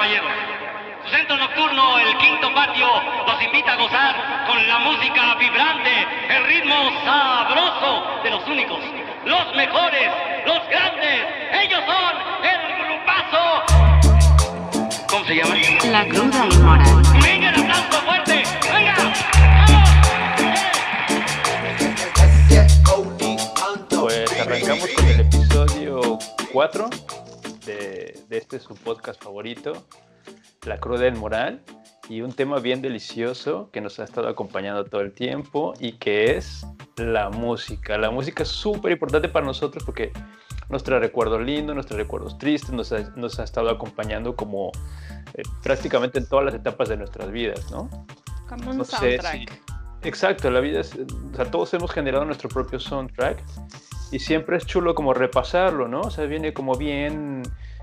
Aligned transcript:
caballeros. 0.00 0.32
Su 1.04 1.10
centro 1.10 1.36
nocturno, 1.36 1.98
el 1.98 2.16
quinto 2.16 2.54
patio, 2.54 2.88
los 3.26 3.42
invita 3.42 3.72
a 3.72 3.76
gozar 3.76 4.46
con 4.46 4.66
la 4.66 4.78
música 4.78 5.34
vibrante, 5.34 6.06
el 6.30 6.44
ritmo 6.46 6.74
sabroso 7.04 8.22
de 8.24 8.30
los 8.30 8.46
únicos, 8.48 8.78
los 9.26 9.54
mejores, 9.54 10.10
los 10.46 10.66
grandes. 10.70 11.20
Ellos 11.52 11.80
son 11.84 12.16
el 12.48 12.60
grupazo. 12.86 13.62
¿Cómo 15.10 15.24
se 15.26 15.34
llama? 15.36 15.54
La 15.84 16.06
cruda 16.06 16.46
inmoral. 16.46 17.02
Venga, 17.22 17.50
el 17.50 17.60
aplauso 17.60 18.00
fuerte. 18.00 18.42
Venga. 18.72 18.94
Pues 24.00 24.40
arrancamos 24.40 24.88
con 24.96 25.06
el 25.08 25.20
episodio 25.20 26.18
4 26.52 26.88
de, 27.66 27.99
de 28.30 28.38
este 28.38 28.60
su 28.60 28.76
podcast 28.76 29.20
favorito, 29.20 29.72
La 30.64 30.78
Cruda 30.78 31.00
del 31.00 31.16
Moral, 31.16 31.62
y 32.08 32.20
un 32.20 32.32
tema 32.32 32.60
bien 32.60 32.80
delicioso 32.80 33.70
que 33.72 33.80
nos 33.80 33.98
ha 33.98 34.04
estado 34.04 34.28
acompañando 34.28 34.84
todo 34.84 35.00
el 35.00 35.12
tiempo 35.12 35.74
y 35.80 35.94
que 35.94 36.36
es 36.36 36.64
la 36.96 37.28
música. 37.28 37.98
La 37.98 38.12
música 38.12 38.44
es 38.44 38.48
súper 38.48 38.92
importante 38.92 39.28
para 39.28 39.44
nosotros 39.44 39.82
porque 39.84 40.12
nos 40.68 40.84
trae 40.84 41.00
recuerdos 41.00 41.42
lindos, 41.42 41.74
nos 41.74 41.86
trae 41.86 41.98
recuerdos 41.98 42.38
tristes, 42.38 42.70
nos 42.70 42.92
ha, 42.92 43.00
nos 43.16 43.40
ha 43.40 43.42
estado 43.42 43.68
acompañando 43.68 44.36
como 44.36 44.70
eh, 45.34 45.42
prácticamente 45.64 46.20
en 46.20 46.28
todas 46.28 46.44
las 46.44 46.54
etapas 46.54 46.88
de 46.88 46.98
nuestras 46.98 47.32
vidas, 47.32 47.68
¿no? 47.72 47.90
Como 48.48 48.70
un 48.70 48.78
No 48.78 48.84
sé 48.84 49.18
soundtrack. 49.18 49.60
Exacto, 50.02 50.50
la 50.50 50.60
vida 50.60 50.80
es, 50.80 50.94
o 50.94 51.34
sea, 51.34 51.50
todos 51.50 51.74
hemos 51.74 51.90
generado 51.90 52.24
nuestro 52.24 52.48
propio 52.48 52.78
soundtrack 52.78 53.42
y 54.12 54.20
siempre 54.20 54.56
es 54.56 54.66
chulo 54.66 54.94
como 54.94 55.14
repasarlo, 55.14 55.88
¿no? 55.88 56.02
O 56.02 56.10
sea, 56.12 56.26
viene 56.26 56.54
como 56.54 56.76
bien 56.76 57.42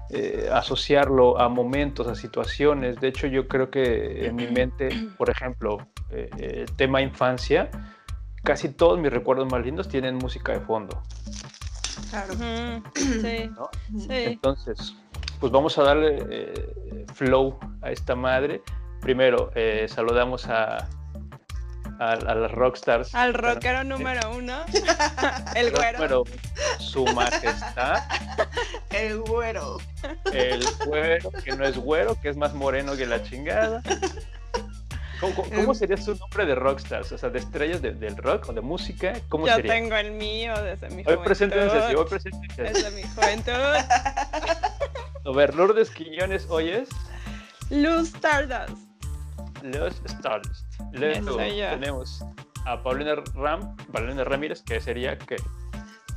eh, 0.10 0.50
asociarlo 0.52 1.40
a 1.40 1.50
momentos, 1.50 2.08
a 2.08 2.16
situaciones. 2.16 3.00
De 3.00 3.10
hecho, 3.10 3.28
yo 3.28 3.48
creo 3.48 3.70
que 3.70 4.28
en 4.28 4.36
mi 4.36 4.48
mente, 4.48 4.90
por 5.18 5.30
ejemplo, 5.30 5.88
eh, 6.10 6.30
el 6.40 6.76
tema 6.76 7.02
infancia, 7.02 7.70
casi 8.44 8.70
todos 8.70 9.00
mis 9.00 9.12
recuerdos 9.12 9.52
más 9.52 9.64
lindos 9.66 9.88
tienen 9.90 10.16
música 10.16 10.54
de 10.54 10.62
fondo, 10.62 11.04
Claro. 12.10 12.34
Sí, 12.96 13.50
¿no? 13.56 13.70
sí. 14.00 14.08
Entonces, 14.10 14.96
pues 15.40 15.52
vamos 15.52 15.78
a 15.78 15.84
darle 15.84 16.20
eh, 16.30 17.06
flow 17.14 17.60
a 17.82 17.92
esta 17.92 18.16
madre. 18.16 18.62
Primero, 19.02 19.52
eh, 19.56 19.86
saludamos 19.88 20.48
a, 20.48 20.88
a, 22.00 22.12
a 22.12 22.36
las 22.36 22.52
rockstars. 22.52 23.14
Al 23.16 23.34
rockero 23.34 23.84
número 23.84 24.32
uno, 24.32 24.62
el 25.56 25.72
güero. 25.72 25.98
Pero 26.00 26.24
su 26.80 27.06
majestad, 27.06 28.04
El 28.92 29.20
güero. 29.22 29.78
el 30.34 30.66
güero, 30.86 31.32
que 31.44 31.56
no 31.56 31.66
es 31.66 31.78
güero, 31.78 32.20
que 32.22 32.30
es 32.30 32.38
más 32.38 32.54
moreno 32.54 32.96
que 32.96 33.06
la 33.06 33.24
chingada. 33.24 33.82
¿Cómo, 35.20 35.34
cómo- 35.34 35.50
cómo 35.50 35.74
sería 35.74 35.98
su 35.98 36.14
nombre 36.16 36.46
de 36.46 36.54
rockstars? 36.54 37.12
O 37.12 37.18
sea, 37.18 37.30
de 37.30 37.40
estrellas 37.40 37.82
de- 37.82 37.94
del 37.94 38.16
rock 38.18 38.50
o 38.50 38.54
de 38.54 38.62
música, 38.62 39.14
¿cómo 39.30 39.48
Yo 39.48 39.56
sería? 39.56 39.74
tengo 39.74 39.96
el 39.96 40.12
mío 40.12 40.54
desde 40.62 40.90
mi 40.90 40.98
Hoy 40.98 41.04
juventud. 41.06 41.24
preséntense 41.26 41.96
hoy 41.96 42.06
preséntense. 42.08 42.62
Desde 42.62 42.92
mi 42.92 43.02
juventud. 43.02 43.52
A 45.26 45.32
ver, 45.36 45.56
Lourdes 45.56 45.90
Quiñones, 45.90 46.46
hoy 46.50 46.70
es 46.70 46.90
Luz 47.72 48.14
Stardust. 48.14 48.87
Los 49.64 50.02
Stars. 50.06 50.66
Luego 50.94 51.38
tenemos 51.38 52.24
a 52.66 52.82
Paulina 52.84 53.16
Ram, 53.36 53.76
Paulina 53.92 54.24
Ramírez, 54.24 54.62
que 54.64 54.80
sería 54.82 55.18
que 55.18 55.38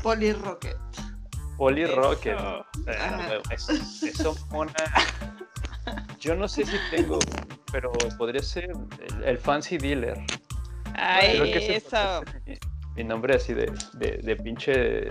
Poli 0.02 0.32
Rocket. 0.32 0.76
Poli 1.56 1.82
Eso. 1.82 1.94
Rocket. 1.96 2.38
Eh, 2.86 3.42
eso, 3.50 3.72
eso, 4.06 4.36
mona. 4.50 4.72
Yo 6.18 6.34
no 6.34 6.48
sé 6.48 6.64
si 6.64 6.76
tengo, 6.90 7.18
pero 7.72 7.92
podría 8.18 8.42
ser 8.42 8.70
el, 8.70 9.24
el 9.24 9.38
Fancy 9.38 9.76
Dealer. 9.78 10.18
Ay, 10.94 11.38
Creo 11.38 11.44
que 11.44 11.76
eso. 11.76 12.22
mi, 12.46 12.58
mi 12.96 13.04
nombre 13.04 13.36
así 13.36 13.54
de, 13.54 13.72
de, 13.94 14.18
de 14.22 14.36
pinche 14.36 15.08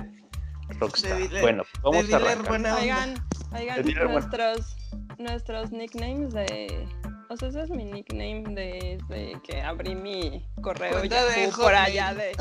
rockstar. 0.80 1.18
De 1.18 1.30
dealer- 1.30 1.42
bueno, 1.42 1.64
vamos 1.84 2.08
de 2.08 2.16
a 2.16 2.20
dealer 2.20 2.38
arrancar. 2.40 2.80
Oigan, 2.82 3.26
oigan, 3.54 4.12
nuestros, 4.12 4.76
nuestros 5.18 5.72
nicknames 5.72 6.34
de. 6.34 6.88
O 7.32 7.38
sea, 7.38 7.50
ese 7.50 7.62
es 7.62 7.70
mi 7.70 7.86
nickname 7.86 8.44
desde 8.56 9.40
que 9.44 9.62
abrí 9.62 9.94
mi 9.94 10.44
correo 10.64 11.00
de 11.00 11.10
Yahoo 11.10 11.52
por 11.52 11.76
allá 11.76 12.16
de 12.16 12.32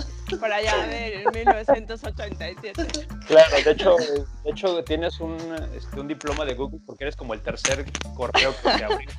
por 0.41 0.51
allá 0.51 0.87
del 0.87 1.25
1987. 1.31 2.73
Claro, 3.29 3.57
de 3.63 3.71
hecho, 3.71 3.97
de 3.99 4.51
hecho 4.51 4.85
tienes 4.85 5.21
un, 5.21 5.37
este, 5.75 6.01
un 6.01 6.09
diploma 6.09 6.47
de 6.47 6.55
Google 6.55 6.81
porque 6.87 7.05
eres 7.05 7.15
como 7.15 7.35
el 7.35 7.43
tercer 7.43 7.85
correo 8.17 8.55
que 8.63 8.79
se 8.79 8.85
abrió. 8.85 9.11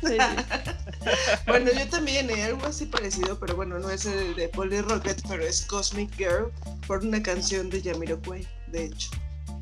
Sí, 0.00 0.06
sí. 0.06 0.16
Bueno, 1.48 1.72
yo 1.72 1.88
también, 1.88 2.30
¿eh? 2.30 2.44
algo 2.44 2.64
así 2.66 2.86
parecido, 2.86 3.40
pero 3.40 3.56
bueno, 3.56 3.80
no 3.80 3.90
es 3.90 4.06
el 4.06 4.36
de 4.36 4.48
Polly 4.48 4.80
Rocket, 4.82 5.20
pero 5.28 5.42
es 5.42 5.66
Cosmic 5.66 6.16
Girl 6.16 6.52
por 6.86 7.04
una 7.04 7.20
canción 7.20 7.68
de 7.68 7.82
Jamiroquai, 7.82 8.46
de 8.68 8.84
hecho. 8.84 9.10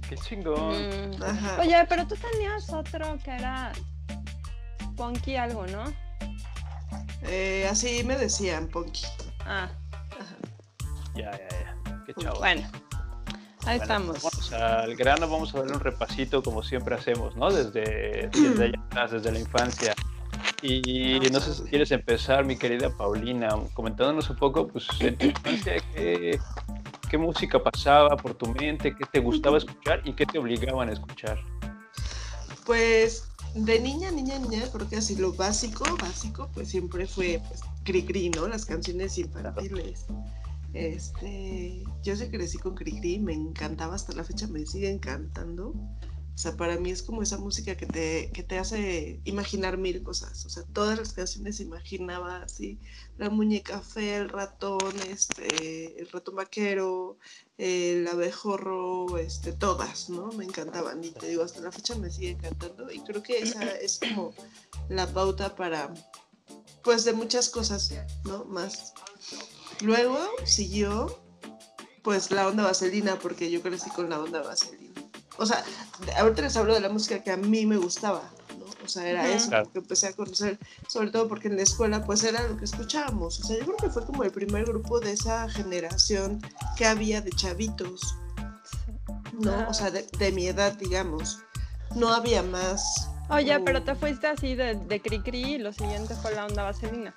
Qué 0.06 0.16
chingón. 0.16 1.16
Mm. 1.16 1.22
Ajá. 1.22 1.60
Oye, 1.60 1.86
pero 1.88 2.06
tú 2.06 2.16
tenías 2.16 2.70
otro 2.70 3.16
que 3.24 3.30
era 3.30 3.72
Punky 5.00 5.36
algo, 5.36 5.66
¿no? 5.66 5.84
Eh, 7.22 7.66
así 7.70 8.04
me 8.04 8.18
decían, 8.18 8.68
Ponky. 8.68 9.06
Ah, 9.46 9.70
Ya, 11.14 11.30
ya, 11.30 11.48
ya. 11.48 12.02
Qué 12.04 12.12
chavo. 12.20 12.38
bueno. 12.40 12.60
Ahí 13.64 13.78
Bueno, 13.78 13.82
estamos. 13.82 14.22
Vamos 14.22 14.52
al 14.52 14.94
grano, 14.96 15.26
vamos 15.26 15.54
a 15.54 15.58
darle 15.60 15.72
un 15.72 15.80
repasito 15.80 16.42
como 16.42 16.62
siempre 16.62 16.94
hacemos, 16.96 17.34
¿no? 17.34 17.50
Desde, 17.50 18.28
desde 18.28 18.64
allá 18.64 18.80
atrás, 18.88 19.10
desde 19.12 19.32
la 19.32 19.38
infancia. 19.38 19.94
Y 20.62 21.18
no 21.32 21.40
sé 21.40 21.54
si 21.54 21.62
quieres 21.62 21.90
empezar, 21.92 22.44
mi 22.44 22.58
querida 22.58 22.90
Paulina, 22.94 23.48
comentándonos 23.72 24.28
un 24.28 24.36
poco, 24.36 24.68
pues, 24.68 24.86
en 25.00 25.16
tu 25.16 25.26
infancia, 25.26 25.76
qué, 25.94 26.38
qué 27.08 27.16
música 27.16 27.62
pasaba 27.62 28.16
por 28.18 28.34
tu 28.34 28.52
mente, 28.52 28.94
qué 28.94 29.06
te 29.10 29.20
gustaba 29.20 29.56
escuchar 29.56 30.02
y 30.04 30.12
qué 30.12 30.26
te 30.26 30.38
obligaban 30.38 30.90
a 30.90 30.92
escuchar. 30.92 31.38
Pues 32.66 33.29
de 33.54 33.80
niña, 33.80 34.10
niña, 34.10 34.38
niña, 34.38 34.62
creo 34.72 34.88
que 34.88 34.96
así 34.96 35.16
lo 35.16 35.32
básico, 35.32 35.84
básico, 36.00 36.50
pues 36.54 36.68
siempre 36.68 37.06
fue 37.06 37.40
pues, 37.48 37.60
Cricri, 37.84 38.30
¿no? 38.30 38.48
Las 38.48 38.64
canciones 38.64 39.18
infantiles. 39.18 40.06
Este, 40.72 41.82
yo 42.02 42.14
sí 42.14 42.28
crecí 42.28 42.58
con 42.58 42.74
Cricri, 42.74 43.18
me 43.18 43.32
encantaba 43.32 43.94
hasta 43.96 44.12
la 44.12 44.24
fecha, 44.24 44.46
me 44.46 44.64
sigue 44.64 44.90
encantando. 44.90 45.74
O 46.40 46.42
sea, 46.42 46.56
para 46.56 46.78
mí 46.78 46.90
es 46.90 47.02
como 47.02 47.20
esa 47.20 47.36
música 47.36 47.76
que 47.76 47.84
te, 47.84 48.30
que 48.32 48.42
te 48.42 48.58
hace 48.58 49.20
imaginar 49.24 49.76
mil 49.76 50.02
cosas. 50.02 50.46
O 50.46 50.48
sea, 50.48 50.62
todas 50.72 50.98
las 50.98 51.12
canciones 51.12 51.60
imaginaba 51.60 52.38
así, 52.38 52.78
la 53.18 53.28
muñeca 53.28 53.82
fea, 53.82 54.16
el 54.16 54.30
ratón, 54.30 54.94
este, 55.06 56.00
el 56.00 56.08
ratón 56.08 56.36
vaquero, 56.36 57.18
el 57.58 58.08
abejorro, 58.08 59.18
este, 59.18 59.52
todas, 59.52 60.08
¿no? 60.08 60.28
Me 60.28 60.46
encantaban 60.46 61.04
y 61.04 61.10
te 61.10 61.28
digo, 61.28 61.42
hasta 61.42 61.60
la 61.60 61.72
fecha 61.72 61.94
me 61.96 62.10
sigue 62.10 62.30
encantando 62.30 62.90
y 62.90 63.00
creo 63.00 63.22
que 63.22 63.40
esa 63.40 63.62
es 63.82 63.98
como 63.98 64.32
la 64.88 65.12
pauta 65.12 65.54
para, 65.54 65.92
pues, 66.82 67.04
de 67.04 67.12
muchas 67.12 67.50
cosas, 67.50 67.92
¿no? 68.24 68.46
Más. 68.46 68.94
Luego 69.82 70.18
siguió, 70.46 71.20
pues, 72.02 72.30
la 72.30 72.48
onda 72.48 72.62
vaselina, 72.62 73.18
porque 73.18 73.50
yo 73.50 73.60
crecí 73.60 73.90
con 73.90 74.08
la 74.08 74.22
onda 74.22 74.40
vaselina. 74.40 74.89
O 75.40 75.46
sea, 75.46 75.64
ahorita 76.18 76.42
les 76.42 76.56
hablo 76.56 76.74
de 76.74 76.80
la 76.80 76.90
música 76.90 77.22
que 77.22 77.30
a 77.30 77.36
mí 77.38 77.64
me 77.64 77.78
gustaba, 77.78 78.22
¿no? 78.58 78.66
O 78.84 78.88
sea, 78.88 79.06
era 79.08 79.26
eso, 79.26 79.48
Claro. 79.48 79.70
que 79.72 79.78
empecé 79.78 80.08
a 80.08 80.12
conocer, 80.12 80.58
sobre 80.86 81.10
todo 81.10 81.28
porque 81.28 81.48
en 81.48 81.56
la 81.56 81.62
escuela, 81.62 82.04
pues, 82.04 82.22
era 82.24 82.46
lo 82.46 82.56
que 82.58 82.66
escuchábamos. 82.66 83.40
O 83.40 83.44
sea, 83.44 83.56
yo 83.58 83.64
creo 83.64 83.76
que 83.78 83.88
fue 83.90 84.04
como 84.04 84.22
el 84.22 84.30
primer 84.32 84.64
grupo 84.66 85.00
de 85.00 85.12
esa 85.12 85.48
generación 85.48 86.40
que 86.76 86.84
había 86.86 87.22
de 87.22 87.30
chavitos, 87.30 88.14
¿no? 89.40 89.68
O 89.68 89.72
sea, 89.74 89.90
de, 89.90 90.06
de 90.18 90.32
mi 90.32 90.46
edad, 90.46 90.74
digamos. 90.74 91.38
No 91.94 92.10
había 92.12 92.42
más. 92.42 93.08
Oye, 93.30 93.52
como- 93.54 93.64
pero 93.64 93.82
te 93.82 93.94
fuiste 93.94 94.26
así 94.26 94.54
de, 94.54 94.74
de 94.74 95.00
cri-cri 95.02 95.54
y 95.54 95.58
lo 95.58 95.72
siguiente 95.72 96.14
fue 96.16 96.34
la 96.34 96.46
onda 96.46 96.64
vaselina. 96.64 97.14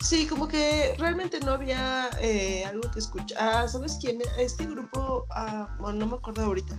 Sí, 0.00 0.26
como 0.26 0.48
que 0.48 0.94
realmente 0.98 1.38
no 1.40 1.52
había 1.52 2.10
eh, 2.20 2.64
algo 2.64 2.90
que 2.90 2.98
escuchar. 2.98 3.38
Ah, 3.40 3.68
¿sabes 3.68 3.98
quién? 4.00 4.18
Este 4.38 4.66
grupo, 4.66 5.26
ah, 5.30 5.76
bueno, 5.80 5.98
no 6.00 6.06
me 6.06 6.16
acuerdo 6.16 6.44
ahorita, 6.44 6.74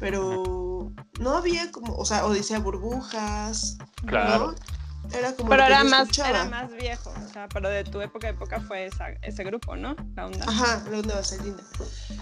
pero 0.00 0.92
no 1.20 1.36
había 1.36 1.70
como, 1.72 1.94
o 1.96 2.04
sea, 2.04 2.26
Odisea 2.26 2.58
Burbujas, 2.58 3.78
Claro. 4.06 4.52
¿no? 4.52 4.78
Era 5.16 5.32
como 5.34 5.48
Pero 5.48 5.64
era 5.64 5.84
más, 5.84 6.18
era 6.18 6.44
más 6.44 6.70
viejo, 6.76 7.10
o 7.10 7.32
sea, 7.32 7.48
pero 7.48 7.70
de 7.70 7.82
tu 7.82 7.98
época, 8.02 8.28
época 8.28 8.60
fue 8.60 8.84
esa- 8.86 9.12
ese 9.22 9.42
grupo, 9.42 9.74
¿no? 9.74 9.96
La 10.14 10.26
onda. 10.26 10.44
Ajá, 10.46 10.84
la 10.90 10.98
onda 10.98 11.14
vaselina. 11.14 11.56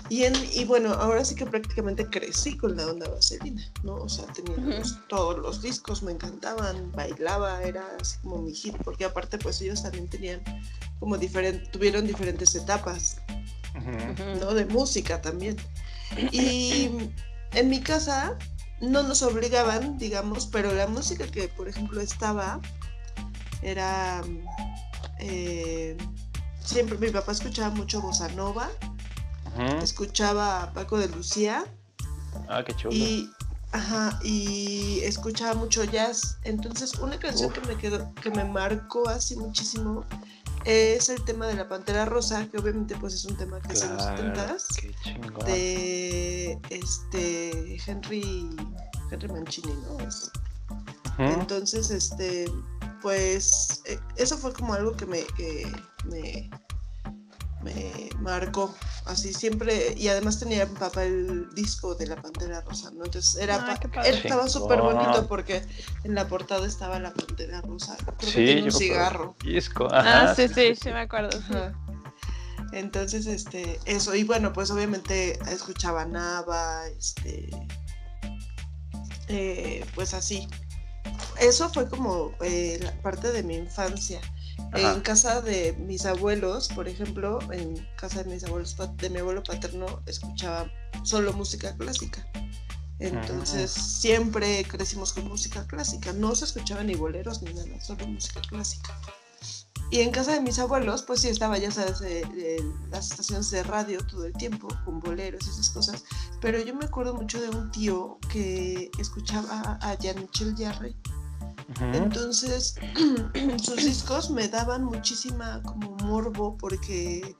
Y, 0.08 0.22
en, 0.22 0.34
y 0.52 0.64
bueno, 0.66 0.92
ahora 0.92 1.24
sí 1.24 1.34
que 1.34 1.46
prácticamente 1.46 2.06
crecí 2.08 2.56
con 2.56 2.76
la 2.76 2.86
onda 2.86 3.08
vaselina, 3.08 3.60
¿no? 3.82 3.94
O 3.96 4.08
sea, 4.08 4.24
tenía 4.26 4.56
los- 4.58 4.98
todos 5.08 5.36
los 5.38 5.62
discos, 5.62 6.04
me 6.04 6.12
encantaban, 6.12 6.92
bailaba, 6.92 7.60
era 7.64 7.84
así 8.00 8.18
como 8.22 8.42
mi 8.42 8.54
hit, 8.54 8.76
porque 8.84 9.04
aparte 9.04 9.36
pues 9.38 9.60
ellos 9.62 9.82
también 9.82 10.08
tenían 10.08 10.40
como 11.00 11.18
diferentes, 11.18 11.68
tuvieron 11.72 12.06
diferentes 12.06 12.54
etapas. 12.54 13.20
¿no? 14.40 14.54
De 14.54 14.64
música 14.66 15.20
también. 15.20 15.56
Y 16.32 16.90
en 17.52 17.68
mi 17.68 17.80
casa, 17.80 18.36
no 18.80 19.02
nos 19.02 19.22
obligaban, 19.22 19.98
digamos, 19.98 20.46
pero 20.46 20.72
la 20.72 20.86
música 20.86 21.26
que, 21.26 21.48
por 21.48 21.68
ejemplo, 21.68 22.00
estaba 22.00 22.60
era... 23.62 24.22
eh, 25.18 25.96
siempre 26.62 26.98
mi 26.98 27.10
papá 27.10 27.32
escuchaba 27.32 27.70
mucho 27.74 28.00
bossa 28.02 28.28
nova, 28.28 28.68
escuchaba 29.82 30.64
a 30.64 30.72
Paco 30.72 30.98
de 30.98 31.08
Lucía 31.08 31.64
Ah, 32.48 32.62
qué 32.62 32.74
chulo. 32.76 32.94
y, 32.94 33.30
ajá, 33.72 34.20
y 34.22 35.00
escuchaba 35.04 35.54
mucho 35.54 35.82
jazz. 35.84 36.36
Entonces, 36.44 36.94
una 36.96 37.18
canción 37.18 37.50
Uf. 37.50 37.58
que 37.58 37.66
me 37.66 37.76
quedó, 37.78 38.12
que 38.22 38.30
me 38.30 38.44
marcó 38.44 39.08
así 39.08 39.34
muchísimo 39.36 40.04
es 40.66 41.08
el 41.08 41.24
tema 41.24 41.46
de 41.46 41.54
la 41.54 41.68
Pantera 41.68 42.04
Rosa, 42.04 42.46
que 42.50 42.58
obviamente 42.58 42.96
pues 42.96 43.14
es 43.14 43.24
un 43.24 43.36
tema 43.36 43.60
que 43.60 43.72
es 43.72 43.80
de 43.82 43.88
los 43.88 44.02
Claro, 44.02 44.16
70 44.18 44.56
qué 44.80 44.94
chingón. 45.04 45.44
De 46.68 46.76
este 46.78 47.76
Henry 47.86 48.48
Henry 49.10 49.28
Mancini, 49.28 49.72
¿no? 49.86 49.98
Es-. 50.06 50.30
Entonces, 51.18 51.90
este, 51.90 52.50
pues 53.00 53.82
eh, 53.86 53.98
eso 54.16 54.36
fue 54.36 54.52
como 54.52 54.74
algo 54.74 54.92
que 54.92 55.06
me, 55.06 55.22
que 55.36 55.66
me, 56.04 56.50
me 57.62 58.10
marcó. 58.20 58.74
Así 59.06 59.32
siempre, 59.32 59.94
y 59.96 60.08
además 60.08 60.40
tenía 60.40 60.66
mi 60.66 60.74
papá 60.74 61.04
el 61.04 61.48
disco 61.54 61.94
de 61.94 62.08
la 62.08 62.16
Pantera 62.16 62.60
Rosa, 62.62 62.90
¿no? 62.90 63.04
Entonces 63.04 63.36
era 63.40 63.64
Ay, 63.64 63.78
padre. 63.88 64.10
estaba 64.10 64.48
súper 64.48 64.80
bonito 64.82 65.28
porque 65.28 65.62
en 66.02 66.14
la 66.16 66.26
portada 66.26 66.66
estaba 66.66 66.98
la 66.98 67.14
Pantera 67.14 67.60
Rosa. 67.62 67.96
Creo 68.04 68.16
que 68.18 68.26
Sí, 68.26 68.32
tiene 68.44 68.62
un 68.64 68.72
cigarro. 68.72 69.36
Disco. 69.44 69.86
Ah, 69.92 70.34
sí, 70.34 70.48
sí, 70.48 70.74
sí, 70.74 70.88
me 70.90 71.00
acuerdo. 71.02 71.38
Ajá. 71.38 71.72
Entonces, 72.76 73.24
este, 73.24 73.80
eso, 73.86 74.14
y 74.14 74.22
bueno, 74.22 74.52
pues 74.52 74.70
obviamente 74.70 75.38
escuchaba 75.50 76.04
Nava, 76.04 76.86
este, 76.88 77.48
eh, 79.28 79.82
pues 79.94 80.12
así. 80.12 80.46
Eso 81.40 81.70
fue 81.70 81.88
como 81.88 82.32
eh, 82.42 82.78
la 82.82 82.92
parte 83.00 83.32
de 83.32 83.42
mi 83.42 83.56
infancia. 83.56 84.20
Ajá. 84.72 84.92
En 84.92 85.00
casa 85.00 85.40
de 85.40 85.72
mis 85.78 86.04
abuelos, 86.04 86.68
por 86.68 86.86
ejemplo, 86.86 87.38
en 87.50 87.76
casa 87.96 88.22
de 88.22 88.34
mis 88.34 88.44
abuelos, 88.44 88.76
de 88.98 89.08
mi 89.08 89.20
abuelo 89.20 89.42
paterno, 89.42 90.02
escuchaba 90.04 90.70
solo 91.02 91.32
música 91.32 91.74
clásica. 91.78 92.28
Entonces, 92.98 93.70
siempre 93.70 94.64
crecimos 94.64 95.14
con 95.14 95.28
música 95.28 95.66
clásica. 95.66 96.12
No 96.12 96.34
se 96.34 96.44
escuchaban 96.44 96.88
ni 96.88 96.94
boleros 96.94 97.40
ni 97.40 97.54
nada, 97.54 97.80
solo 97.80 98.06
música 98.06 98.42
clásica. 98.42 98.94
Y 99.90 100.00
en 100.00 100.10
casa 100.10 100.32
de 100.32 100.40
mis 100.40 100.58
abuelos, 100.58 101.02
pues 101.02 101.20
sí 101.20 101.28
estaba, 101.28 101.58
ya 101.58 101.70
sabes, 101.70 102.00
eh, 102.00 102.22
eh, 102.36 102.72
las 102.90 103.10
estaciones 103.10 103.50
de 103.50 103.62
radio 103.62 104.04
todo 104.06 104.24
el 104.24 104.32
tiempo, 104.32 104.68
con 104.84 105.00
boleros 105.00 105.46
y 105.46 105.50
esas 105.50 105.70
cosas. 105.70 106.04
Pero 106.40 106.60
yo 106.60 106.74
me 106.74 106.84
acuerdo 106.84 107.14
mucho 107.14 107.40
de 107.40 107.50
un 107.50 107.70
tío 107.70 108.18
que 108.28 108.90
escuchaba 108.98 109.78
a 109.80 109.94
Jean-Michel 109.94 110.56
Jarre. 110.56 110.96
Ujú. 111.70 111.84
Entonces, 111.94 112.74
sus 113.62 113.76
discos 113.76 114.30
me 114.30 114.48
daban 114.48 114.84
muchísima 114.84 115.62
como 115.62 115.96
morbo 115.98 116.56
porque 116.58 117.36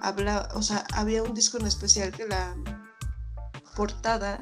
habla, 0.00 0.48
o 0.54 0.62
sea, 0.62 0.84
había 0.94 1.22
un 1.22 1.34
disco 1.34 1.58
en 1.58 1.66
especial 1.66 2.10
que 2.10 2.26
la 2.26 2.56
portada 3.76 4.40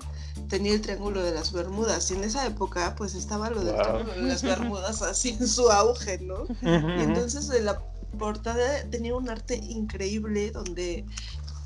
tenía 0.49 0.75
el 0.75 0.81
triángulo 0.81 1.23
de 1.23 1.33
las 1.33 1.53
Bermudas 1.53 2.11
y 2.11 2.15
en 2.15 2.25
esa 2.25 2.47
época 2.47 2.95
pues 2.97 3.15
estaba 3.15 3.51
lo 3.51 3.65
del 3.65 3.75
Wow. 3.75 3.83
triángulo 3.83 4.15
de 4.15 4.23
las 4.23 4.43
Bermudas 4.43 5.03
así 5.03 5.31
en 5.39 5.47
su 5.49 5.71
auge, 5.71 6.19
¿no? 6.19 6.47
Y 6.63 7.03
entonces 7.03 7.49
de 7.49 7.63
la 7.63 7.81
portada 8.19 8.85
tenía 8.91 9.15
un 9.15 9.29
arte 9.29 9.57
increíble 9.57 10.51
donde 10.51 11.05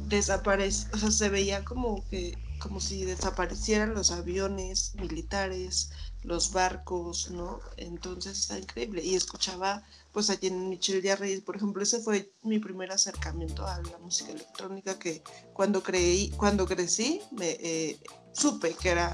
desaparece, 0.08 0.88
o 0.92 0.98
sea, 0.98 1.10
se 1.10 1.28
veía 1.28 1.64
como 1.64 2.04
que 2.10 2.36
como 2.58 2.80
si 2.80 3.04
desaparecieran 3.04 3.94
los 3.94 4.10
aviones 4.10 4.94
militares, 4.94 5.90
los 6.22 6.52
barcos, 6.52 7.30
¿no? 7.30 7.60
Entonces 7.76 8.38
está 8.38 8.58
increíble. 8.58 9.04
Y 9.04 9.14
escuchaba 9.14 9.82
pues 10.12 10.30
a 10.30 10.38
Michel 10.50 11.02
Jarre, 11.06 11.40
por 11.42 11.56
ejemplo, 11.56 11.82
ese 11.82 12.00
fue 12.00 12.32
mi 12.42 12.58
primer 12.58 12.90
acercamiento 12.90 13.66
a 13.66 13.80
la 13.82 13.98
música 13.98 14.32
electrónica 14.32 14.98
que 14.98 15.22
cuando 15.52 15.82
creí, 15.82 16.30
cuando 16.30 16.66
crecí, 16.66 17.20
me 17.32 17.50
eh, 17.60 17.98
supe 18.36 18.74
que 18.74 18.90
era 18.90 19.12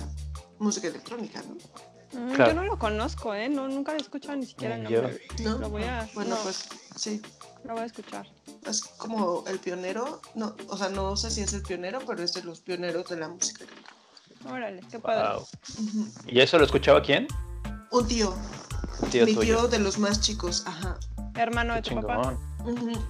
música 0.58 0.88
electrónica, 0.88 1.42
¿no? 1.42 1.54
Mm, 2.20 2.32
Claro. 2.34 2.50
Yo 2.52 2.60
no 2.60 2.64
lo 2.66 2.78
conozco, 2.78 3.34
¿eh? 3.34 3.48
No, 3.48 3.68
nunca 3.68 3.92
lo 3.92 3.98
he 3.98 4.02
escuchado 4.02 4.36
ni 4.36 4.46
siquiera 4.46 4.74
el 4.76 4.84
Ni 4.84 4.90
yo. 4.90 5.02
nombre. 5.02 5.20
¿No? 5.42 5.58
Lo 5.58 5.70
voy 5.70 5.84
a- 5.84 6.08
Bueno, 6.14 6.36
no. 6.36 6.42
pues 6.42 6.68
sí. 6.96 7.22
Lo 7.64 7.72
voy 7.74 7.82
a 7.82 7.86
escuchar. 7.86 8.26
es 8.66 8.82
como 8.82 9.44
el 9.48 9.58
pionero, 9.58 10.20
no, 10.36 10.54
o 10.68 10.76
sea, 10.76 10.88
no 10.88 11.16
sé 11.16 11.30
si 11.32 11.40
es 11.40 11.52
el 11.52 11.62
pionero, 11.62 12.00
pero 12.06 12.22
es 12.22 12.32
de 12.34 12.42
los 12.44 12.60
pioneros 12.60 13.08
de 13.08 13.16
la 13.16 13.28
música. 13.28 13.64
Órale, 14.48 14.80
qué 14.90 14.98
padre. 15.00 15.36
Wow. 15.38 15.46
¿Y 16.26 16.40
eso 16.40 16.58
lo 16.58 16.64
escuchaba 16.64 17.02
quién? 17.02 17.26
Un 17.90 18.06
tío, 18.06 18.34
Un 19.00 19.10
tío 19.10 19.24
mi 19.26 19.34
tuyo. 19.34 19.58
tío 19.58 19.68
de 19.68 19.78
los 19.80 19.98
más 19.98 20.20
chicos, 20.20 20.62
ajá. 20.66 20.96
Hermano 21.34 21.74
de 21.74 21.82
Qué 21.82 21.90
tu 21.90 22.00
papá. 22.00 22.36
chingón. 22.60 22.90
Ujú. 22.92 23.04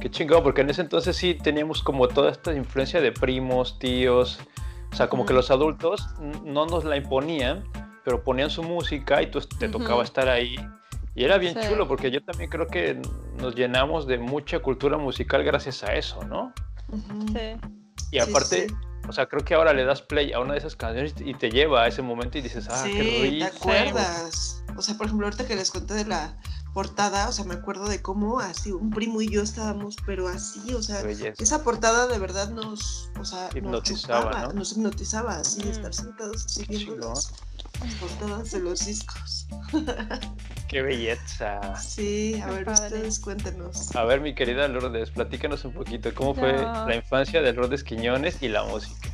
Qué 0.00 0.10
chingón, 0.10 0.42
porque 0.42 0.60
en 0.62 0.70
ese 0.70 0.80
entonces 0.82 1.16
sí 1.16 1.34
teníamos 1.34 1.82
como 1.82 2.08
toda 2.08 2.30
esta 2.32 2.52
influencia 2.54 3.00
de 3.00 3.12
primos, 3.12 3.78
tíos. 3.78 4.38
O 4.92 4.96
sea, 4.96 5.08
como 5.08 5.24
que 5.26 5.32
los 5.32 5.50
adultos 5.50 6.06
no 6.44 6.66
nos 6.66 6.84
la 6.84 6.96
imponían, 6.96 7.64
pero 8.04 8.22
ponían 8.24 8.50
su 8.50 8.62
música 8.62 9.22
y 9.22 9.30
tú 9.30 9.40
te 9.40 9.68
Ujú. 9.68 9.78
tocaba 9.78 10.02
estar 10.02 10.28
ahí. 10.28 10.56
Y 11.14 11.24
era 11.24 11.38
bien 11.38 11.54
Sí. 11.54 11.60
chulo, 11.68 11.86
porque 11.88 12.10
yo 12.10 12.22
también 12.24 12.50
creo 12.50 12.66
que 12.66 13.00
nos 13.38 13.54
llenamos 13.54 14.06
de 14.06 14.18
mucha 14.18 14.60
cultura 14.60 14.96
musical 14.98 15.42
gracias 15.44 15.82
a 15.84 15.94
eso, 15.94 16.22
¿no? 16.24 16.52
Ujú. 16.88 17.26
Sí. 17.28 17.56
Y 18.12 18.18
Sí, 18.18 18.18
aparte, 18.18 18.68
sí. 18.68 18.74
o 19.08 19.12
sea, 19.12 19.26
creo 19.26 19.44
que 19.44 19.54
ahora 19.54 19.72
le 19.72 19.84
das 19.84 20.02
play 20.02 20.32
a 20.32 20.40
una 20.40 20.52
de 20.54 20.58
esas 20.58 20.76
canciones 20.76 21.14
y 21.18 21.34
te 21.34 21.50
lleva 21.50 21.82
a 21.82 21.86
ese 21.88 22.02
momento 22.02 22.38
y 22.38 22.40
dices, 22.42 22.68
ah, 22.68 22.84
sí, 22.84 22.92
qué 22.96 23.02
¿te 23.04 23.20
rico. 23.20 23.56
acuerdas? 23.56 24.64
O 24.76 24.82
sea, 24.82 24.96
por 24.96 25.06
ejemplo, 25.06 25.26
ahorita 25.26 25.46
que 25.46 25.56
les 25.56 25.70
conté 25.70 25.94
de 25.94 26.04
la 26.06 26.36
portada, 26.72 27.28
o 27.28 27.32
sea, 27.32 27.44
me 27.44 27.54
acuerdo 27.54 27.88
de 27.88 28.00
cómo 28.00 28.38
así 28.40 28.70
un 28.72 28.90
primo 28.90 29.20
y 29.20 29.28
yo 29.28 29.42
estábamos, 29.42 29.96
pero 30.06 30.28
así, 30.28 30.72
o 30.74 30.82
sea, 30.82 31.02
belleza. 31.02 31.42
esa 31.42 31.64
portada 31.64 32.06
de 32.06 32.18
verdad 32.18 32.50
nos, 32.50 33.10
o 33.18 33.24
sea, 33.24 33.48
Hipnotizaba, 33.54 34.20
nos, 34.24 34.30
chupaba, 34.30 34.46
¿no? 34.48 34.52
nos 34.54 34.72
hipnotizaba, 34.72 35.36
así, 35.36 35.62
Mm. 35.64 35.68
estar 35.70 35.94
sentados 35.94 36.44
así 36.46 36.66
Qué 36.66 36.76
viendo 36.76 37.08
las, 37.10 37.32
las 37.82 37.94
portadas 37.94 38.50
de 38.52 38.60
los 38.60 38.86
discos. 38.86 39.46
Qué 40.68 40.82
belleza. 40.82 41.74
Sí, 41.76 42.40
a 42.40 42.46
Qué 42.46 42.52
ver, 42.52 42.64
padre. 42.64 42.84
ustedes 42.86 43.18
cuéntenos. 43.18 43.96
A 43.96 44.04
ver, 44.04 44.20
mi 44.20 44.34
querida 44.34 44.68
Lourdes, 44.68 45.10
platícanos 45.10 45.64
un 45.64 45.72
poquito 45.72 46.14
cómo 46.14 46.34
fue 46.34 46.52
la 46.52 46.94
infancia 46.94 47.42
de 47.42 47.52
Lourdes 47.52 47.82
Quiñones 47.82 48.40
y 48.42 48.48
la 48.48 48.62
música. 48.64 49.10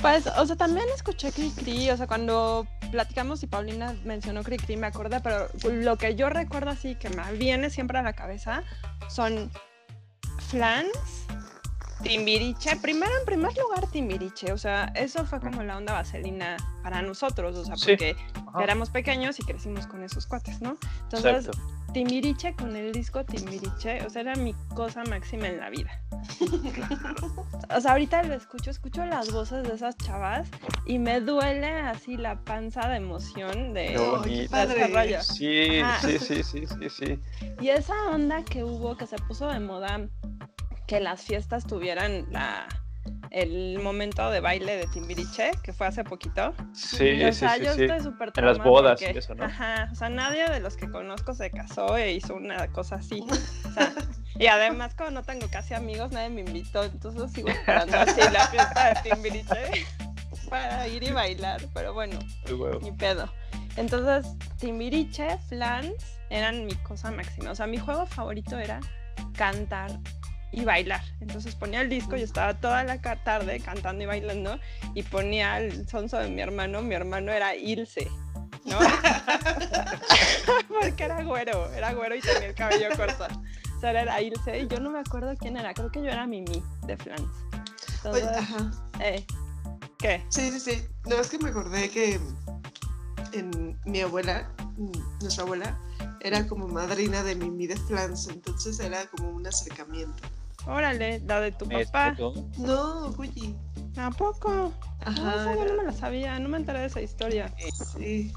Pues, 0.00 0.26
o 0.26 0.46
sea, 0.46 0.56
también 0.56 0.86
escuché 0.94 1.30
Cri 1.30 1.50
Cri, 1.50 1.90
o 1.90 1.96
sea, 1.96 2.06
cuando 2.06 2.66
platicamos 2.90 3.42
y 3.42 3.46
Paulina 3.46 3.94
mencionó 4.04 4.42
Cri 4.42 4.56
Cri, 4.56 4.76
me 4.76 4.86
acordé, 4.86 5.20
pero 5.20 5.48
lo 5.64 5.96
que 5.96 6.14
yo 6.14 6.30
recuerdo 6.30 6.70
así 6.70 6.94
que 6.94 7.10
me 7.10 7.32
viene 7.34 7.68
siempre 7.68 7.98
a 7.98 8.02
la 8.02 8.14
cabeza 8.14 8.62
son 9.08 9.50
Flans, 10.48 11.26
Timbiriche, 12.02 12.76
primero 12.76 13.12
en 13.18 13.26
primer 13.26 13.52
lugar 13.58 13.86
Timbiriche, 13.88 14.52
o 14.52 14.58
sea, 14.58 14.90
eso 14.94 15.26
fue 15.26 15.38
como 15.38 15.62
la 15.62 15.76
onda 15.76 15.92
vaselina 15.92 16.56
para 16.82 17.02
nosotros, 17.02 17.56
o 17.56 17.64
sea, 17.66 17.74
porque 17.74 18.16
éramos 18.62 18.88
pequeños 18.88 19.38
y 19.38 19.42
crecimos 19.42 19.86
con 19.86 20.02
esos 20.02 20.26
cuates, 20.26 20.62
¿no? 20.62 20.78
Entonces, 21.02 21.46
Exacto. 21.46 21.79
Timbiriche 21.92 22.54
con 22.54 22.76
el 22.76 22.92
disco 22.92 23.24
Timbiriche, 23.24 24.04
o 24.06 24.10
sea, 24.10 24.22
era 24.22 24.34
mi 24.36 24.54
cosa 24.74 25.02
máxima 25.04 25.48
en 25.48 25.58
la 25.58 25.70
vida. 25.70 25.90
O 27.76 27.80
sea, 27.80 27.92
ahorita 27.92 28.22
lo 28.24 28.34
escucho, 28.34 28.70
escucho 28.70 29.04
las 29.04 29.32
voces 29.32 29.66
de 29.66 29.74
esas 29.74 29.96
chavas 29.96 30.48
y 30.86 30.98
me 30.98 31.20
duele 31.20 31.66
así 31.68 32.16
la 32.16 32.40
panza 32.40 32.88
de 32.88 32.96
emoción 32.96 33.74
de, 33.74 33.86
Qué 33.88 33.96
Ay, 33.98 34.06
bonito. 34.10 34.26
qué 34.56 34.66
de 34.84 34.88
padre. 34.88 35.14
este. 35.14 35.34
Sí, 35.34 35.80
Ah. 35.82 35.98
sí, 36.00 36.18
sí, 36.18 36.42
sí, 36.42 36.64
sí, 36.66 36.90
sí. 36.90 37.18
Y 37.60 37.68
esa 37.68 37.94
onda 38.10 38.44
que 38.44 38.64
hubo, 38.64 38.96
que 38.96 39.06
se 39.06 39.16
puso 39.16 39.48
de 39.48 39.60
moda, 39.60 40.00
que 40.86 41.00
las 41.00 41.22
fiestas 41.22 41.66
tuvieran 41.66 42.26
la, 42.30 42.66
el 43.30 43.78
momento 43.78 44.30
de 44.30 44.40
baile 44.40 44.76
de 44.76 44.86
Timbiriche, 44.86 45.52
que 45.62 45.72
fue 45.72 45.86
hace 45.86 46.04
poquito. 46.04 46.52
Sí, 46.72 47.22
o 47.22 47.32
sí, 47.32 47.40
sea, 47.40 47.56
sí, 47.56 47.64
yo 47.64 47.74
sí. 47.74 47.84
estoy 47.84 48.00
súper 48.00 48.32
En 48.34 48.44
las 48.44 48.58
bodas 48.58 49.00
y 49.02 49.06
eso, 49.06 49.34
¿no? 49.34 49.44
Ajá, 49.44 49.88
o 49.92 49.94
sea, 49.94 50.08
nadie 50.08 50.48
de 50.48 50.60
los 50.60 50.76
que 50.76 50.90
conozco 50.90 51.34
se 51.34 51.50
casó 51.50 51.96
e 51.96 52.12
hizo 52.12 52.34
una 52.34 52.66
cosa 52.72 52.96
así. 52.96 53.24
O 53.68 53.72
sea, 53.72 53.92
y 54.38 54.46
además, 54.46 54.94
como 54.94 55.10
no 55.10 55.22
tengo 55.22 55.48
casi 55.50 55.74
amigos, 55.74 56.10
nadie 56.10 56.30
me 56.30 56.40
invitó, 56.40 56.82
entonces 56.82 57.32
sigo 57.32 57.48
esperando 57.48 57.98
así 57.98 58.20
la 58.32 58.46
fiesta 58.48 58.94
de 58.94 59.10
Timbiriche 59.10 59.86
para 60.50 60.88
ir 60.88 61.02
y 61.02 61.12
bailar, 61.12 61.60
pero 61.72 61.94
bueno, 61.94 62.18
ni 62.82 62.90
pedo. 62.92 63.32
Entonces, 63.76 64.36
Timbiriche, 64.58 65.38
Flans 65.48 66.20
eran 66.30 66.66
mi 66.66 66.74
cosa 66.76 67.10
máxima. 67.10 67.52
O 67.52 67.54
sea, 67.54 67.66
mi 67.66 67.78
juego 67.78 68.06
favorito 68.06 68.58
era 68.58 68.80
cantar 69.36 69.90
y 70.52 70.64
bailar. 70.64 71.02
Entonces 71.20 71.54
ponía 71.54 71.80
el 71.80 71.88
disco 71.88 72.16
y 72.16 72.22
estaba 72.22 72.54
toda 72.54 72.84
la 72.84 73.00
tarde 73.00 73.60
cantando 73.60 74.02
y 74.02 74.06
bailando 74.06 74.58
y 74.94 75.02
ponía 75.02 75.58
el 75.58 75.88
sonso 75.88 76.18
de 76.18 76.28
mi 76.30 76.40
hermano. 76.40 76.82
Mi 76.82 76.94
hermano 76.94 77.32
era 77.32 77.54
Ilse, 77.54 78.08
¿no? 78.64 78.78
Porque 80.68 81.04
era 81.04 81.22
güero, 81.22 81.72
era 81.72 81.92
güero 81.92 82.14
y 82.16 82.20
tenía 82.20 82.48
el 82.48 82.54
cabello 82.54 82.88
corto. 82.96 83.26
O 83.76 83.80
sea, 83.80 83.90
era 83.90 84.20
Ilse 84.20 84.60
y 84.60 84.68
yo 84.68 84.80
no 84.80 84.90
me 84.90 85.00
acuerdo 85.00 85.34
quién 85.38 85.56
era. 85.56 85.72
Creo 85.74 85.90
que 85.90 86.00
yo 86.02 86.08
era 86.10 86.26
Mimi 86.26 86.62
de 86.86 86.96
Flans. 86.96 87.22
Oye, 88.04 88.20
Entonces, 88.22 88.36
ajá. 88.38 88.70
eh, 89.00 89.24
¿Qué? 89.98 90.24
Sí, 90.30 90.50
sí, 90.50 90.60
sí. 90.60 90.84
No, 91.08 91.16
es 91.16 91.28
que 91.28 91.38
me 91.38 91.50
acordé 91.50 91.90
que 91.90 92.18
en 93.32 93.78
mi 93.84 94.00
abuela, 94.00 94.50
nuestra 95.20 95.44
abuela, 95.44 95.78
era 96.20 96.46
como 96.46 96.66
madrina 96.68 97.22
de 97.22 97.34
mi 97.34 97.50
Mide 97.50 97.76
Flans, 97.76 98.28
entonces 98.28 98.80
era 98.80 99.06
como 99.06 99.30
un 99.30 99.46
acercamiento. 99.46 100.22
Órale, 100.66 101.20
la 101.20 101.40
de 101.40 101.52
tu 101.52 101.66
Me 101.66 101.84
papá. 101.86 102.16
No, 102.58 103.12
Guyi. 103.12 103.56
¿A 103.96 104.10
poco? 104.10 104.72
Ajá. 105.00 105.20
no, 105.20 105.30
esa 105.30 105.54
yo 105.54 105.62
era- 105.62 105.72
no 105.72 105.78
me 105.78 105.84
la 105.84 105.92
sabía, 105.92 106.38
no 106.38 106.48
me 106.48 106.58
enteré 106.58 106.80
de 106.80 106.86
esa 106.86 107.00
historia. 107.00 107.52
Sí, 107.96 108.32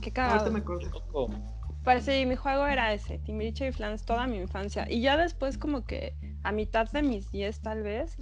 Qué 0.00 0.10
ahorita 0.10 0.12
cagado. 0.12 0.50
me 0.50 0.58
acordé. 0.60 0.88
Poco. 0.90 1.30
Pues 1.84 2.04
sí, 2.04 2.26
mi 2.26 2.34
juego 2.34 2.66
era 2.66 2.92
ese, 2.92 3.18
Timbiriche 3.18 3.68
y 3.68 3.72
Flans 3.72 4.04
toda 4.04 4.26
mi 4.26 4.38
infancia. 4.38 4.86
Y 4.90 5.00
ya 5.02 5.16
después 5.16 5.56
como 5.58 5.84
que 5.84 6.14
a 6.42 6.50
mitad 6.50 6.90
de 6.90 7.02
mis 7.02 7.30
10 7.30 7.60
tal 7.60 7.82
vez, 7.84 8.16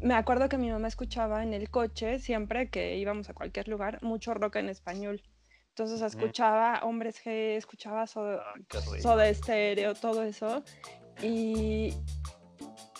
me 0.00 0.14
acuerdo 0.14 0.48
que 0.48 0.58
mi 0.58 0.70
mamá 0.70 0.88
escuchaba 0.88 1.42
en 1.44 1.54
el 1.54 1.70
coche, 1.70 2.18
siempre 2.18 2.68
que 2.70 2.96
íbamos 2.96 3.28
a 3.30 3.34
cualquier 3.34 3.68
lugar, 3.68 4.02
mucho 4.02 4.34
rock 4.34 4.56
en 4.56 4.68
español. 4.68 5.22
Entonces 5.68 6.02
escuchaba 6.02 6.80
Hombres 6.82 7.20
G, 7.24 7.56
escuchaba 7.56 8.06
Soda, 8.08 8.42
Ah. 8.74 8.80
Soda 9.00 9.28
Estéreo, 9.28 9.94
todo 9.94 10.22
eso. 10.24 10.64
Y 11.22 11.94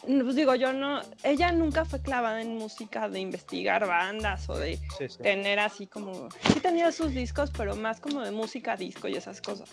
pues 0.07 0.35
digo, 0.35 0.55
yo 0.55 0.73
no, 0.73 1.01
ella 1.23 1.53
nunca 1.53 1.85
fue 1.85 2.01
clavada 2.01 2.41
en 2.43 2.57
música 2.57 3.09
de 3.09 3.21
investigar 3.21 3.87
bandas 3.87 4.49
o 4.49 4.57
de 4.59 4.77
Sí, 4.99 5.09
sí. 5.09 5.23
tener 5.23 5.59
así 5.59 5.87
como, 5.87 6.29
sí 6.53 6.61
tenía 6.61 6.93
sus 6.93 7.13
discos, 7.13 7.51
pero 7.57 7.77
más 7.77 8.01
como 8.01 8.21
de 8.21 8.31
música 8.31 8.77
disco 8.77 9.09
y 9.09 9.15
esas 9.17 9.41
cosas. 9.41 9.71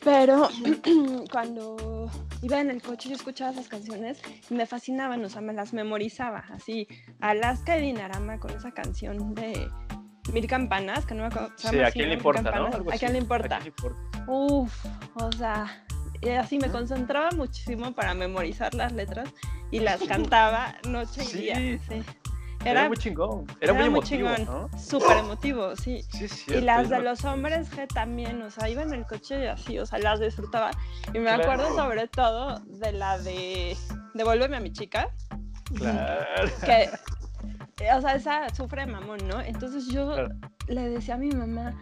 Pero 0.00 0.48
cuando 1.32 2.08
iba 2.42 2.60
en 2.60 2.70
el 2.70 2.80
coche 2.80 3.08
yo 3.08 3.16
escuchaba 3.16 3.50
esas 3.50 3.68
canciones 3.68 4.20
y 4.48 4.54
me 4.54 4.66
fascinaban, 4.66 5.24
o 5.24 5.28
sea, 5.28 5.40
me 5.40 5.52
las 5.52 5.72
memorizaba, 5.72 6.44
así, 6.52 6.86
Alaska 7.20 7.76
y 7.78 7.82
Dinarama 7.82 8.38
con 8.38 8.52
esa 8.52 8.70
canción 8.70 9.34
de 9.34 9.68
Mil 10.32 10.46
Campanas, 10.46 11.06
que 11.06 11.14
no 11.14 11.22
me 11.22 11.28
acuerdo. 11.28 11.52
Sí, 11.56 11.80
¿a 11.80 11.90
quién 11.90 12.08
le 12.10 12.14
importa, 12.14 12.42
no? 12.42 12.66
¿A 12.66 12.96
quién 12.98 13.12
le 13.14 13.18
importa? 13.18 13.56
¿A 13.56 13.58
quién 13.60 13.62
le 13.62 13.68
importa? 13.68 14.00
Uf, 14.28 14.86
o 15.14 15.32
sea, 15.32 15.85
así 16.38 16.58
me 16.58 16.68
concentraba 16.70 17.30
muchísimo 17.32 17.92
para 17.92 18.14
memorizar 18.14 18.74
las 18.74 18.92
letras 18.92 19.28
y 19.70 19.80
las 19.80 20.02
cantaba 20.02 20.74
noche 20.88 21.22
y 21.24 21.36
día. 21.36 21.54
sí. 21.88 22.02
Era, 22.64 22.80
Era 22.80 22.88
muy 22.88 22.96
chingón. 22.96 23.44
Era, 23.60 23.74
muy 23.74 23.84
emotivo, 23.84 24.28
¿no? 24.44 24.68
súper 24.76 25.18
emotivo, 25.18 25.76
sí. 25.76 26.02
Sí, 26.10 26.24
es 26.24 26.32
Y 26.32 26.36
cierto, 26.36 26.64
las 26.66 26.88
de 26.88 26.98
los 27.00 27.24
hombres 27.24 27.70
G 27.70 27.86
también, 27.86 28.42
o 28.42 28.50
sea, 28.50 28.68
iba 28.68 28.82
en 28.82 28.92
el 28.92 29.06
coche 29.06 29.44
y 29.44 29.46
así, 29.46 29.78
o 29.78 29.86
sea, 29.86 30.00
las 30.00 30.18
disfrutaba. 30.18 30.72
Y 31.14 31.18
me 31.18 31.26
Claro. 31.26 31.42
acuerdo 31.44 31.76
sobre 31.76 32.08
todo 32.08 32.58
de 32.66 32.90
la 32.92 33.18
de 33.18 33.76
Devuélveme 34.14 34.56
a 34.56 34.60
mi 34.60 34.72
chica, 34.72 35.08
Claro. 35.76 36.24
que, 36.64 36.90
eh, 37.84 37.92
o 37.94 38.00
sea, 38.00 38.14
esa 38.16 38.48
sufre 38.54 38.86
de 38.86 38.90
mamón, 38.92 39.18
¿no? 39.28 39.40
Entonces 39.40 39.86
yo 39.88 40.14
Claro. 40.14 40.28
le 40.66 40.88
decía 40.88 41.14
a 41.14 41.18
mi 41.18 41.30
mamá, 41.30 41.72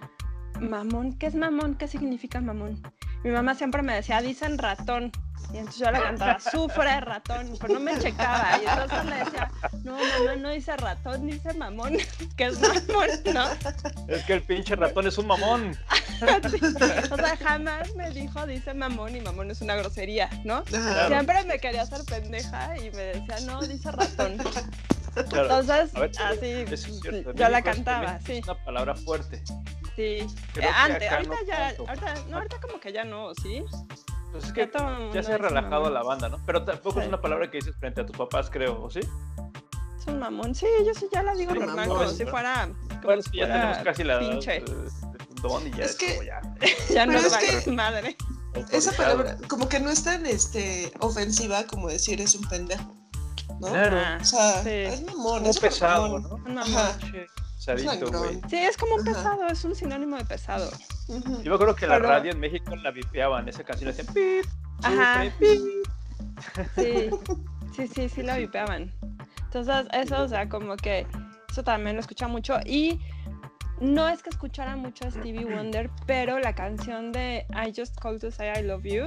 mamón, 0.60 1.18
¿qué 1.18 1.26
es 1.26 1.34
mamón? 1.34 1.74
¿Qué 1.74 1.88
significa 1.88 2.40
mamón? 2.40 2.82
Mi 3.22 3.30
mamá 3.30 3.54
siempre 3.54 3.82
me 3.82 3.94
decía, 3.94 4.20
dicen 4.20 4.58
ratón. 4.58 5.12
Y 5.52 5.58
entonces 5.58 5.80
yo 5.82 5.90
le 5.92 6.00
cantaba, 6.00 6.40
sufre 6.40 7.00
ratón, 7.00 7.56
pero 7.60 7.74
no 7.74 7.80
me 7.80 7.96
checaba. 7.98 8.58
Y 8.60 8.66
entonces 8.66 9.04
le 9.04 9.16
decía, 9.16 9.50
no, 9.84 9.92
mamá, 9.92 10.36
no 10.36 10.50
dice 10.50 10.76
ratón, 10.76 11.26
dice 11.26 11.54
mamón, 11.54 11.96
que 12.36 12.46
es 12.46 12.58
mamón, 12.60 13.08
¿no? 13.32 13.46
Es 14.08 14.24
que 14.24 14.32
el 14.34 14.42
pinche 14.42 14.74
ratón 14.74 15.06
es 15.06 15.16
un 15.18 15.26
mamón. 15.28 15.76
O 17.10 17.16
sea, 17.16 17.36
jamás 17.36 17.94
me 17.96 18.10
dijo, 18.10 18.46
dice 18.46 18.72
mamón, 18.72 19.14
y 19.16 19.20
mamón 19.20 19.50
es 19.50 19.60
una 19.60 19.74
grosería, 19.76 20.30
¿no? 20.44 20.64
Siempre 21.08 21.44
me 21.44 21.58
quería 21.58 21.82
hacer 21.82 22.04
pendeja 22.04 22.76
y 22.78 22.90
me 22.92 23.02
decía, 23.02 23.40
no, 23.46 23.60
dice 23.60 23.90
ratón. 23.92 24.38
Claro. 25.28 25.58
Entonces, 25.58 25.92
ver, 25.92 26.10
así, 26.24 26.64
es 26.72 26.82
cierto. 27.00 27.32
yo 27.34 27.48
la 27.48 27.60
México 27.60 27.70
es- 27.70 27.74
cantaba, 27.76 28.18
sí. 28.26 28.32
Es 28.38 28.44
una 28.44 28.64
palabra 28.64 28.94
fuerte. 28.96 29.42
Sí. 29.94 30.26
Que 30.54 30.64
Antes, 30.64 31.10
ahorita 31.10 31.22
no 31.22 31.46
ya, 31.46 31.68
ahorita, 31.78 32.14
no, 32.28 32.36
ahorita 32.38 32.60
como 32.60 32.80
que 32.80 32.92
ya 32.92 33.04
no, 33.04 33.32
¿sí? 33.34 33.64
Pues 34.34 34.46
es 34.46 34.52
Ya 34.52 34.66
que 35.12 35.22
se 35.22 35.32
ha 35.32 35.38
relajado 35.38 35.82
mamón. 35.84 35.94
la 35.94 36.02
banda, 36.02 36.28
¿no? 36.28 36.40
Pero 36.44 36.64
tampoco 36.64 36.98
es 36.98 37.04
Sí. 37.04 37.08
una 37.08 37.20
palabra 37.20 37.48
que 37.50 37.58
dices 37.58 37.76
frente 37.78 38.00
a 38.00 38.06
tus 38.06 38.16
papás, 38.16 38.50
creo, 38.50 38.82
¿o 38.82 38.90
sí? 38.90 38.98
Es 39.00 40.06
un 40.08 40.18
mamón. 40.18 40.54
Sí, 40.56 40.66
yo 40.84 40.92
sí 40.92 41.06
ya 41.12 41.22
la 41.22 41.34
digo 41.34 41.52
Sí, 41.52 41.60
normal, 41.60 41.76
mamón, 41.88 41.98
como 41.98 42.10
si 42.10 42.24
fuera. 42.26 42.68
Como 42.88 43.00
Bueno, 43.02 43.22
si 43.22 43.30
sí, 43.30 43.36
ya 43.38 43.46
fuera 43.46 43.60
tenemos 43.60 43.84
casi 43.84 44.02
la 44.04 44.18
pinche. 44.18 44.50
de 44.60 44.90
don 45.40 45.66
y 45.66 45.70
ya 45.70 45.84
Es 45.84 45.90
es, 45.92 45.96
que- 45.96 46.10
como 46.14 46.22
ya. 46.24 46.40
Ya 46.92 47.06
no 47.06 47.12
es 47.12 47.26
es 47.26 47.64
que- 47.64 47.70
madre. 47.70 48.16
Esa 48.72 48.90
palabra, 48.92 49.36
como 49.48 49.68
que 49.68 49.78
no 49.78 49.90
es 49.90 50.02
tan 50.02 50.26
este, 50.26 50.92
ofensiva 51.00 51.64
como 51.68 51.88
decir 51.88 52.20
es 52.20 52.34
un 52.34 52.48
pendejo. 52.48 52.92
¿no? 53.60 53.68
Claro. 53.68 53.98
Ah, 54.04 54.18
O 54.20 54.24
sea, 54.24 54.62
sí. 54.64 54.68
es 54.70 55.02
mamón, 55.04 55.46
es 55.46 55.60
pesado, 55.60 56.02
mamón. 56.08 56.22
¿no? 56.24 56.34
Un 56.36 56.54
mamón. 56.54 56.74
Ajá. 56.74 56.98
Pinche 56.98 57.26
Sadito, 57.64 57.90
sangrón. 57.90 58.12
güey. 58.22 58.40
Sí, 58.48 58.56
es 58.56 58.76
como 58.76 58.96
un 58.96 59.04
pesado, 59.04 59.46
es 59.46 59.64
un 59.64 59.74
sinónimo 59.74 60.16
de 60.16 60.24
pesado. 60.24 60.70
Yo 61.08 61.50
me 61.50 61.54
acuerdo 61.54 61.74
que 61.74 61.86
la 61.86 61.96
Pero- 61.96 62.08
radio 62.08 62.32
en 62.32 62.40
México 62.40 62.74
la 62.76 62.90
vipeaban, 62.90 63.48
esa 63.48 63.64
canción 63.64 63.90
decían 63.94 64.12
pip, 64.14 64.44
Ajá. 64.82 65.24
pip. 65.38 65.60
Sí, 66.76 67.10
sí, 67.76 67.86
sí, 67.88 68.08
sí 68.08 68.22
la 68.22 68.36
vipeaban. 68.38 68.92
Entonces, 69.44 69.86
eso, 69.92 70.22
o 70.22 70.28
sea, 70.28 70.48
como 70.48 70.76
que 70.76 71.06
eso 71.50 71.62
también 71.62 71.96
lo 71.96 72.00
escucha 72.00 72.26
mucho. 72.28 72.58
Y 72.66 73.00
no 73.80 74.08
es 74.08 74.22
que 74.22 74.30
escuchara 74.30 74.76
mucho 74.76 75.06
a 75.06 75.10
Stevie 75.10 75.44
Wonder, 75.44 75.90
pero 76.06 76.38
la 76.38 76.54
canción 76.54 77.12
de 77.12 77.46
I 77.50 77.72
Just 77.76 77.98
Called 78.00 78.20
to 78.20 78.30
Say 78.30 78.52
I 78.58 78.62
Love 78.62 78.82
You, 78.84 79.06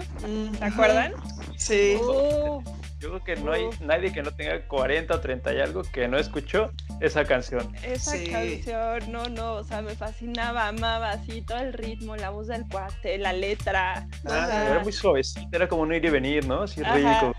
¿se 0.58 0.64
acuerdan? 0.64 1.14
Sí. 1.58 1.98
Uh, 2.02 2.62
Yo 3.00 3.10
creo 3.10 3.24
que 3.24 3.36
no 3.38 3.52
hay 3.52 3.70
nadie 3.82 4.12
que 4.12 4.24
no 4.24 4.32
tenga 4.32 4.66
40 4.68 5.16
o 5.16 5.20
30 5.20 5.54
y 5.54 5.60
algo 5.60 5.82
que 5.84 6.08
no 6.08 6.18
escuchó 6.18 6.72
esa 7.02 7.24
canción. 7.26 7.74
esa 7.84 8.12
Sí. 8.12 8.28
canción, 8.32 9.12
no, 9.12 9.30
no, 9.30 9.54
o 9.56 9.64
sea, 9.64 9.82
me 9.82 9.96
fascinaba, 9.96 10.68
amaba 10.68 11.12
así 11.12 11.42
todo 11.42 11.60
el 11.60 11.74
ritmo, 11.74 12.16
la 12.16 12.30
voz 12.30 12.48
del 12.48 12.66
cuate, 12.68 13.18
la 13.18 13.34
letra. 13.34 14.08
o 14.26 14.30
sea, 14.30 14.72
Era 14.72 14.80
muy 14.80 14.92
suavecita, 14.92 15.48
era 15.52 15.68
como 15.68 15.84
un 15.84 15.94
ir 15.94 16.04
y 16.06 16.10
venir, 16.10 16.48
¿no? 16.48 16.64
Así 16.64 16.82
Ajá. 16.84 16.96
rico. 16.96 17.36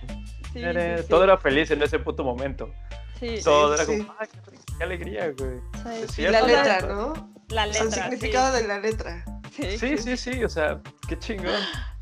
sí, 0.52 0.60
Era- 0.60 0.96
sí, 0.98 1.02
sí, 1.02 1.08
Todo 1.08 1.24
era 1.24 1.36
feliz 1.38 1.70
en 1.70 1.82
ese 1.82 1.98
puto 1.98 2.24
momento. 2.24 2.70
sí, 3.18 3.40
Todo 3.44 3.74
era 3.74 3.84
sí. 3.84 3.98
como, 3.98 4.14
ay, 4.18 4.28
qué, 4.78 4.84
alegría, 4.84 5.32
güey. 5.36 5.60
sí, 5.82 5.88
es 6.04 6.10
sí, 6.10 6.14
cierto. 6.22 6.46
La 6.46 6.46
letra, 6.46 6.80
¿no? 6.88 7.32
La 7.48 7.66
O 7.66 7.72
sea, 7.72 7.84
letra. 7.84 7.84
el 7.84 7.90
sí. 7.92 8.00
significado 8.00 8.52
de 8.56 8.66
la 8.68 8.78
letra. 8.78 9.24
Sí, 9.56 9.76
Sí, 9.78 9.98
sí, 9.98 10.16
sí, 10.16 10.44
o 10.44 10.48
sea, 10.48 10.80
qué 11.08 11.18
chingón. 11.18 11.46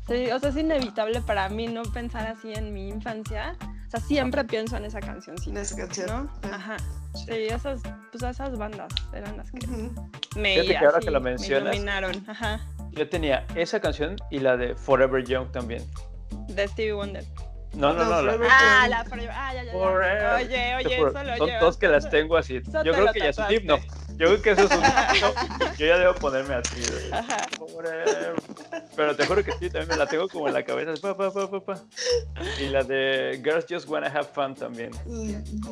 Sí, 0.07 0.29
o 0.31 0.39
sea, 0.39 0.49
es 0.49 0.57
inevitable 0.57 1.21
para 1.21 1.49
mí 1.49 1.67
no 1.67 1.83
pensar 1.83 2.27
así 2.27 2.53
en 2.53 2.73
mi 2.73 2.87
infancia. 2.89 3.55
O 3.87 3.89
sea, 3.89 3.99
siempre 3.99 4.43
pienso 4.43 4.77
en 4.77 4.85
esa 4.85 4.99
canción, 4.99 5.37
sí. 5.37 5.49
En 5.49 5.57
esa 5.57 5.75
canción. 5.75 6.07
¿No? 6.07 6.29
Ah. 6.43 6.55
Ajá. 6.55 6.77
Sí, 7.25 7.31
esas, 7.49 7.81
pues 8.11 8.23
esas 8.23 8.57
bandas 8.57 8.93
eran 9.13 9.37
las 9.37 9.51
que 9.51 9.67
me, 10.35 10.53
Fíjate 10.55 10.67
que 10.67 10.77
ahora 10.77 10.97
así 10.97 11.05
que 11.07 11.11
lo 11.11 11.21
me 11.21 11.31
mencionas- 11.31 11.73
iluminaron. 11.75 12.23
Ajá. 12.27 12.61
Yo 12.91 13.07
tenía 13.09 13.45
esa 13.55 13.79
canción 13.79 14.15
y 14.31 14.39
la 14.39 14.57
de 14.57 14.75
Forever 14.75 15.23
Young 15.25 15.51
también. 15.51 15.83
De 16.47 16.67
Stevie 16.67 16.93
Wonder. 16.93 17.23
No, 17.73 17.93
no, 17.93 18.05
No, 18.05 18.21
no, 18.21 18.37
la, 18.37 18.47
Ah, 18.49 18.87
la 18.87 19.05
Forever. 19.05 19.31
Ah, 19.33 19.53
ya, 19.53 19.63
ya, 19.63 19.71
ya. 19.71 19.71
Forever. 19.73 20.45
Oye, 20.45 20.75
oye, 20.75 20.95
eso 20.95 21.23
lo 21.23 21.37
son 21.37 21.49
dos 21.59 21.77
que 21.77 21.87
las 21.87 22.09
tengo 22.09 22.37
así. 22.37 22.57
Eso 22.57 22.83
Yo 22.83 22.93
creo 22.93 23.11
que 23.13 23.19
ya 23.19 23.29
es 23.29 23.37
un 23.37 23.51
himno. 23.51 23.77
Yo 24.17 24.27
creo 24.27 24.41
que 24.41 24.49
eso 24.51 24.63
es 24.63 24.71
un 24.71 24.77
himno. 25.15 25.75
Yo 25.77 25.85
ya 25.85 25.97
debo 25.97 26.15
ponerme 26.15 26.55
así. 26.55 26.81
Forever. 27.71 28.33
Pero 28.95 29.15
te 29.15 29.25
juro 29.25 29.43
que 29.43 29.51
sí, 29.53 29.69
también 29.69 29.89
me 29.89 29.95
la 29.95 30.07
tengo 30.07 30.27
como 30.27 30.47
en 30.47 30.55
la 30.55 30.63
cabeza. 30.63 30.93
Pa, 30.99 31.15
pa, 31.15 31.31
pa, 31.31 31.51
pa, 31.51 31.59
pa. 31.59 31.83
Y 32.59 32.69
la 32.69 32.83
de 32.83 33.39
Girls 33.43 33.65
Just 33.69 33.87
Wanna 33.87 34.07
Have 34.07 34.29
Fun 34.33 34.55
también. 34.55 34.91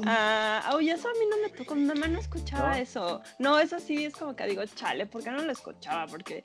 Ah, 0.06 0.72
oye, 0.74 0.92
eso 0.92 1.10
a 1.10 1.14
mí 1.14 1.26
no 1.30 1.38
me 1.38 1.50
tocó. 1.50 1.74
Mi 1.76 1.86
mamá 1.86 2.08
no 2.08 2.20
escuchaba 2.20 2.70
¿No? 2.70 2.76
eso. 2.76 3.22
No, 3.40 3.60
eso 3.60 3.80
sí 3.80 4.06
es 4.06 4.14
como 4.16 4.36
que 4.36 4.46
digo, 4.46 4.64
chale, 4.76 5.08
¿por 5.08 5.24
qué 5.24 5.32
no 5.32 5.42
lo 5.42 5.52
escuchaba? 5.52 6.06
Porque 6.06 6.44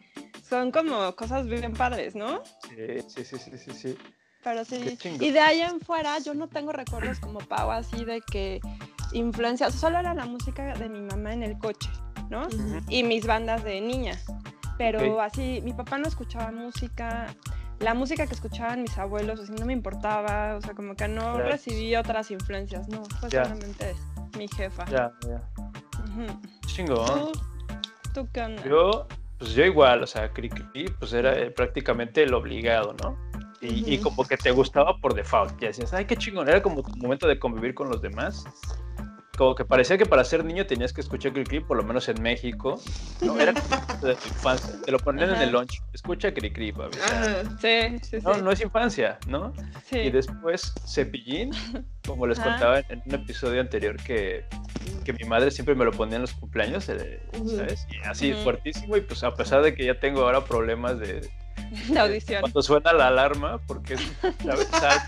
son 0.48 0.70
como 0.70 1.14
cosas 1.16 1.46
bien 1.46 1.74
padres, 1.74 2.14
¿no? 2.14 2.42
Sí, 2.68 3.00
sí, 3.08 3.24
sí, 3.24 3.38
sí, 3.38 3.58
sí. 3.58 3.72
sí. 3.72 3.98
Pero 4.42 4.64
sí. 4.64 4.98
Y 5.20 5.30
de 5.32 5.40
ahí 5.40 5.60
en 5.60 5.80
fuera, 5.80 6.18
yo 6.18 6.34
no 6.34 6.48
tengo 6.48 6.72
recuerdos 6.72 7.20
como 7.20 7.40
Pau 7.40 7.70
así 7.70 8.04
de 8.04 8.20
que 8.22 8.60
influencia. 9.12 9.70
solo 9.70 9.98
era 9.98 10.14
la 10.14 10.24
música 10.26 10.74
de 10.74 10.88
mi 10.88 11.00
mamá 11.02 11.32
en 11.34 11.42
el 11.42 11.58
coche, 11.58 11.90
¿no? 12.30 12.48
Y 12.88 13.02
mis 13.02 13.26
bandas 13.26 13.62
de 13.64 13.80
niña. 13.80 14.18
Pero 14.78 15.20
así, 15.20 15.60
mi 15.62 15.74
papá 15.74 15.98
no 15.98 16.08
escuchaba 16.08 16.50
música. 16.52 17.26
La 17.80 17.92
música 17.94 18.26
que 18.26 18.34
escuchaban 18.34 18.82
mis 18.82 18.96
abuelos, 18.98 19.40
así 19.40 19.52
no 19.52 19.66
me 19.66 19.72
importaba. 19.74 20.56
O 20.56 20.60
sea, 20.62 20.74
como 20.74 20.94
que 20.94 21.06
no 21.08 21.20
Claro. 21.34 21.48
recibí 21.50 21.94
otras 21.96 22.30
influencias, 22.30 22.88
no. 22.88 23.02
Fue 23.20 23.30
solamente 23.30 23.94
mi 24.38 24.48
jefa. 24.48 24.84
Ya, 24.86 25.12
ya. 25.28 25.42
Ujú. 26.04 26.40
Chingón. 26.66 27.06
¿Tú, 27.06 27.32
¿Tú 28.14 28.28
qué 28.32 28.40
onda? 28.42 28.62
Yo, 28.64 29.06
pues 29.38 29.52
yo 29.52 29.64
igual, 29.66 30.02
o 30.02 30.06
sea, 30.06 30.30
Cri 30.32 30.48
Cri, 30.48 30.88
pues 30.98 31.12
era 31.12 31.38
eh, 31.38 31.50
prácticamente 31.50 32.22
el 32.22 32.32
obligado, 32.34 32.94
¿no? 33.02 33.16
Y, 33.60 33.94
y 33.94 33.98
Ujú. 33.98 34.04
como 34.10 34.24
que 34.26 34.36
te 34.36 34.50
gustaba 34.50 34.96
por 34.98 35.14
default. 35.14 35.60
Ya 35.60 35.68
decías, 35.68 35.92
ay, 35.92 36.06
qué 36.06 36.16
chingón. 36.16 36.48
Era 36.48 36.62
como 36.62 36.82
tu 36.82 36.96
momento 36.96 37.26
de 37.26 37.38
convivir 37.38 37.74
con 37.74 37.90
los 37.90 38.00
demás. 38.00 38.44
como 39.36 39.54
que 39.54 39.64
parecía 39.64 39.96
que 39.96 40.04
para 40.06 40.22
ser 40.24 40.44
niño 40.44 40.66
tenías 40.66 40.92
que 40.92 41.00
escuchar 41.00 41.32
Cricri, 41.32 41.60
por 41.60 41.76
lo 41.78 41.82
menos 41.82 42.08
en 42.10 42.20
México. 42.22 42.78
No, 43.22 43.38
era 43.38 43.52
de 43.52 44.14
tu 44.14 44.28
infancia. 44.28 44.74
Te 44.84 44.92
lo 44.92 44.98
ponían 44.98 45.30
en 45.30 45.40
el 45.42 45.50
lunch. 45.50 45.80
Escucha 45.94 46.32
Cricri, 46.32 46.72
papi. 46.72 46.98
Ajá. 46.98 47.42
Sí, 47.58 47.98
sí, 48.02 48.18
sí. 48.18 48.18
no, 48.22 48.36
no 48.38 48.50
es 48.50 48.60
infancia, 48.60 49.18
¿no? 49.26 49.52
Sí. 49.86 49.98
Y 49.98 50.10
después 50.10 50.72
Cepillín, 50.86 51.50
como 52.06 52.26
les 52.26 52.38
Ajá. 52.38 52.50
contaba 52.50 52.78
en 52.88 53.02
un 53.06 53.14
episodio 53.14 53.60
anterior 53.62 53.96
que, 54.02 54.44
que 55.04 55.12
mi 55.14 55.24
madre 55.24 55.50
siempre 55.50 55.74
me 55.74 55.84
lo 55.86 55.92
ponía 55.92 56.16
en 56.16 56.22
los 56.22 56.32
cumpleaños, 56.34 56.88
eh. 56.90 57.20
¿sabes? 57.46 57.86
Y 57.90 58.06
así 58.08 58.32
fuertísimo 58.34 58.96
y 58.96 59.00
pues 59.02 59.22
a 59.24 59.34
pesar 59.34 59.62
de 59.62 59.74
que 59.74 59.84
ya 59.86 59.98
tengo 59.98 60.22
ahora 60.22 60.44
problemas 60.44 60.98
de, 60.98 61.30
De 61.88 61.98
audición. 61.98 62.40
cuando 62.40 62.62
suena 62.62 62.92
la 62.92 63.08
alarma, 63.08 63.58
porque 63.66 63.94
es, 63.94 64.12
¿sabes? 64.70 65.02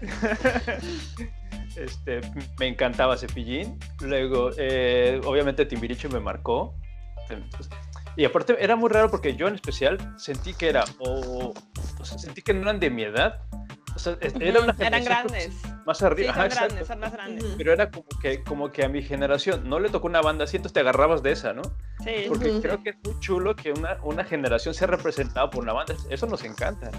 Este, 1.76 2.20
me 2.58 2.66
encantaba 2.66 3.16
Cepillín. 3.16 3.78
Luego, 4.00 4.50
eh, 4.58 5.20
obviamente 5.24 5.64
Timbiriche 5.64 6.08
me 6.08 6.18
marcó. 6.18 6.74
Y 8.16 8.24
aparte 8.24 8.56
era 8.58 8.74
muy 8.74 8.90
raro 8.90 9.08
porque 9.08 9.36
yo 9.36 9.46
en 9.46 9.54
especial 9.54 10.14
sentí 10.18 10.52
que 10.52 10.68
era, 10.68 10.84
o, 10.98 11.54
o 11.98 12.04
sea, 12.04 12.18
sentí 12.18 12.42
que 12.42 12.52
no 12.52 12.62
eran 12.62 12.80
de 12.80 12.90
mi 12.90 13.04
edad. 13.04 13.40
O 13.94 13.98
sea, 13.98 14.16
es- 14.20 14.34
era 14.40 14.60
una 14.60 14.72
Ujú, 14.72 14.82
Eran 14.82 15.04
grandes. 15.04 15.54
más 15.84 15.98
Sí, 15.98 16.04
arriba. 16.04 16.34
son 16.34 16.48
grandes, 16.48 16.98
más 16.98 17.12
grandes. 17.12 17.44
Pero 17.56 17.72
era 17.72 17.90
como 17.90 18.06
que, 18.22 18.42
como 18.44 18.70
que 18.70 18.84
a 18.84 18.88
mi 18.88 19.02
generación 19.02 19.68
no 19.68 19.78
le 19.80 19.88
tocó 19.90 20.06
una 20.06 20.20
banda 20.22 20.44
así, 20.44 20.56
entonces 20.56 20.74
te 20.74 20.80
agarrabas 20.80 21.22
de 21.22 21.32
esa, 21.32 21.52
¿no? 21.52 21.62
Sí, 22.04 22.26
Porque 22.28 22.60
creo 22.60 22.82
que 22.82 22.90
es 22.90 22.96
muy 23.04 23.18
chulo 23.20 23.54
que 23.56 23.72
una, 23.72 23.98
una 24.02 24.24
generación 24.24 24.74
sea 24.74 24.86
representada 24.86 25.50
por 25.50 25.62
una 25.64 25.72
banda. 25.72 25.94
Eso 26.08 26.26
nos 26.26 26.44
encanta. 26.44 26.90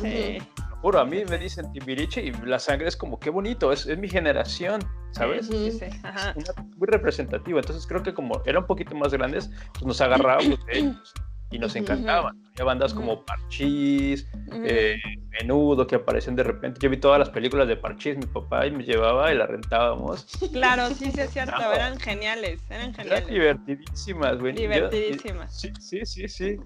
sí. 0.00 0.38
Lo 0.70 0.76
juro, 0.82 1.00
a 1.00 1.04
mí 1.04 1.24
me 1.24 1.38
dicen 1.38 1.72
Timbiriche 1.72 2.22
y 2.22 2.30
la 2.44 2.58
sangre 2.60 2.86
es 2.88 2.96
como, 2.96 3.18
qué 3.18 3.30
bonito, 3.30 3.72
es, 3.72 3.86
es 3.86 3.98
mi 3.98 4.08
generación, 4.08 4.80
¿sabes? 5.10 5.46
Sí, 5.48 5.72
sí, 5.72 5.86
ajá. 6.04 6.34
Una- 6.36 6.68
muy 6.76 6.86
representativa. 6.86 7.58
Entonces 7.58 7.84
creo 7.86 8.02
que 8.04 8.14
como 8.14 8.40
eran 8.46 8.62
un 8.62 8.66
poquito 8.68 8.94
más 8.94 9.12
grandes, 9.12 9.50
pues 9.72 9.84
nos 9.84 10.00
agarrábamos 10.00 10.64
de 10.66 10.72
ellos 10.78 11.12
y 11.50 11.58
nos 11.58 11.74
encantaban. 11.76 12.42
Había 12.52 12.64
bandas 12.64 12.92
como 12.92 13.24
Parchís, 13.24 14.26
eh, 14.52 14.96
Menudo, 15.40 15.86
que 15.86 15.96
aparecían 15.96 16.36
de 16.36 16.42
repente. 16.42 16.78
Yo 16.82 16.90
vi 16.90 16.96
todas 16.98 17.18
las 17.18 17.30
películas 17.30 17.68
de 17.68 17.76
Parchís, 17.76 18.16
mi 18.16 18.26
papá 18.26 18.66
y 18.66 18.70
me 18.70 18.84
llevaba 18.84 19.32
y 19.32 19.36
las 19.36 19.48
rentábamos. 19.48 20.26
Claro, 20.52 20.88
sí, 20.88 21.10
sí, 21.12 21.20
es 21.20 21.30
cierto. 21.30 21.54
Eran 21.72 21.98
geniales, 21.98 22.60
eran 22.68 22.90
Eran 22.90 22.94
geniales. 22.94 23.28
divertidísimas, 23.28 24.38
güey. 24.38 24.54
Yo- 24.54 24.60
Divertidísimas. 24.62 25.54
Sí, 25.58 25.72
sí, 25.80 26.00
sí, 26.04 26.28
sí. 26.28 26.56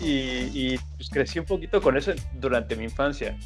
Y, 0.00 0.74
y, 0.74 0.78
pues 0.96 1.08
crecí 1.08 1.38
un 1.38 1.46
poquito 1.46 1.80
con 1.80 1.96
eso 1.96 2.12
durante 2.34 2.76
mi 2.76 2.84
infancia. 2.84 3.36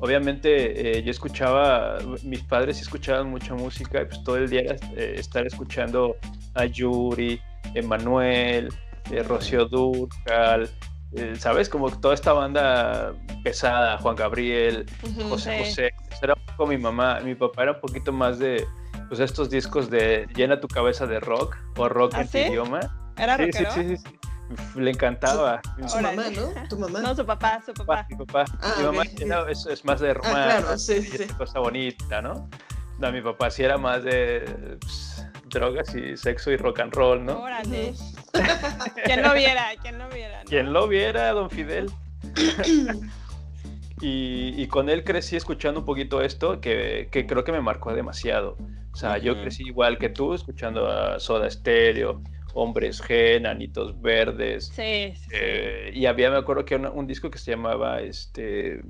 Obviamente 0.00 0.98
eh, 0.98 1.02
yo 1.02 1.10
escuchaba, 1.10 1.98
mis 2.22 2.42
padres 2.44 2.76
sí 2.76 2.82
escuchaban 2.82 3.28
mucha 3.30 3.54
música 3.54 4.02
y 4.02 4.04
pues 4.04 4.22
todo 4.22 4.36
el 4.36 4.48
día 4.48 4.60
eh, 4.96 5.14
estar 5.16 5.46
escuchando 5.46 6.16
a 6.54 6.66
Yuri, 6.66 7.40
Emanuel, 7.74 8.68
eh, 9.10 9.22
Rocío 9.22 9.66
Durcal, 9.66 10.70
eh, 11.16 11.34
¿sabes? 11.38 11.68
Como 11.68 11.90
toda 11.90 12.14
esta 12.14 12.32
banda 12.32 13.12
pesada, 13.42 13.98
Juan 13.98 14.16
Gabriel. 14.16 14.86
José 15.28 15.58
Sí. 15.58 15.64
José. 15.70 15.90
Era 16.22 16.34
un 16.34 16.46
poco 16.46 16.66
mi 16.66 16.78
mamá, 16.78 17.20
mi 17.20 17.34
papá 17.34 17.62
era 17.62 17.72
un 17.72 17.80
poquito 17.80 18.12
más 18.12 18.38
de 18.38 18.66
pues 19.08 19.20
estos 19.20 19.48
discos 19.48 19.88
de 19.88 20.26
llena 20.34 20.60
tu 20.60 20.68
cabeza 20.68 21.06
de 21.06 21.18
rock 21.20 21.56
o 21.76 21.88
rock 21.88 22.12
¿Ah, 22.14 22.20
en 22.22 22.28
tu 22.28 22.38
idioma. 22.38 22.80
¿Era 23.16 23.36
Sí, 23.38 23.44
sí, 23.52 23.64
rockero? 23.64 23.72
sí, 23.72 23.96
sí, 23.96 23.96
sí. 23.96 24.80
Le 24.80 24.90
encantaba. 24.90 25.60
Su 25.86 26.00
mamá, 26.00 26.24
¿no? 26.34 26.68
Tu 26.68 26.78
mamá. 26.78 27.00
No, 27.00 27.14
su 27.14 27.24
papá, 27.24 27.60
su 27.64 27.72
papá, 27.74 27.86
papá. 27.86 28.06
mi 28.10 28.16
papá. 28.16 28.44
Ah, 28.62 28.74
mi 28.78 28.84
mamá 28.84 29.02
ok. 29.02 29.20
era- 29.20 29.50
es, 29.50 29.66
es 29.66 29.84
más 29.84 30.00
de 30.00 30.14
romance, 30.14 30.60
claro, 30.62 30.78
sí, 30.78 31.10
cosa 31.36 31.58
bonita, 31.60 32.20
¿no? 32.22 32.48
No, 32.98 33.12
mi 33.12 33.20
papá 33.22 33.50
sí 33.50 33.62
era 33.62 33.78
más 33.78 34.02
de 34.04 34.76
pues, 34.80 35.26
drogas 35.48 35.94
y 35.94 36.16
sexo 36.16 36.50
y 36.50 36.56
rock 36.56 36.80
and 36.80 36.92
roll, 36.94 37.24
¿no? 37.24 37.40
Órale. 37.42 37.90
Ujú. 37.90 38.04
Quien 39.04 39.22
lo 39.22 39.34
viera, 39.34 39.64
quien 39.82 39.98
lo 39.98 40.08
viera. 40.08 40.44
¿no? 40.44 40.48
Quien 40.50 40.72
lo 40.72 40.88
viera, 40.88 41.30
don 41.32 41.50
Fidel. 41.50 41.90
y, 44.00 44.54
y 44.60 44.66
con 44.68 44.88
él 44.88 45.02
crecí 45.04 45.36
escuchando 45.36 45.80
un 45.80 45.86
poquito 45.86 46.22
esto 46.22 46.60
que, 46.60 47.08
que 47.10 47.26
creo 47.26 47.44
que 47.44 47.52
me 47.52 47.60
marcó 47.60 47.92
demasiado. 47.94 48.56
O 48.92 48.96
sea, 48.96 49.18
yo 49.18 49.40
crecí 49.40 49.62
igual 49.64 49.98
que 49.98 50.08
tú, 50.08 50.34
escuchando 50.34 50.88
a 50.88 51.20
Soda 51.20 51.48
Stereo, 51.50 52.20
Hombres 52.54 53.02
G, 53.02 53.40
Nanitos 53.40 54.00
Verdes. 54.00 54.66
Sí, 54.74 55.12
sí, 55.14 55.20
sí. 55.20 55.28
eh, 55.32 55.90
y 55.94 56.06
había, 56.06 56.30
me 56.30 56.36
acuerdo 56.36 56.64
que 56.64 56.74
una- 56.74 56.90
un 56.90 57.06
disco 57.06 57.30
que 57.30 57.38
se 57.38 57.52
llamaba 57.52 58.00
este, 58.00 58.80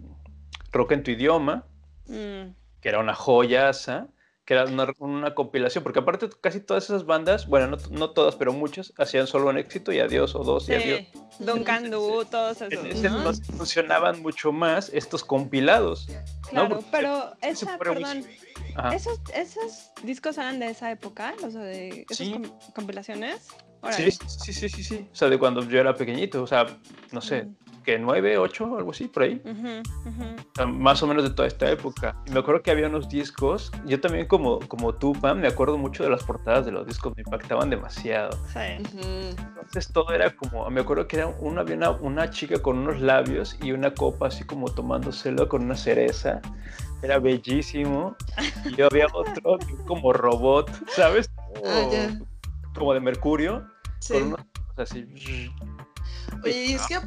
Rock 0.73 0.93
en 0.93 1.03
tu 1.03 1.11
idioma, 1.11 1.65
Mm, 2.07 2.55
que 2.81 2.89
era 2.89 3.01
una 3.01 3.15
joyaza, 3.15 4.07
que 4.49 4.55
era 4.55 4.65
una, 4.65 4.87
una 4.99 5.35
compilación, 5.35 5.85
porque 5.85 5.99
aparte 5.99 6.31
casi 6.41 6.61
todas 6.61 6.85
esas 6.85 7.05
bandas, 7.05 7.47
bueno, 7.49 7.67
no, 7.67 7.77
no 7.91 8.11
todas, 8.13 8.35
pero 8.35 8.55
muchas, 8.55 8.95
hacían 8.97 9.27
solo 9.27 9.51
un 9.51 9.59
éxito 9.59 9.93
y 9.93 10.01
adiós, 10.01 10.35
o 10.35 10.39
dos 10.43 10.71
y 10.71 10.75
adiós. 10.75 11.01
sí. 11.13 11.21
Duncan 11.45 11.91
Du, 11.91 12.25
todos 12.25 12.63
esos. 12.63 12.73
En 12.73 12.87
ese 12.87 13.11
¿no? 13.11 13.19
entonces 13.19 13.47
funcionaban 13.47 14.23
mucho 14.23 14.51
más 14.51 14.89
estos 14.95 15.23
compilados. 15.23 16.09
Claro, 16.49 16.83
pero 16.91 17.35
se 17.43 17.51
esa, 17.51 17.77
perdón. 17.77 18.25
¿esos, 18.95 19.21
¿esos 19.35 19.91
discos 20.03 20.39
eran 20.39 20.61
de 20.61 20.71
esa 20.71 20.91
época? 20.93 21.35
¿Los 21.43 21.53
de 21.53 22.07
esas 22.09 22.17
Sí. 22.17 22.43
compilaciones? 22.75 23.49
Sí, 23.91 24.11
sí, 24.11 24.53
sí, 24.55 24.69
sí, 24.71 24.83
sí. 24.83 25.09
O 25.13 25.15
sea, 25.15 25.29
de 25.29 25.39
cuando 25.39 25.63
yo 25.69 25.79
era 25.79 25.95
pequeñito, 25.95 26.43
o 26.43 26.47
sea, 26.47 26.65
no 27.13 27.21
sé, 27.21 27.43
Mm. 27.45 27.55
Que 27.89 27.99
nueve, 27.99 28.37
ocho, 28.37 28.77
algo 28.77 28.91
así, 28.91 29.09
por 29.09 29.23
ahí. 29.23 29.41
Más 30.67 31.03
o 31.03 31.07
menos 31.07 31.23
de 31.23 31.31
toda 31.31 31.49
esta 31.49 31.71
época. 31.71 32.15
Y 32.27 32.33
me 32.33 32.41
acuerdo 32.41 32.61
que 32.63 32.71
había 32.71 32.87
unos 32.87 33.09
discos, 33.09 33.73
yo 33.87 33.99
también 33.99 34.27
como, 34.27 34.59
como 34.69 34.95
tú, 34.95 35.15
Pam, 35.15 35.41
me 35.41 35.49
acuerdo 35.49 35.79
mucho 35.79 36.05
de 36.05 36.11
las 36.11 36.23
portadas 36.23 36.67
de 36.67 36.73
los 36.73 36.87
discos, 36.87 37.15
me 37.17 37.23
impactaban 37.23 37.71
demasiado. 37.71 38.39
Sí. 38.53 38.85
Entonces 39.41 39.91
todo 39.91 40.13
era 40.13 40.37
como, 40.37 40.69
me 40.69 40.83
acuerdo 40.83 41.09
que 41.09 41.17
era 41.17 41.29
una, 41.29 41.63
había 41.63 41.77
una, 41.77 41.91
una 41.93 42.29
chica 42.29 42.61
con 42.61 42.77
unos 42.77 43.01
labios 43.01 43.57
y 43.63 43.73
una 43.73 43.95
copa 43.95 44.27
así 44.27 44.45
como 44.45 44.69
tomándoselo 44.69 45.49
con 45.49 45.63
una 45.63 45.75
cereza. 45.75 46.43
Era 47.03 47.19
bellísimo. 47.19 48.17
Y 48.67 48.77
yo 48.77 48.89
había 48.91 49.07
otro 49.15 49.57
como 49.87 50.13
robot, 50.13 50.71
¿sabes? 50.91 51.31
Como, 51.35 51.63
Ah, 51.67 52.11
como 52.75 52.93
de 52.93 53.01
mercurio, 53.01 53.67
Sí. 54.01 54.13
con 54.13 54.25
unas 54.35 54.45
cosas 54.77 54.91
así. 54.91 55.51
Oye, 56.45 56.65
y 56.67 56.73
es 56.75 56.87
que 56.87 56.99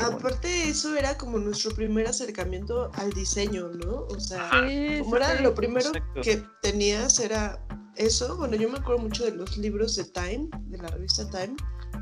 Eran 0.00 0.14
aparte 0.14 0.68
eso 0.68 0.96
era 0.96 1.16
como 1.16 1.38
nuestro 1.38 1.70
primer 1.74 2.06
acercamiento 2.08 2.90
al 2.94 3.12
diseño, 3.12 3.68
¿no? 3.68 4.06
O 4.10 4.20
sea, 4.20 4.50
Sí, 4.50 4.98
como 5.00 5.10
sí, 5.10 5.16
era 5.16 5.36
sí. 5.36 5.42
lo 5.42 5.54
primero 5.54 5.86
Exacto. 5.88 6.20
que 6.22 6.42
tenías 6.62 7.18
era 7.20 7.64
eso. 7.96 8.36
Bueno, 8.36 8.56
yo 8.56 8.68
me 8.68 8.78
acuerdo 8.78 9.02
mucho 9.02 9.24
de 9.24 9.32
los 9.32 9.56
libros 9.56 9.96
de 9.96 10.04
Time, 10.04 10.48
de 10.66 10.78
la 10.78 10.88
revista 10.88 11.28
Time, 11.30 11.54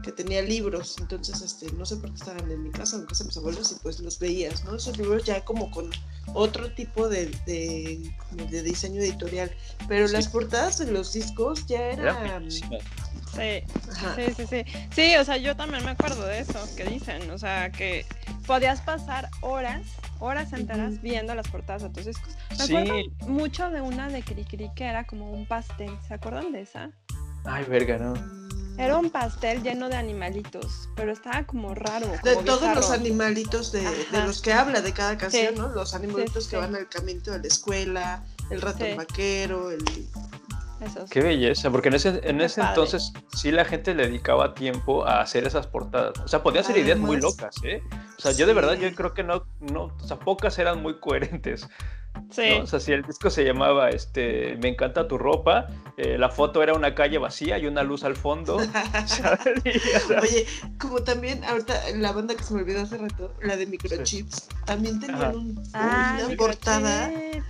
que 0.02 0.12
tenía 0.12 0.40
libros. 0.42 0.96
Entonces, 1.00 1.40
este, 1.42 1.70
no 1.72 1.84
sé 1.84 1.96
por 1.96 2.10
qué 2.10 2.16
estaban 2.16 2.50
en 2.50 2.62
mi 2.62 2.70
casa, 2.70 2.96
en 2.96 3.06
casa 3.06 3.24
de 3.24 3.28
mis 3.28 3.36
abuelos, 3.36 3.72
y 3.72 3.74
pues 3.82 4.00
los 4.00 4.18
veías, 4.18 4.64
¿no? 4.64 4.76
Esos 4.76 4.96
libros 4.98 5.24
ya 5.24 5.44
como 5.44 5.70
con 5.70 5.90
otro 6.34 6.72
tipo 6.74 7.08
de, 7.08 7.26
de, 7.46 8.10
de 8.50 8.62
diseño 8.62 9.00
editorial. 9.00 9.50
Pero 9.88 10.06
las 10.08 10.28
portadas 10.28 10.78
de 10.78 10.90
los 10.92 11.12
discos 11.12 11.66
ya 11.66 11.90
Eran 11.90 12.24
eran. 12.24 12.48
Sí, 13.36 13.62
Ajá. 13.92 14.14
sí, 14.16 14.22
sí, 14.36 14.46
sí. 14.46 14.64
Sí, 14.94 15.16
o 15.16 15.24
sea, 15.24 15.36
yo 15.36 15.54
también 15.56 15.84
me 15.84 15.90
acuerdo 15.92 16.24
de 16.26 16.40
eso 16.40 16.58
que 16.76 16.84
dicen. 16.84 17.30
O 17.30 17.38
sea, 17.38 17.70
que 17.70 18.06
podías 18.46 18.80
pasar 18.80 19.28
horas, 19.42 19.82
horas 20.20 20.52
enteras 20.52 21.00
viendo 21.02 21.34
las 21.34 21.48
portadas 21.48 21.82
de 21.82 21.90
tus 21.90 22.06
discos. 22.06 22.34
Me 22.50 22.56
Sí. 22.66 22.76
acuerdo 22.76 22.94
mucho 23.26 23.70
de 23.70 23.80
una 23.80 24.08
de 24.08 24.22
Cricri 24.22 24.70
que 24.74 24.84
era 24.84 25.04
como 25.06 25.30
un 25.30 25.46
pastel. 25.46 25.90
¿Se 26.08 26.14
acuerdan 26.14 26.52
de 26.52 26.62
esa? 26.62 26.90
Ay, 27.44 27.64
verga, 27.64 27.98
¿no? 27.98 28.14
Era 28.78 28.98
un 28.98 29.08
pastel 29.08 29.62
lleno 29.62 29.88
de 29.88 29.96
animalitos, 29.96 30.90
pero 30.96 31.10
estaba 31.10 31.44
como 31.44 31.74
raro. 31.74 32.08
De 32.22 32.36
todos 32.44 32.74
los 32.74 32.90
animalitos 32.90 33.72
de, 33.72 33.82
los 34.12 34.42
que 34.42 34.52
habla 34.52 34.82
de 34.82 34.92
cada 34.92 35.16
canción, 35.16 35.54
Sí. 35.54 35.60
¿no? 35.60 35.68
Los 35.68 35.94
animalitos 35.94 36.44
sí, 36.44 36.50
que 36.50 36.56
van 36.58 36.74
al 36.76 36.86
camino 36.88 37.22
de 37.22 37.38
la 37.38 37.46
escuela, 37.46 38.22
el 38.50 38.60
ratón 38.60 38.96
vaquero, 38.98 39.70
el... 39.70 39.82
Esos. 40.80 41.08
Qué 41.10 41.20
belleza, 41.20 41.70
porque 41.70 41.88
en 41.88 41.94
ese, 41.94 42.20
en 42.22 42.40
ese 42.40 42.60
padre. 42.60 42.74
entonces 42.74 43.12
sí 43.34 43.50
la 43.50 43.64
gente 43.64 43.94
le 43.94 44.06
dedicaba 44.06 44.54
tiempo 44.54 45.06
a 45.06 45.20
hacer 45.20 45.46
esas 45.46 45.66
portadas. 45.66 46.18
O 46.20 46.28
sea, 46.28 46.42
podían 46.42 46.64
ser 46.64 46.76
ideas 46.76 46.98
muy 46.98 47.20
locas, 47.20 47.56
¿eh? 47.64 47.82
O 48.18 48.20
sea, 48.20 48.32
yo 48.32 48.46
de 48.46 48.52
verdad, 48.54 48.74
yo 48.74 48.92
creo 48.94 49.14
que 49.14 49.22
no, 49.22 49.44
no, 49.60 49.84
o 49.84 50.06
sea, 50.06 50.18
pocas 50.18 50.58
eran 50.58 50.82
muy 50.82 50.98
coherentes. 51.00 51.68
Sí. 52.30 52.48
¿no? 52.56 52.64
O 52.64 52.66
sea, 52.66 52.80
si 52.80 52.92
el 52.92 53.02
disco 53.02 53.28
se 53.28 53.44
llamaba 53.44 53.90
este, 53.90 54.56
Me 54.56 54.68
encanta 54.70 55.06
tu 55.06 55.18
ropa, 55.18 55.66
eh, 55.98 56.16
la 56.16 56.30
foto 56.30 56.62
era 56.62 56.72
una 56.72 56.94
calle 56.94 57.18
vacía 57.18 57.58
y 57.58 57.66
una 57.66 57.82
luz 57.82 58.04
al 58.04 58.16
fondo. 58.16 58.58
¿sabes? 59.06 59.62
Y, 59.64 59.96
o 59.96 60.00
sea, 60.08 60.20
Oye, 60.20 60.46
como 60.80 61.02
también 61.02 61.44
ahorita 61.44 61.74
la 61.94 62.12
banda 62.12 62.34
que 62.34 62.42
se 62.42 62.54
me 62.54 62.60
olvidó 62.62 62.80
hace 62.82 62.96
rato, 62.96 63.34
la 63.42 63.56
de 63.56 63.66
Microchips, 63.66 64.48
también 64.64 64.98
tenían 64.98 65.58
Ah, 65.74 66.16
una 66.20 66.28
microchips. 66.28 67.44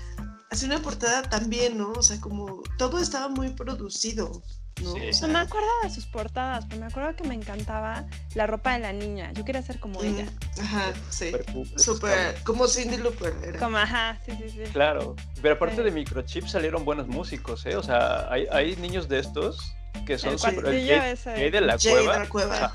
Así 0.51 0.67
una 0.67 0.79
portada 0.81 1.23
también, 1.23 1.77
¿no? 1.79 1.93
O 1.93 2.03
sea, 2.03 2.21
como 2.21 2.63
todo 2.79 2.99
estaba 3.01 3.29
muy 3.29 3.51
producido. 3.51 4.43
¿no? 4.83 4.93
Sí. 4.93 5.01
O 5.01 5.07
No 5.07 5.13
sea, 5.15 5.29
me 5.29 5.39
acuerdo 5.39 5.69
de 5.85 5.89
sus 5.91 6.05
portadas, 6.07 6.67
pero 6.69 6.81
me 6.83 6.87
acuerdo 6.89 7.17
que 7.17 7.25
me 7.27 7.35
encantaba 7.35 8.05
la 8.35 8.47
ropa 8.47 8.75
de 8.75 8.81
la 8.81 8.93
niña. 8.93 9.33
Yo 9.33 9.43
quería 9.45 9.63
ser 9.63 9.81
como 9.81 10.03
ella. 10.03 10.27
Ajá, 10.61 10.93
sí. 11.09 11.33
Super 11.77 12.11
cabrones. 12.11 12.43
como 12.43 12.69
Cindy 12.69 12.99
Looper 12.99 13.35
era. 13.43 13.59
Como, 13.59 13.79
ajá, 13.79 14.21
sí, 14.27 14.33
sí, 14.39 14.51
sí. 14.51 14.61
Claro, 14.75 15.17
pero 15.41 15.55
aparte 15.55 15.77
Sí. 15.77 15.83
de 15.83 15.91
microchip 15.93 16.47
salieron 16.47 16.85
buenos 16.85 17.07
músicos, 17.09 17.65
¿eh? 17.65 17.77
O 17.77 17.83
sea, 17.83 18.31
hay, 18.31 18.47
hay 18.53 18.77
niños 18.77 19.09
de 19.09 19.19
estos 19.21 19.59
que 20.07 20.19
son 20.19 20.35
El 20.35 20.39
super- 20.39 20.63
de 20.63 21.61
la 21.63 21.79
cueva. 21.79 22.13
de 22.13 22.19
la 22.21 22.29
Cueva. 22.29 22.57
ajá. 22.67 22.75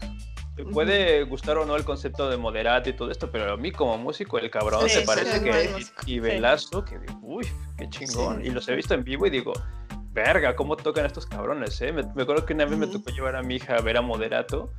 Puede 0.65 1.23
gustar 1.23 1.57
o 1.57 1.65
no 1.65 1.75
el 1.75 1.83
concepto 1.83 2.29
de 2.29 2.37
moderato 2.37 2.89
y 2.89 2.93
todo 2.93 3.09
esto, 3.11 3.31
pero 3.31 3.53
a 3.53 3.57
mí 3.57 3.71
como 3.71 3.97
músico, 3.97 4.37
el 4.39 4.49
cabrón 4.49 4.87
Sí, 4.89 4.95
se 4.99 5.01
parece 5.01 5.41
que 5.41 5.79
y 6.05 6.13
Sí. 6.13 6.19
Velazo, 6.19 6.83
que 6.85 6.99
digo, 6.99 7.19
uy, 7.21 7.47
qué 7.77 7.89
chingón. 7.89 8.41
Sí. 8.41 8.47
Y 8.47 8.51
los 8.51 8.67
he 8.69 8.75
visto 8.75 8.93
en 8.93 9.03
vivo 9.03 9.25
y 9.27 9.29
digo, 9.29 9.53
verga, 10.11 10.55
cómo 10.55 10.75
tocan 10.75 11.05
estos 11.05 11.25
cabrones, 11.25 11.81
¿eh? 11.81 11.91
Me, 11.91 12.03
me 12.15 12.23
acuerdo 12.23 12.45
que 12.45 12.53
una 12.53 12.65
vez 12.65 12.77
me 12.77 12.85
Ujú. 12.85 12.99
tocó 12.99 13.11
llevar 13.11 13.35
a 13.35 13.41
mi 13.43 13.55
hija 13.55 13.75
a 13.77 13.81
ver 13.81 13.97
a 13.97 14.01
Moderato 14.01 14.73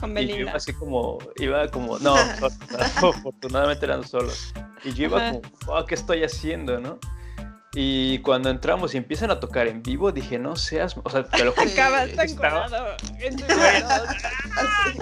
Con 0.00 0.16
y 0.16 0.26
yo 0.28 0.36
iba 0.36 0.52
así 0.52 0.72
como, 0.72 1.18
iba 1.36 1.68
como, 1.68 1.98
no, 1.98 2.14
afortunadamente 2.96 3.84
eran 3.84 4.04
solos. 4.06 4.52
Y 4.84 4.92
yo 4.94 5.04
iba 5.04 5.28
como, 5.30 5.42
"Oh, 5.66 5.84
¿qué 5.84 5.94
estoy 5.94 6.22
haciendo, 6.24 6.80
no? 6.80 6.98
Y 7.80 8.18
cuando 8.22 8.50
entramos 8.50 8.92
y 8.92 8.96
empiezan 8.96 9.30
a 9.30 9.38
tocar 9.38 9.68
en 9.68 9.84
vivo, 9.84 10.10
dije, 10.10 10.36
no 10.36 10.56
seas, 10.56 10.96
o 11.00 11.08
sea, 11.08 11.22
te 11.22 11.44
lo 11.44 11.52
juro, 11.52 11.64
estaba- 11.64 12.06
tus 12.06 12.16
dedos. 12.36 12.58
Así. 14.56 14.98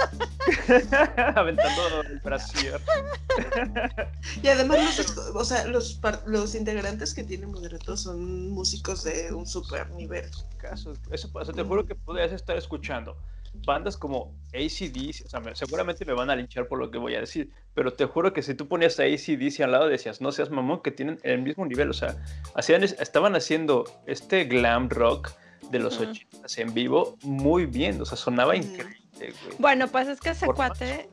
aventando 1.34 2.02
el 2.02 2.20
brasier. 2.20 2.78
Y 4.42 4.48
además, 4.48 4.98
los, 4.98 5.16
o 5.34 5.44
sea, 5.44 5.66
los, 5.66 5.98
los 6.26 6.54
integrantes 6.54 7.14
que 7.14 7.24
tienen 7.24 7.50
moderato 7.50 7.96
son 7.96 8.50
músicos 8.50 9.04
de 9.04 9.32
un 9.32 9.46
super 9.46 9.88
nivel. 9.92 10.30
Casos. 10.58 10.98
Eso 11.10 11.30
te 11.30 11.62
juro 11.62 11.86
que 11.86 11.94
podrías 11.94 12.32
estar 12.32 12.58
escuchando 12.58 13.16
bandas 13.64 13.96
como 13.96 14.34
ACDC, 14.54 15.24
o 15.26 15.28
sea, 15.28 15.40
me- 15.40 15.54
seguramente 15.54 16.04
me 16.04 16.12
van 16.14 16.30
a 16.30 16.36
linchar 16.36 16.66
por 16.68 16.78
lo 16.78 16.90
que 16.90 16.98
voy 16.98 17.14
a 17.14 17.20
decir, 17.20 17.50
pero 17.74 17.92
te 17.92 18.04
juro 18.06 18.32
que 18.32 18.42
si 18.42 18.54
tú 18.54 18.68
ponías 18.68 18.98
a 19.00 19.04
ACDC 19.04 19.60
al 19.62 19.72
lado 19.72 19.88
decías, 19.88 20.20
no 20.20 20.32
seas 20.32 20.50
mamón, 20.50 20.82
que 20.82 20.90
tienen 20.90 21.18
el 21.22 21.42
mismo 21.42 21.64
nivel, 21.66 21.90
o 21.90 21.94
sea, 21.94 22.16
hacían, 22.54 22.82
es- 22.84 22.96
estaban 23.00 23.34
haciendo 23.36 23.84
este 24.06 24.44
glam 24.44 24.88
rock 24.88 25.30
de 25.70 25.78
los 25.80 25.98
Ujú. 26.00 26.10
80 26.10 26.46
en 26.62 26.74
vivo 26.74 27.16
muy 27.22 27.66
bien, 27.66 28.00
o 28.00 28.04
sea, 28.04 28.16
sonaba 28.16 28.56
increíble, 28.56 28.96
güey. 29.18 29.56
Bueno, 29.58 29.88
pues 29.88 30.08
es 30.08 30.20
que 30.20 30.30
ese 30.30 30.46
cuate 30.46 31.08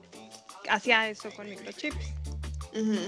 hacía 0.69 1.09
eso 1.09 1.29
con 1.35 1.49
microchips. 1.49 2.13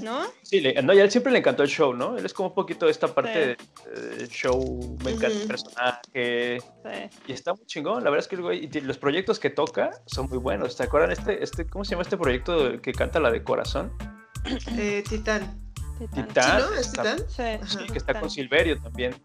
¿No? 0.03 0.21
Sí, 0.43 0.59
le- 0.61 0.81
no, 0.83 0.93
y 0.93 0.99
a 0.99 1.03
él 1.03 1.11
siempre 1.11 1.31
le 1.31 1.39
encantó 1.39 1.63
el 1.63 1.69
show, 1.69 1.93
¿no? 1.93 2.17
Él 2.17 2.25
es 2.25 2.33
como 2.33 2.49
un 2.49 2.55
poquito 2.55 2.87
esta 2.87 3.07
parte 3.13 3.57
Sí. 3.85 3.93
de 4.19 4.23
eh, 4.23 4.27
show, 4.29 4.97
me 5.03 5.11
encanta 5.11 5.35
el 5.37 5.47
personaje, 5.47 6.59
Sí. 6.61 7.19
Y 7.27 7.31
está 7.33 7.53
muy 7.53 7.65
chingón, 7.65 8.03
la 8.03 8.09
verdad 8.09 8.23
es 8.23 8.27
que 8.27 8.35
el 8.35 8.41
güey, 8.43 8.69
y 8.71 8.81
los 8.81 8.97
proyectos 8.97 9.39
que 9.39 9.49
toca 9.49 9.91
son 10.05 10.29
muy 10.29 10.37
buenos. 10.37 10.75
¿Te 10.75 10.83
acuerdan 10.83 11.11
este, 11.11 11.43
este, 11.43 11.65
cómo 11.67 11.83
se 11.83 11.91
llama 11.91 12.03
este 12.03 12.17
proyecto 12.17 12.79
que 12.81 12.91
canta 12.93 13.19
la 13.19 13.31
de 13.31 13.43
corazón? 13.43 13.91
Eh, 14.77 15.03
Titán. 15.09 15.59
Titán. 15.99 16.27
Titán. 16.27 16.61
¿Sí, 16.61 16.67
no? 16.67 16.73
¿Es 16.75 16.87
está- 16.87 17.01
Titán? 17.15 17.19
Sí, 17.29 17.67
Sí, 17.67 17.77
Ajá. 17.79 17.87
que 17.93 17.97
está 17.97 18.19
con. 18.19 18.29
Silverio 18.29 18.79
también. 18.81 19.15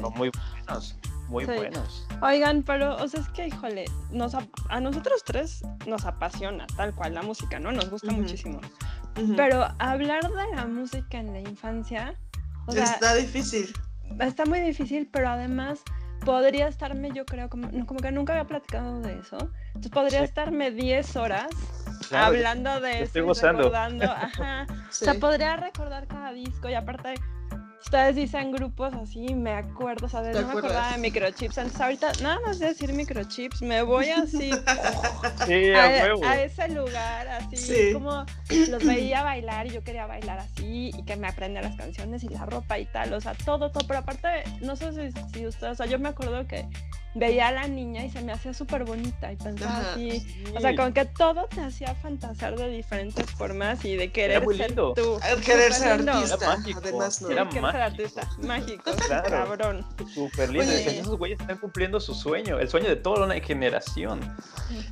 Son 0.00 0.12
muy 0.16 0.30
buenos, 0.30 0.96
muy 1.28 1.44
Sí. 1.44 1.50
buenos. 1.52 2.06
Oigan, 2.22 2.62
pero, 2.62 2.96
o 2.96 3.08
sea, 3.08 3.20
es 3.20 3.28
que, 3.30 3.48
híjole, 3.48 3.84
nos, 4.10 4.34
ap- 4.34 4.48
a 4.68 4.80
nosotros 4.80 5.22
tres 5.24 5.62
nos 5.86 6.04
apasiona 6.04 6.66
tal 6.76 6.94
cual 6.94 7.14
la 7.14 7.22
música, 7.22 7.58
¿no? 7.58 7.72
Nos 7.72 7.90
gusta 7.90 8.12
muchísimo. 8.12 8.60
Pero 9.36 9.66
hablar 9.78 10.22
de 10.28 10.56
la 10.56 10.66
música 10.66 11.18
en 11.18 11.32
la 11.32 11.40
infancia, 11.40 12.14
o 12.66 12.72
sea, 12.72 12.84
Está 12.84 13.14
difícil. 13.14 13.72
está 14.20 14.44
muy 14.44 14.60
difícil, 14.60 15.08
pero 15.12 15.28
además 15.30 15.80
podría 16.24 16.68
estarme, 16.68 17.10
yo 17.14 17.24
creo, 17.24 17.48
como, 17.48 17.68
no, 17.70 17.86
como 17.86 18.00
que 18.00 18.10
nunca 18.12 18.32
había 18.32 18.46
platicado 18.46 19.00
de 19.00 19.18
eso. 19.20 19.38
Entonces 19.68 19.92
podría 19.92 20.18
Sí. 20.20 20.24
estarme 20.24 20.70
10 20.70 21.16
horas 21.16 21.46
Claro, 22.08 22.26
hablando 22.26 22.80
de 22.80 22.92
eso, 22.96 23.04
estoy 23.04 23.22
y 23.22 23.24
gozando. 23.24 23.58
recordando, 23.64 24.04
ajá. 24.10 24.66
Sí. 24.90 25.04
O 25.04 25.12
sea, 25.12 25.14
podría 25.20 25.56
recordar 25.56 26.06
cada 26.06 26.32
disco 26.32 26.68
y 26.68 26.74
aparte, 26.74 27.14
ustedes 27.80 28.16
dicen 28.16 28.52
grupos 28.52 28.92
así, 28.94 29.34
me 29.34 29.52
acuerdo, 29.52 30.08
¿sabes? 30.08 30.34
¿Te 30.36 30.40
No 30.42 30.48
me 30.48 30.58
acordaba 30.58 30.92
de 30.92 30.98
microchips. 30.98 31.58
Entonces 31.58 31.80
ahorita, 31.80 32.12
nada 32.22 32.38
más 32.44 32.58
de 32.58 32.66
decir 32.66 32.92
microchips, 32.92 33.62
me 33.62 33.82
voy 33.82 34.10
así 34.10 34.50
Sí, 35.46 35.70
a 35.72 35.84
a, 35.84 35.88
huevo. 36.04 36.24
a 36.24 36.40
ese 36.42 36.68
lugar, 36.68 37.28
así 37.28 37.56
Sí. 37.56 37.90
como 37.92 38.24
los 38.68 38.84
veía 38.84 39.22
bailar 39.22 39.66
y 39.66 39.70
yo 39.70 39.82
quería 39.82 40.06
bailar 40.06 40.38
así 40.38 40.90
y 40.96 41.02
que 41.04 41.16
me 41.16 41.28
aprenda 41.28 41.60
las 41.62 41.76
canciones 41.76 42.22
y 42.24 42.28
la 42.28 42.44
ropa 42.46 42.78
y 42.78 42.86
tal, 42.86 43.12
o 43.14 43.20
sea, 43.20 43.34
todo, 43.34 43.70
todo, 43.70 43.86
pero 43.86 44.00
aparte, 44.00 44.28
no 44.60 44.76
sé 44.76 44.92
si, 45.12 45.20
si 45.32 45.46
ustedes, 45.46 45.72
o 45.72 45.74
sea, 45.76 45.86
yo 45.86 45.98
me 45.98 46.08
acuerdo 46.08 46.46
que 46.46 46.66
veía 47.18 47.48
a 47.48 47.52
la 47.52 47.68
niña 47.68 48.04
y 48.04 48.10
se 48.10 48.22
me 48.22 48.32
hacía 48.32 48.54
súper 48.54 48.84
bonita 48.84 49.32
y 49.32 49.36
pensaba 49.36 49.78
Ajá. 49.78 49.92
así, 49.92 50.26
o 50.56 50.60
sea, 50.60 50.74
como 50.76 50.92
que 50.94 51.04
todo 51.04 51.46
te 51.48 51.60
hacía 51.60 51.94
fantasear 51.96 52.56
de 52.56 52.68
diferentes 52.70 53.30
formas 53.32 53.84
y 53.84 53.96
de 53.96 54.10
querer 54.12 54.42
muy 54.44 54.56
ser 54.56 54.68
lindo. 54.68 54.94
tú. 54.94 55.18
Querer 55.44 55.72
ser 55.72 55.92
artista, 56.08 56.36
Era 56.36 56.56
mágico. 56.56 56.80
además 56.82 57.22
no. 57.22 57.30
Era 57.30 57.44
Sí, 57.44 57.50
querer 57.50 57.52
ser 57.52 57.62
mágico. 57.62 57.78
artista, 57.78 58.28
mágico, 58.38 58.90
Claro. 59.06 59.28
cabrón. 59.30 59.86
Súper 60.14 60.50
lindo. 60.50 60.72
Oye. 60.72 61.00
Esos 61.00 61.18
güeyes 61.18 61.40
están 61.40 61.58
cumpliendo 61.58 62.00
su 62.00 62.14
sueño, 62.14 62.58
el 62.58 62.68
sueño 62.68 62.88
de 62.88 62.96
toda 62.96 63.24
una 63.26 63.34
generación. 63.40 64.20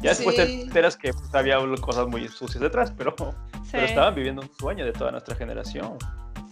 Ya 0.03 0.11
después 0.11 0.37
te 0.37 0.63
enteras 0.63 0.97
que 0.97 1.13
pues, 1.13 1.35
había 1.35 1.59
cosas 1.81 2.07
muy 2.09 2.27
sucias 2.29 2.61
detrás, 2.61 2.93
pero, 2.97 3.15
Sí, 3.65 3.71
pero 3.73 3.87
estaban 3.87 4.15
viviendo 4.15 4.43
un 4.43 4.51
sueño 4.59 4.85
de 4.85 4.93
toda 4.93 5.11
nuestra 5.11 5.35
generación. 5.37 5.97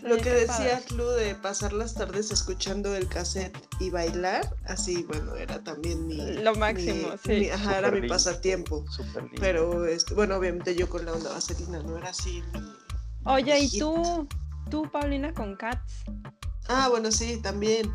Lo 0.05 0.17
que 0.17 0.23
qué 0.23 0.45
padre. 0.47 0.65
decía 0.65 0.83
Lu 0.97 1.07
de 1.09 1.35
pasar 1.35 1.73
las 1.73 1.95
tardes 1.95 2.31
escuchando 2.31 2.95
el 2.95 3.09
cassette 3.09 3.57
y 3.81 3.91
bailar, 3.91 4.55
así, 4.67 5.03
bueno, 5.05 5.35
era 5.37 5.63
también 5.65 6.07
mi... 6.07 6.17
Lo 6.43 6.55
máximo, 6.55 7.09
mi- 7.13 7.19
sí. 7.25 7.33
mi- 7.41 7.51
ajá, 7.51 7.79
era 7.79 7.91
mi 7.91 8.07
pasatiempo. 8.09 8.85
Súper 8.91 9.23
lindo. 9.25 9.39
Pero, 9.41 9.87
este, 9.87 10.15
bueno, 10.15 10.37
obviamente 10.37 10.75
yo 10.77 10.89
con 10.89 11.05
la 11.07 11.13
onda 11.13 11.31
vaselina, 11.33 11.83
no 11.83 11.97
era 11.99 12.11
así 12.11 12.43
mi... 12.53 12.61
Oye, 13.27 13.59
¿y 13.59 13.79
tú, 13.79 14.29
tú, 14.71 14.91
Paulina, 14.93 15.33
con 15.33 15.57
Cats? 15.57 16.05
Ah, 16.69 16.89
bueno, 16.91 17.11
sí, 17.11 17.41
también. 17.43 17.91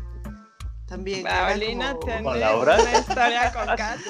También. 0.86 1.22
Paulina 1.22 1.94
como- 1.94 2.24
¿Con 2.30 2.40
Laura? 2.40 2.76
una 2.80 2.98
historia 2.98 3.52
con 3.52 3.66
Cats. 3.76 4.02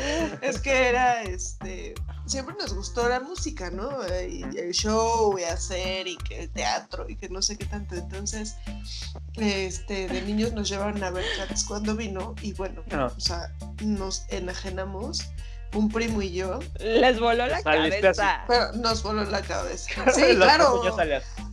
Es 0.42 0.60
que 0.60 0.88
era, 0.88 1.22
este, 1.22 1.94
siempre 2.26 2.54
nos 2.58 2.74
gustó 2.74 3.08
la 3.08 3.20
música, 3.20 3.70
¿no? 3.70 3.90
Y 4.28 4.44
el 4.56 4.72
show 4.72 5.38
y 5.38 5.44
hacer 5.44 6.06
y 6.06 6.16
que 6.16 6.40
el 6.40 6.50
teatro 6.50 7.08
y 7.08 7.16
que 7.16 7.28
no 7.28 7.42
sé 7.42 7.56
qué 7.56 7.66
tanto. 7.66 7.94
Entonces, 7.94 8.56
este, 9.34 10.08
de 10.08 10.22
niños 10.22 10.52
nos 10.52 10.68
llevaron 10.68 11.02
a 11.02 11.10
ver 11.10 11.24
Cats 11.36 11.64
cuando 11.64 11.96
vino 11.96 12.34
y 12.42 12.52
bueno, 12.54 12.82
o 12.90 13.20
sea, 13.20 13.52
nos 13.82 14.24
enajenamos, 14.28 15.30
un 15.74 15.88
primo 15.88 16.20
y 16.20 16.32
yo, 16.32 16.58
les 16.80 17.20
voló 17.20 17.46
la 17.46 17.60
Saliste 17.60 18.00
cabeza. 18.00 18.44
pero 18.48 18.72
nos 18.72 19.02
voló 19.02 19.24
la 19.24 19.40
cabeza. 19.42 19.90
Sí, 20.14 20.34
claro. 20.36 20.82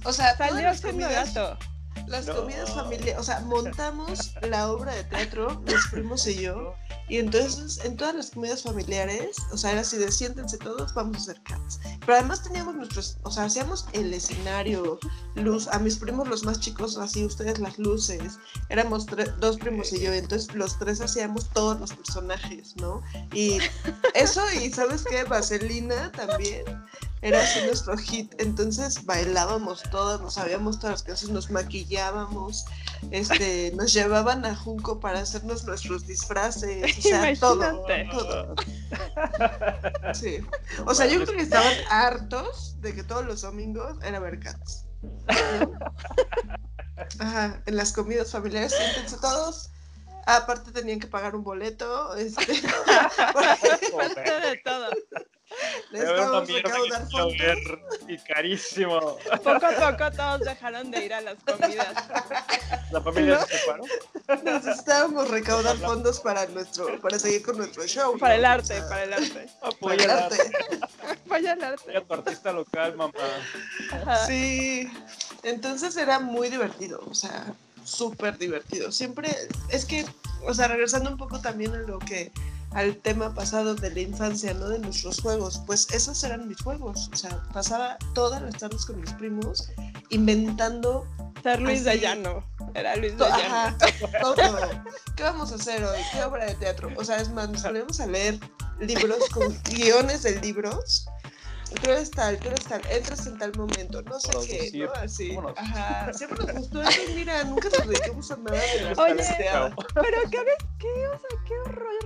O 0.03 0.13
sea, 0.13 0.35
Salió 0.37 0.73
gato. 1.09 1.57
Las 2.07 2.27
No. 2.27 2.35
comidas 2.35 2.69
familiares, 2.73 3.19
o 3.19 3.23
sea, 3.23 3.39
montamos 3.41 4.33
la 4.41 4.71
obra 4.71 4.93
de 4.93 5.03
teatro, 5.05 5.61
mis 5.61 5.87
primos 5.91 6.25
y 6.27 6.35
yo, 6.35 6.73
y 7.09 7.17
entonces 7.17 7.83
en 7.83 7.95
todas 7.97 8.15
las 8.15 8.31
comidas 8.31 8.63
familiares, 8.63 9.37
o 9.51 9.57
sea, 9.57 9.71
era 9.71 9.81
así 9.81 9.97
de 9.97 10.11
siéntense 10.11 10.57
todos, 10.57 10.93
vamos 10.93 11.17
a 11.17 11.19
hacer 11.21 11.41
cats. 11.43 11.79
Pero 12.01 12.13
además 12.13 12.43
teníamos 12.43 12.75
nuestros, 12.75 13.17
o 13.23 13.31
sea, 13.31 13.45
hacíamos 13.45 13.85
el 13.93 14.13
escenario, 14.13 14.99
luz, 15.35 15.67
a 15.67 15.79
mis 15.79 15.97
primos 15.97 16.27
los 16.27 16.43
más 16.43 16.59
chicos, 16.59 16.97
así 16.97 17.25
ustedes 17.25 17.59
las 17.59 17.77
luces, 17.79 18.39
éramos 18.69 19.05
dos 19.39 19.57
primos 19.57 19.91
y 19.93 20.01
yo, 20.01 20.13
y 20.13 20.17
entonces 20.17 20.53
los 20.55 20.77
tres 20.79 21.01
hacíamos 21.01 21.49
todos 21.49 21.79
los 21.79 21.93
personajes, 21.93 22.75
¿no? 22.77 23.01
Y 23.33 23.59
eso, 24.13 24.41
y 24.61 24.71
¿sabes 24.71 25.03
qué? 25.09 25.23
Vaselina 25.23 26.11
también. 26.11 26.63
Era 27.21 27.41
así 27.41 27.59
nuestro 27.65 27.97
hit, 27.97 28.33
entonces 28.39 29.03
bailábamos 29.05 29.81
todas, 29.89 30.21
nos 30.21 30.35
sabíamos 30.35 30.77
todas 30.77 30.93
las 30.93 31.03
canciones, 31.03 31.33
nos 31.33 31.49
maquillábamos, 31.49 32.65
este, 33.09 33.71
nos 33.75 33.91
llevaban 33.91 34.45
a 34.45 34.55
Junco 34.55 34.99
para 34.99 35.21
hacernos 35.21 35.63
nuestros 35.65 36.05
disfraces, 36.05 36.97
o 36.97 37.01
sea, 37.01 37.33
todo, 37.39 37.85
todo, 38.11 38.55
sí. 40.13 40.37
O 40.85 40.93
sea, 40.93 41.07
yo 41.07 41.23
creo 41.23 41.35
que 41.37 41.43
estaban 41.43 41.73
hartos 41.89 42.79
de 42.81 42.93
que 42.93 43.03
todos 43.03 43.25
los 43.25 43.41
domingos 43.41 43.97
era 44.03 44.19
ver 44.19 44.39
cats. 44.39 44.85
Ajá, 47.19 47.61
en 47.65 47.75
las 47.75 47.93
comidas 47.93 48.31
familiares, 48.31 48.73
siéntense 48.75 49.17
todos. 49.19 49.71
Aparte 50.25 50.71
tenían 50.71 50.99
que 50.99 51.07
pagar 51.07 51.35
un 51.35 51.43
boleto, 51.43 52.15
este, 52.15 52.45
de 52.53 52.61
todo. 54.63 54.89
Necesitábamos 55.91 56.47
recaudar 56.49 57.07
fondos. 57.09 57.33
y 58.07 58.17
carísimo. 58.19 58.99
Poco 59.43 59.65
a 59.65 59.91
poco 59.91 60.11
todos 60.15 60.39
dejaron 60.41 60.91
de 60.91 61.05
ir 61.05 61.13
a 61.13 61.21
las 61.21 61.35
comidas. 61.43 61.87
La 62.91 63.01
familia 63.01 63.39
se 63.45 63.57
separó. 63.57 63.83
Necesitábamos 64.43 65.29
recaudar 65.29 65.77
fondos 65.77 66.19
para 66.19 66.45
nuestro, 66.47 66.99
para 67.01 67.17
seguir 67.19 67.43
con 67.43 67.57
nuestro 67.57 67.85
show. 67.87 68.17
Para 68.17 68.35
¿no? 68.35 68.39
el 68.39 68.45
O 68.45 68.47
arte, 68.49 68.67
sea, 68.67 68.89
para 68.89 69.03
el 69.03 69.13
arte. 69.13 69.49
para 69.59 69.71
Apoya 69.73 70.03
el 70.03 70.09
arte. 70.11 70.37
Vaya 71.27 71.53
el 71.53 71.63
arte. 71.63 71.81
apoya 71.83 72.01
tu 72.05 72.13
artista 72.13 72.51
local, 72.53 72.95
mamá. 72.95 73.13
Ajá. 73.91 74.25
Sí. 74.25 74.89
Entonces 75.43 75.95
era 75.97 76.19
muy 76.19 76.49
divertido, 76.49 77.01
o 77.09 77.13
sea, 77.13 77.53
súper 77.83 78.37
divertido. 78.37 78.91
Siempre, 78.91 79.35
es 79.69 79.85
que 79.85 80.05
o 80.43 80.53
sea, 80.53 80.67
regresando 80.67 81.09
un 81.09 81.17
poco 81.17 81.39
también 81.41 81.73
a 81.73 81.79
lo 81.79 81.99
que 81.99 82.31
al 82.71 82.97
tema 82.97 83.33
pasado 83.33 83.75
de 83.75 83.91
la 83.91 84.01
infancia, 84.01 84.53
¿no? 84.53 84.69
De 84.69 84.79
nuestros 84.79 85.21
juegos, 85.21 85.61
pues 85.65 85.87
esos 85.91 86.23
eran 86.23 86.47
mis 86.47 86.61
juegos, 86.61 87.09
o 87.13 87.15
sea, 87.15 87.41
pasaba 87.53 87.97
todas 88.13 88.41
las 88.41 88.57
tardes 88.57 88.85
con 88.85 88.99
mis 88.99 89.11
primos 89.13 89.69
inventando 90.09 91.07
Ser 91.43 91.61
Luis. 91.61 91.83
Llano. 91.83 92.43
Era 92.73 92.95
Luis 92.95 93.13
ajá, 93.21 93.75
todo. 94.21 94.35
¿Qué 95.15 95.23
vamos 95.23 95.51
a 95.51 95.55
hacer 95.55 95.83
hoy? 95.83 95.99
¿Qué 96.11 96.23
obra 96.23 96.45
de 96.45 96.55
teatro? 96.55 96.91
O 96.97 97.03
sea, 97.03 97.17
es 97.17 97.29
más, 97.29 97.49
nos 97.49 97.61
poníamos 97.61 97.99
a 97.99 98.07
leer 98.07 98.39
libros 98.79 99.29
con 99.29 99.57
guiones 99.63 100.23
de 100.23 100.39
libros. 100.41 101.07
Tú 101.69 101.91
eres 101.91 102.11
tal, 102.11 102.37
tú 102.39 102.47
eres 102.47 102.63
tal, 102.65 102.81
entras 102.89 103.27
en 103.27 103.37
tal 103.37 103.51
momento, 103.57 104.01
no 104.01 104.19
sé 104.19 104.71
qué. 104.71 104.79
¿no? 104.79 104.91
Así. 104.93 105.35
Vámonos. 105.35 105.57
Ajá, 105.57 106.13
siempre 106.13 106.45
nos 106.45 106.55
gustó 106.55 106.81
eso 106.81 107.01
mira, 107.13 107.43
nunca 107.43 107.69
nos 107.69 107.87
dedicamos 107.87 108.31
a 108.31 108.37
nada 108.37 108.57
de 108.57 108.81
nuestra 108.81 109.03
Oye. 109.03 109.75
Pero 109.93 110.21
qué, 110.31 110.39
qué, 110.79 111.07
o 111.07 111.19
sea, 111.19 111.39
qué 111.45 111.53
horror 111.65 111.97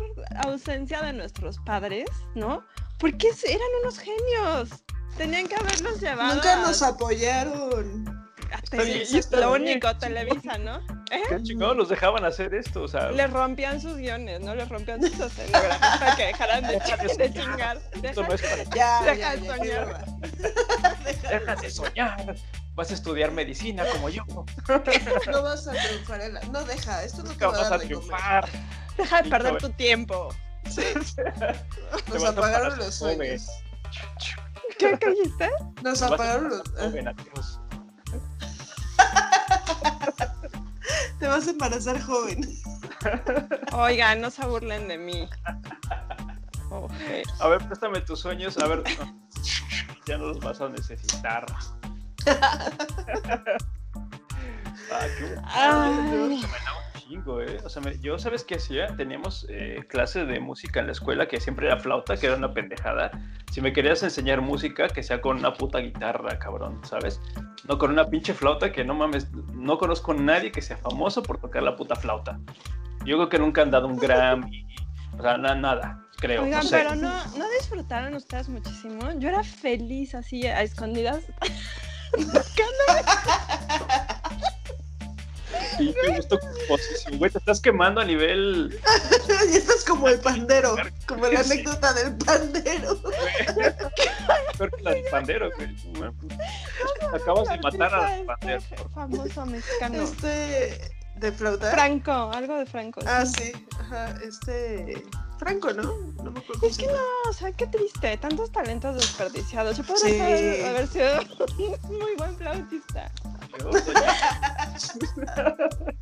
ausencia 0.43 1.01
de 1.01 1.13
nuestros 1.13 1.57
padres, 1.59 2.09
¿no? 2.35 2.63
Porque 2.99 3.29
eran 3.43 3.67
unos 3.81 3.99
genios. 3.99 4.69
Tenían 5.17 5.47
que 5.47 5.55
haberlos 5.55 5.99
llevado. 5.99 6.35
Nunca 6.35 6.55
nos 6.57 6.81
apoyaron. 6.81 8.05
A 8.51 9.35
lo 9.37 9.51
único. 9.53 9.95
Televisa, 9.97 10.57
¿no? 10.57 10.77
¿Eh? 11.11 11.21
¿Qué 11.29 11.41
chingados 11.43 11.75
los 11.77 11.89
dejaban 11.89 12.23
hacer 12.25 12.53
esto? 12.53 12.83
O 12.83 12.87
sea, 12.87 13.11
Les 13.11 13.29
rompían 13.31 13.81
sus 13.81 13.97
guiones, 13.97 14.39
¿no? 14.41 14.55
Les 14.55 14.67
rompían 14.69 15.01
sus 15.01 15.19
escenografías 15.19 15.97
para 15.99 16.15
que 16.15 16.25
dejaran 16.27 16.63
de, 16.67 16.73
de 17.17 17.33
chingar. 17.33 17.77
esto 17.77 17.99
Deja- 18.01 18.27
no 18.27 18.33
es 18.33 18.41
para 18.41 18.63
Ya, 18.75 19.01
Deja 19.03 19.15
ya, 19.15 19.35
de 19.35 19.45
ya, 19.47 19.55
soñar. 19.57 20.05
Deja 21.29 21.55
de 21.55 21.69
soñar. 21.71 22.35
Vas 22.75 22.91
a 22.91 22.93
estudiar 22.93 23.31
medicina 23.31 23.85
como 23.91 24.09
yo. 24.09 24.23
No 25.31 25.43
vas 25.43 25.67
a 25.67 25.71
triunfar 25.73 26.21
en 26.21 26.33
la... 26.35 26.41
No, 26.43 26.63
deja, 26.63 27.03
esto 27.03 27.23
no 27.23 27.31
te 27.33 27.45
va 27.45 27.51
a 27.51 27.57
vas 27.57 27.69
dar 27.69 27.73
a 27.73 27.83
de 27.83 27.93
comer. 27.93 28.45
Deja 28.97 29.21
de 29.21 29.29
perder 29.29 29.57
tu 29.57 29.69
tiempo. 29.71 30.29
Sí. 30.69 30.83
Nos 32.13 32.23
a 32.23 32.29
apagaron 32.29 32.77
los 32.77 32.95
sueños. 32.95 33.47
¿Qué, 34.77 34.97
qué 34.97 35.09
dijiste? 35.09 35.49
Nos 35.83 36.01
a 36.01 36.07
apagaron 36.07 36.49
los... 36.49 37.59
Te 41.19 41.27
vas 41.27 41.47
a 41.47 41.51
embarazar 41.51 42.01
joven. 42.01 42.41
Oigan, 43.73 44.21
no 44.21 44.31
se 44.31 44.45
burlen 44.45 44.87
de 44.87 44.97
mí. 44.97 45.29
A 47.39 47.47
ver, 47.47 47.65
préstame 47.67 48.01
tus 48.01 48.19
sueños. 48.19 48.57
A 48.57 48.67
ver, 48.67 48.83
no. 48.99 49.21
ya 50.05 50.17
no 50.17 50.27
los 50.27 50.39
vas 50.39 50.61
a 50.61 50.69
necesitar. 50.69 51.45
ah, 54.91 55.07
qué 55.17 56.17
bueno. 56.17 56.80
Chingo, 57.11 57.41
¿eh? 57.41 57.57
O 57.65 57.69
sea, 57.69 57.81
me- 57.81 57.99
yo, 57.99 58.17
¿sabes 58.17 58.45
qué 58.45 58.55
hacía? 58.55 58.87
Teníamos 58.95 59.45
eh, 59.49 59.83
clase 59.89 60.25
de 60.25 60.39
música 60.39 60.79
en 60.79 60.85
la 60.85 60.93
escuela 60.93 61.27
que 61.27 61.41
siempre 61.41 61.67
era 61.67 61.77
flauta, 61.77 62.15
que 62.15 62.27
era 62.27 62.37
una 62.37 62.53
pendejada. 62.53 63.11
Si 63.51 63.59
me 63.59 63.73
querías 63.73 64.01
enseñar 64.01 64.39
música, 64.39 64.87
que 64.87 65.03
sea 65.03 65.19
con 65.19 65.39
una 65.39 65.53
puta 65.53 65.79
guitarra, 65.79 66.39
cabrón, 66.39 66.79
¿sabes? 66.85 67.19
No 67.67 67.77
con 67.77 67.91
una 67.91 68.05
pinche 68.05 68.33
flauta 68.33 68.71
que 68.71 68.85
no 68.85 68.93
mames, 68.93 69.29
no 69.53 69.77
conozco 69.77 70.13
a 70.13 70.15
nadie 70.15 70.53
que 70.53 70.61
sea 70.61 70.77
famoso 70.77 71.21
por 71.21 71.37
tocar 71.41 71.63
la 71.63 71.75
puta 71.75 71.97
flauta. 71.97 72.39
Yo 73.03 73.17
creo 73.17 73.27
que 73.27 73.39
nunca 73.39 73.61
han 73.61 73.71
dado 73.71 73.87
un 73.87 73.97
Grammy, 73.97 74.65
o 75.19 75.21
sea, 75.21 75.37
na- 75.37 75.55
nada, 75.55 76.05
creo. 76.15 76.43
Oigan, 76.43 76.63
no 76.63 76.69
sé. 76.69 76.77
pero 76.77 76.95
no, 76.95 77.11
¿no 77.37 77.45
disfrutaron 77.59 78.13
ustedes 78.15 78.47
muchísimo? 78.47 79.01
Yo 79.19 79.27
era 79.27 79.43
feliz 79.43 80.15
así, 80.15 80.47
a 80.47 80.61
escondidas. 80.61 81.25
Sí, 85.77 85.95
me 86.07 86.15
gustó 86.17 86.37
tu 86.39 86.47
posición, 86.67 87.17
güey, 87.17 87.31
te 87.31 87.37
estás 87.39 87.59
quemando 87.61 88.01
a 88.01 88.05
nivel... 88.05 88.79
y 89.51 89.55
esto 89.55 89.73
es 89.73 89.83
como 89.85 90.07
el 90.09 90.19
pandero, 90.19 90.75
como 91.07 91.27
la 91.27 91.43
Sí. 91.43 91.53
anécdota 91.53 91.93
del 91.93 92.17
pandero. 92.17 93.01
Peor 94.57 94.71
que 94.75 94.83
la 94.83 94.91
del 94.91 95.03
pandero, 95.11 95.49
güey. 95.57 95.75
Acabas 97.13 97.47
de 97.49 97.57
matar 97.59 97.93
al 97.95 98.25
pandero. 98.25 98.59
este 98.59 98.75
famoso 98.93 99.45
mexicano. 99.45 100.03
Este, 100.03 100.91
de 101.17 101.31
flauta. 101.31 101.71
Franco, 101.71 102.11
algo 102.11 102.55
de 102.57 102.65
Franco. 102.65 103.01
Ah, 103.05 103.25
sí. 103.25 103.51
sí, 103.53 103.65
ajá, 103.79 104.15
este, 104.23 105.03
Franco, 105.37 105.71
¿no? 105.73 105.83
No 106.23 106.31
me 106.31 106.39
acuerdo. 106.39 106.67
Es 106.67 106.77
que 106.77 106.87
no, 106.87 107.29
o 107.29 107.33
sea, 107.33 107.51
qué 107.51 107.67
triste, 107.67 108.17
tantos 108.17 108.51
talentos 108.51 108.95
desperdiciados. 108.95 109.77
Yo 109.77 109.83
podría 109.83 110.37
Sí. 110.37 110.61
haber 110.63 110.87
sido 110.87 111.19
un 111.57 111.77
muy 111.99 112.15
buen 112.17 112.35
flautista. 112.37 113.11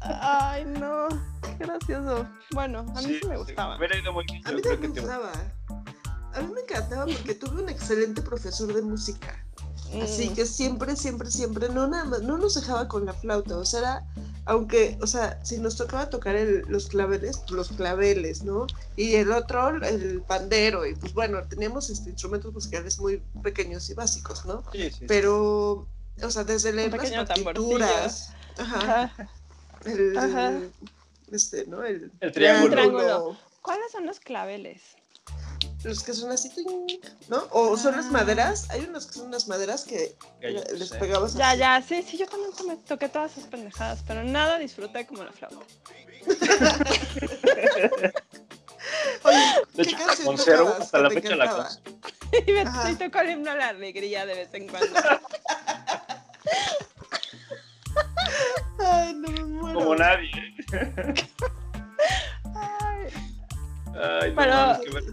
Ay, 0.02 0.66
no, 0.66 1.08
qué 1.42 1.66
gracioso. 1.66 2.28
Bueno, 2.52 2.80
a 2.80 3.02
mí 3.02 3.20
sí, 3.20 3.20
me 3.28 3.36
sí, 3.36 3.38
gustaba. 3.38 3.78
ido 3.98 4.14
muy 4.14 4.26
bien, 4.26 4.42
A 4.48 4.52
mí 4.52 4.62
también 4.62 4.82
me 4.82 4.88
te- 4.96 5.02
gustaba. 5.02 5.32
A 6.36 6.42
mí 6.42 6.54
me 6.54 6.62
encantaba 6.62 7.06
porque 7.06 7.34
tuve 7.36 7.62
un 7.64 7.70
excelente 7.70 8.22
profesor 8.22 8.74
de 8.74 8.82
música. 8.82 9.44
Así 10.02 10.30
Mm. 10.30 10.36
que 10.36 10.46
siempre, 10.46 10.96
siempre, 10.96 11.32
siempre, 11.32 11.70
no 11.70 11.88
nada 11.88 12.06
más, 12.06 12.22
no 12.22 12.38
nos 12.38 12.54
dejaba 12.56 12.88
con 12.88 13.06
la 13.06 13.14
flauta, 13.14 13.58
o 13.58 13.66
sea, 13.66 13.80
era, 13.80 14.06
aunque, 14.46 14.98
o 15.02 15.08
sea, 15.08 15.40
si 15.44 15.58
nos 15.58 15.78
tocaba 15.78 16.10
tocar 16.12 16.36
el- 16.36 16.64
los 16.68 16.88
claveles, 16.88 17.40
pues 17.40 17.52
los 17.52 17.70
claveles, 17.70 18.44
¿no? 18.44 18.68
Y 18.96 19.16
el 19.16 19.32
otro, 19.32 19.70
el 19.84 20.22
pandero, 20.22 20.86
y 20.86 20.94
pues 20.96 21.14
bueno, 21.14 21.42
teníamos 21.48 21.90
este, 21.90 22.12
instrumentos 22.12 22.54
musicales 22.54 23.00
muy 23.00 23.24
pequeños 23.42 23.90
y 23.90 23.96
básicos, 23.96 24.46
¿no? 24.46 24.64
Sí, 24.72 24.92
sí. 24.92 25.06
Pero, 25.08 25.88
o 26.22 26.30
sea, 26.30 26.44
desde 26.44 26.72
leer 26.72 26.92
las 26.92 27.02
pequeño 27.02 27.26
partituras, 27.26 28.34
ajá, 28.58 29.04
Ajá. 29.04 29.30
el, 29.86 30.18
Ajá. 30.18 30.54
este, 31.32 31.66
¿no? 31.66 31.84
El, 31.84 32.12
El 32.20 32.32
triángulo. 32.32 32.72
Triángulo. 32.74 33.38
¿Cuáles 33.64 33.92
son 33.92 34.06
los 34.06 34.20
claveles? 34.20 34.82
Los 35.84 36.04
que 36.04 36.14
son 36.14 36.30
así, 36.32 36.52
¿no? 37.30 37.48
O 37.52 37.78
son 37.78 37.96
las 37.96 38.08
Ah. 38.08 38.12
maderas, 38.12 38.70
hay 38.70 38.82
unos 38.82 39.06
que 39.08 39.14
son 39.14 39.28
unas 39.28 39.48
maderas 39.48 39.86
que 39.86 40.14
les 40.42 40.90
sé. 40.90 40.98
pegabas 40.98 41.36
Ya, 41.36 41.52
así. 41.52 41.60
ya, 41.60 41.82
sí, 41.82 42.04
sí, 42.04 42.18
yo 42.18 42.28
también 42.28 42.52
me 42.68 42.76
toqué 42.78 43.08
todas 43.08 43.32
esas 43.38 43.50
pendejadas, 43.50 44.00
pero 44.06 44.24
nada 44.24 44.58
disfruté 44.60 45.08
como 45.08 45.24
la 45.24 45.32
flauta. 45.32 45.58
Oye, 49.24 49.38
De 49.74 49.84
¿qué 49.84 49.90
hecho, 49.90 49.98
canción 49.98 50.26
conservo 50.28 50.70
hasta 50.80 50.98
que 50.98 51.04
la 51.04 51.10
fecha 51.10 51.36
la 51.36 51.50
conservo. 51.50 52.00
Y 52.48 52.52
me 52.52 52.62
Ajá. 52.62 52.96
toco 52.98 53.20
el 53.22 53.30
himno 53.32 53.50
a 53.52 53.56
la 53.56 53.70
alegría 53.70 54.24
de 54.26 54.36
vez 54.36 54.50
en 54.54 54.68
cuando. 54.68 55.00
Ay, 58.80 59.14
no 59.16 59.30
me 59.32 59.44
muero. 59.46 59.80
Como 59.80 59.96
nadie. 59.96 60.30
Ay, 62.56 63.08
Ay, 63.96 64.30
no 64.30 64.36
Pero- 64.36 64.52
mames, 64.54 64.80
qué 64.86 64.90
ver- 64.92 65.04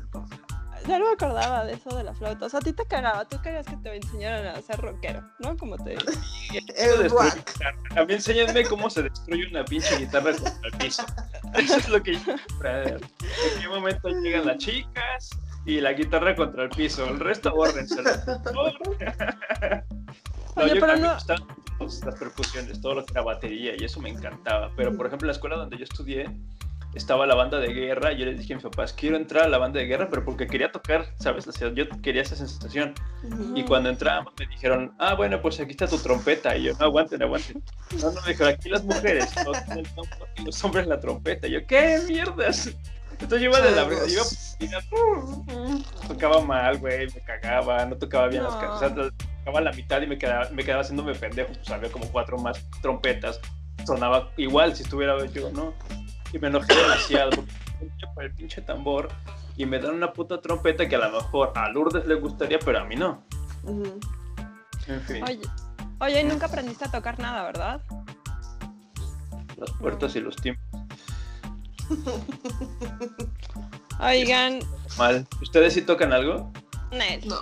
ya 0.89 0.99
no 0.99 1.07
me 1.07 1.13
acordaba 1.13 1.65
de 1.65 1.75
eso 1.75 1.97
de 1.97 2.05
la 2.05 2.15
flauta. 2.15 2.47
O 2.47 2.49
sea, 2.49 2.61
a 2.61 2.63
ti 2.63 2.73
te 2.73 2.85
cagaba, 2.87 3.25
tú 3.27 3.41
querías 3.43 3.67
que 3.67 3.77
te 3.77 3.97
enseñaran 3.97 4.47
a 4.47 4.61
ser 4.63 4.81
rockero, 4.81 5.23
¿no? 5.39 5.57
Como 5.57 5.77
te 5.77 5.95
Eso 6.77 7.03
El 7.03 7.11
rock. 7.11 7.37
A 7.97 8.05
mí 8.05 8.15
enséñenme 8.15 8.65
cómo 8.65 8.89
se 8.91 9.03
destruye 9.03 9.47
una 9.49 9.65
pinche 9.65 9.97
guitarra 9.97 10.33
contra 10.33 10.69
el 10.71 10.79
piso. 10.79 11.05
Eso 11.55 11.77
es 11.79 11.89
lo 11.89 12.03
que 12.03 12.15
yo 12.15 12.33
En 12.65 13.61
qué 13.61 13.69
momento 13.69 14.09
llegan 14.09 14.47
las 14.47 14.59
chicas 14.59 15.31
y 15.65 15.81
la 15.81 15.93
guitarra 15.93 16.35
contra 16.35 16.65
el 16.65 16.71
piso. 16.71 17.07
El 17.07 17.19
resto, 17.21 17.53
bórrenselo. 17.55 18.11
No, 18.55 18.63
Oye, 20.63 20.75
yo- 20.75 20.81
pero 20.81 20.93
a 20.93 20.97
mí 20.97 21.03
me 21.03 21.09
no- 21.09 21.17
las 21.79 22.15
percusiones, 22.19 22.81
todo 22.81 22.95
lo 22.95 23.05
que 23.05 23.13
era 23.13 23.23
batería 23.23 23.75
y 23.79 23.85
eso 23.85 24.01
me 24.01 24.09
encantaba. 24.09 24.71
Pero, 24.77 24.97
por 24.97 25.07
ejemplo, 25.07 25.27
en 25.27 25.29
la 25.29 25.33
escuela 25.35 25.57
donde 25.57 25.77
yo 25.77 25.85
estudié 25.85 26.25
estaba 26.95 27.27
la 27.27 27.35
banda 27.35 27.59
de 27.59 27.73
guerra 27.75 28.13
y 28.13 28.19
yo 28.19 28.25
les 28.27 28.39
dije 28.39 28.55
a 28.55 28.57
mis 28.57 28.63
papás, 28.65 28.93
quiero 28.93 29.17
entrar 29.17 29.45
a 29.45 29.49
la 29.49 29.59
banda 29.59 29.81
de 29.81 29.87
guerra, 29.87 30.09
pero 30.11 30.25
porque 30.25 30.47
quería 30.47 30.71
tocar, 30.73 31.07
¿sabes? 31.19 31.47
O 31.47 31.53
sea, 31.53 31.71
yo 31.75 31.85
quería 32.03 32.23
esa 32.23 32.37
sensación. 32.37 32.95
Y 33.55 33.61
Ujú. 33.61 33.65
cuando 33.69 33.91
entramos 33.91 34.33
me 34.39 34.47
dijeron, 34.47 34.95
ah, 34.99 35.15
bueno, 35.15 35.41
pues 35.43 35.61
aquí 35.61 35.73
está 35.73 35.87
tu 35.87 35.99
trompeta. 35.99 36.57
Y 36.57 36.65
yo, 36.65 36.73
no, 36.79 36.87
aguanten, 36.87 37.23
aguanten. 37.23 37.63
No, 38.01 38.11
no, 38.13 38.21
me 38.23 38.29
dijeron, 38.29 38.55
aquí 38.55 38.69
las 38.71 38.85
mujeres 38.85 39.31
tambor 39.35 39.57
y 40.37 40.43
los 40.45 40.65
hombres 40.65 40.87
la 40.87 40.99
trompeta. 40.99 41.47
Y 41.49 41.53
yo, 41.53 41.67
¿qué 41.67 42.01
mierdas? 42.09 42.71
Entonces 43.13 43.41
yo 43.41 43.49
iba 43.51 43.61
de 43.61 43.71
la 43.73 43.83
Chavos. 43.89 44.57
iba 44.61 44.79
iba- 44.79 45.79
tocaba 46.09 46.41
mal, 46.43 46.79
güey, 46.79 47.07
me 47.15 47.21
cagaba, 47.23 47.85
no 47.87 47.97
tocaba 47.97 48.29
bien 48.29 48.43
las 48.43 48.55
No. 48.55 48.61
canciones. 48.61 48.99
O 48.99 49.03
sea, 49.11 49.29
tocaba 49.45 49.61
la 49.63 49.73
mitad 49.73 50.03
y 50.03 50.07
me 50.07 50.19
quedaba, 50.19 50.49
me 50.51 50.63
quedaba 50.65 50.83
haciéndome 50.83 51.15
pendejo. 51.15 51.53
Pues 51.53 51.71
había 51.71 51.91
como 51.91 52.07
cuatro 52.11 52.37
más 52.39 52.65
trompetas. 52.83 53.41
Sonaba 53.87 54.31
igual 54.37 54.75
si 54.77 54.83
estuviera 54.83 55.17
yo, 55.27 55.51
¿no? 55.53 55.73
Y 56.37 56.39
me 56.39 56.49
enojé 56.49 56.75
demasiado 56.75 57.31
porque 57.31 57.53
me 57.81 58.15
por 58.15 58.25
el 58.25 58.35
pinche 58.35 58.61
tambor 58.61 59.09
y 59.57 59.65
me 59.65 59.79
dan 59.79 59.95
una 59.95 60.13
puta 60.13 60.39
trompeta 60.39 60.87
que 60.87 60.95
a 60.97 60.99
lo 60.99 61.11
mejor 61.11 61.53
a 61.55 61.71
Lourdes 61.71 62.07
le 62.07 62.15
gustaría, 62.17 62.59
pero 62.59 62.81
a 62.81 62.85
mí 62.85 62.95
no. 62.95 63.25
En 64.87 65.01
fin, 65.01 65.25
Oye, 65.25 65.41
oye, 65.99 66.25
nunca 66.25 66.45
aprendiste 66.45 66.85
a 66.85 66.91
tocar 66.91 67.19
nada, 67.19 67.43
¿verdad? 67.45 67.81
las 69.57 69.71
puertas 69.81 70.15
y 70.15 70.21
los 70.21 70.37
tiempos. 70.37 70.63
Oigan, 74.01 74.59
Mal. 74.99 75.27
¿Ustedes 75.41 75.73
sí 75.73 75.81
tocan 75.81 76.13
algo? 76.13 76.53
Nel, 76.93 77.27
No, 77.27 77.41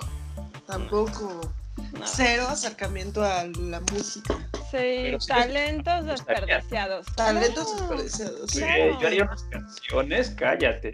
tampoco. 0.68 1.52
No. 1.98 2.06
Cero 2.06 2.46
acercamiento 2.48 3.22
a 3.22 3.44
la 3.44 3.80
música. 3.92 4.34
Sí, 4.70 5.16
talentos 5.26 6.06
desperdiciados. 6.06 7.06
Talentos 7.14 7.64
No, 7.74 7.78
desperdiciados. 7.80 8.50
Claro. 8.50 9.00
yo 9.00 9.06
haría 9.06 9.24
unas 9.24 9.42
canciones, 9.44 10.30
cállate. 10.36 10.92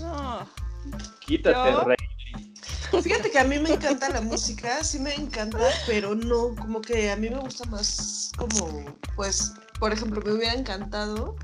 No, 0.00 0.48
Quítate, 1.20 1.70
Yo- 1.72 1.84
rey. 1.84 1.96
Fíjate 3.02 3.30
que 3.30 3.38
a 3.38 3.44
mí 3.44 3.58
me 3.60 3.70
encanta 3.74 4.08
la 4.08 4.20
música, 4.20 4.82
sí 4.82 4.98
me 4.98 5.14
encanta, 5.14 5.58
pero 5.86 6.14
no, 6.16 6.56
como 6.56 6.80
que 6.80 7.10
a 7.10 7.16
mí 7.16 7.30
me 7.30 7.38
gusta 7.38 7.64
más 7.66 8.32
como, 8.36 8.84
pues, 9.14 9.52
por 9.78 9.92
ejemplo, 9.92 10.20
me 10.22 10.32
hubiera 10.32 10.54
encantado 10.54 11.36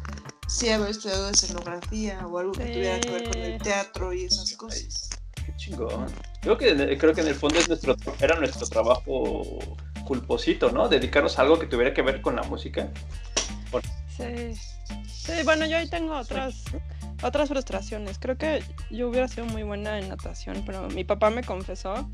sí 0.48 0.70
haber 0.70 0.90
estudiado 0.90 1.28
escenografía 1.30 2.26
o 2.26 2.38
algo 2.38 2.52
que 2.52 2.64
tuviera 2.64 3.00
que 3.00 3.10
ver 3.10 3.30
con 3.30 3.40
el 3.40 3.62
teatro 3.62 4.12
y 4.12 4.24
esas 4.24 4.52
cosas. 4.54 5.08
Qué 5.34 5.54
chingón. 5.56 6.06
Creo 6.46 6.58
que, 6.58 6.68
en 6.68 6.80
el- 6.80 6.96
creo 6.96 7.12
que 7.12 7.22
en 7.22 7.26
el 7.26 7.34
fondo 7.34 7.58
es 7.58 7.68
nuestro, 7.68 7.96
era 8.20 8.36
nuestro 8.38 8.68
trabajo 8.68 9.58
culposito, 10.06 10.70
¿no? 10.70 10.88
Dedicarnos 10.88 11.40
a 11.40 11.42
algo 11.42 11.58
que 11.58 11.66
tuviera 11.66 11.92
que 11.92 12.02
ver 12.02 12.20
con 12.22 12.36
la 12.36 12.44
música. 12.44 12.88
sí. 14.16 14.54
Sí, 15.08 15.32
bueno, 15.44 15.66
yo 15.66 15.76
ahí 15.76 15.88
tengo 15.88 16.16
otras, 16.16 16.62
otras 17.24 17.48
frustraciones. 17.48 18.20
Creo 18.20 18.38
que 18.38 18.62
yo 18.92 19.08
hubiera 19.08 19.26
sido 19.26 19.44
muy 19.46 19.64
buena 19.64 19.98
en 19.98 20.08
natación, 20.08 20.62
pero 20.64 20.86
mi 20.90 21.02
papá 21.02 21.30
me 21.30 21.42
confesó 21.42 22.08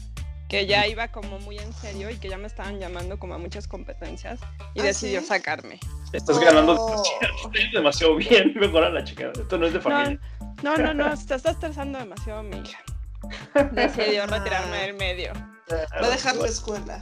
que 0.49 0.65
ya 0.67 0.87
iba 0.87 1.09
como 1.09 1.39
muy 1.41 1.59
en 1.59 1.71
serio 1.75 2.09
y 2.09 2.17
que 2.17 2.31
ya 2.31 2.39
me 2.39 2.47
estaban 2.47 2.79
llamando 2.81 3.19
como 3.19 3.35
a 3.35 3.39
muchas 3.39 3.69
competencias 3.69 4.41
y 4.75 4.81
¿Ah, 4.81 4.85
decidió 4.85 5.21
sí? 5.21 5.27
sacarme. 5.27 5.79
Estás 6.15 6.39
ganando 6.39 6.75
Oh. 6.79 7.03
demasiado, 7.21 7.71
demasiado 7.75 8.17
bien. 8.17 8.55
Mejor 8.59 8.85
a 8.85 8.89
la 8.91 9.05
chica. 9.05 9.31
Esto 9.39 9.59
no 9.59 9.67
es 9.67 9.75
de 9.75 9.81
familia. 9.81 10.19
no, 10.63 10.77
no, 10.79 10.95
no, 10.95 11.15
te 11.27 11.35
está 11.35 11.51
estresando 11.51 11.99
demasiado 11.99 12.43
mi 12.43 12.57
hija. 12.57 12.79
Decidió 13.73 14.27
retirarme 14.27 14.77
del 14.79 14.95
medio. 14.95 15.33
Va 16.01 16.07
a 16.07 16.11
dejar 16.11 16.37
la 16.37 16.47
escuela. 16.49 17.01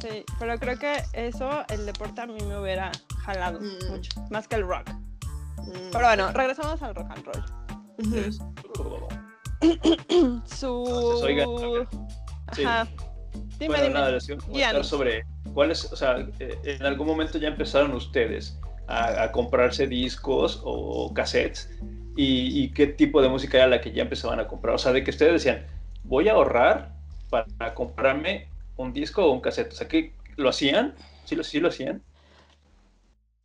Sí, 0.00 0.24
pero 0.38 0.58
creo 0.58 0.78
que 0.78 1.02
eso, 1.12 1.64
el 1.70 1.84
deporte 1.86 2.20
a 2.20 2.26
mí 2.26 2.38
me 2.46 2.58
hubiera 2.58 2.92
jalado 3.24 3.60
Mm. 3.60 3.90
mucho, 3.90 4.10
más 4.30 4.46
que 4.46 4.56
el 4.56 4.66
rock. 4.66 4.88
Mm. 4.90 5.90
Pero 5.92 6.04
bueno, 6.04 6.32
regresamos 6.32 6.80
al 6.82 6.94
rock 6.94 7.10
and 7.10 7.24
roll. 7.24 7.44
Su... 10.46 10.72
Oigan, 11.22 11.48
sí. 12.54 12.64
Ajá. 12.64 12.86
Dime, 13.58 13.68
bueno, 13.74 13.82
dime. 13.84 13.94
nada, 13.94 14.18
comentar 14.46 14.84
sobre 14.84 15.24
cuáles, 15.52 15.92
o 15.92 15.96
sea, 15.96 16.18
eh, 16.38 16.56
en 16.62 16.86
algún 16.86 17.08
momento 17.08 17.38
ya 17.38 17.48
empezaron 17.48 17.92
ustedes 17.92 18.56
a, 18.86 19.24
a 19.24 19.32
comprarse 19.32 19.86
discos 19.88 20.60
o 20.64 21.12
cassettes 21.12 21.68
y, 22.20 22.64
y 22.64 22.70
qué 22.70 22.88
tipo 22.88 23.22
de 23.22 23.28
música 23.28 23.58
era 23.58 23.68
la 23.68 23.80
que 23.80 23.92
ya 23.92 24.02
empezaban 24.02 24.40
a 24.40 24.48
comprar. 24.48 24.74
O 24.74 24.78
sea, 24.78 24.92
de 24.92 25.04
que 25.04 25.10
ustedes 25.10 25.32
decían, 25.34 25.64
voy 26.02 26.28
a 26.28 26.32
ahorrar 26.32 26.92
para 27.30 27.74
comprarme 27.74 28.48
un 28.76 28.92
disco 28.92 29.24
o 29.24 29.30
un 29.30 29.40
cassette. 29.40 29.72
O 29.72 29.76
sea, 29.76 29.86
que 29.86 30.14
lo 30.36 30.48
hacían, 30.48 30.96
sí 31.24 31.36
lo, 31.36 31.44
sí 31.44 31.60
lo 31.60 31.68
hacían. 31.68 32.02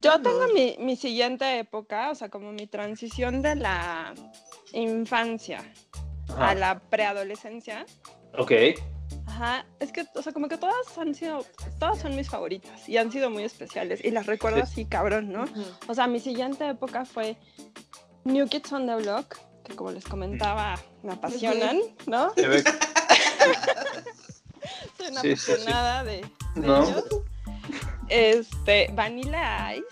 Yo 0.01 0.19
tengo 0.21 0.47
mi, 0.53 0.75
mi 0.79 0.95
siguiente 0.95 1.59
época, 1.59 2.09
o 2.09 2.15
sea, 2.15 2.29
como 2.29 2.51
mi 2.51 2.65
transición 2.65 3.43
de 3.43 3.55
la 3.55 4.13
infancia 4.73 5.63
Ajá. 6.29 6.49
a 6.49 6.55
la 6.55 6.79
preadolescencia. 6.79 7.86
Ok. 8.38 8.51
Ajá, 9.27 9.65
es 9.79 9.91
que, 9.91 10.03
o 10.15 10.21
sea, 10.21 10.33
como 10.33 10.47
que 10.47 10.57
todas 10.57 10.97
han 10.97 11.13
sido, 11.13 11.45
todas 11.79 11.99
son 11.99 12.15
mis 12.15 12.29
favoritas 12.29 12.89
y 12.89 12.97
han 12.97 13.12
sido 13.12 13.29
muy 13.29 13.43
especiales 13.43 14.03
y 14.03 14.12
las 14.12 14.25
recuerdo 14.25 14.57
Sí. 14.57 14.63
así, 14.63 14.86
cabrón, 14.86 15.31
¿no? 15.31 15.45
O 15.88 15.93
sea, 15.93 16.07
mi 16.07 16.19
siguiente 16.19 16.67
época 16.67 17.05
fue 17.05 17.38
New 18.25 18.47
Kids 18.47 18.71
on 18.71 18.86
the 18.88 18.95
Block, 18.95 19.38
que 19.63 19.75
como 19.75 19.91
les 19.91 20.03
comentaba, 20.05 20.79
me 21.03 21.13
apasionan, 21.13 21.79
¿no? 22.07 22.33
Soy 24.97 25.07
una 25.09 25.21
Sí, 25.21 25.36
sí, 25.36 25.41
sí. 25.45 25.51
apasionada 25.51 26.03
de, 26.03 26.25
de 26.55 26.67
¿No? 26.67 26.83
ellos. 26.83 27.05
Este, 28.09 28.89
Vanilla 28.93 29.75
Ice. 29.75 29.86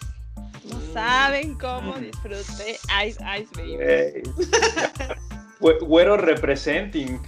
No 0.65 0.79
saben 0.93 1.55
cómo 1.57 1.95
Mm. 1.95 2.01
disfruté 2.01 2.77
Ice 3.05 3.19
Ice 3.39 3.49
Baby. 3.55 3.75
Ey. 3.81 4.23
Güe- 5.59 5.79
Güero 5.85 6.17
representing. 6.17 7.19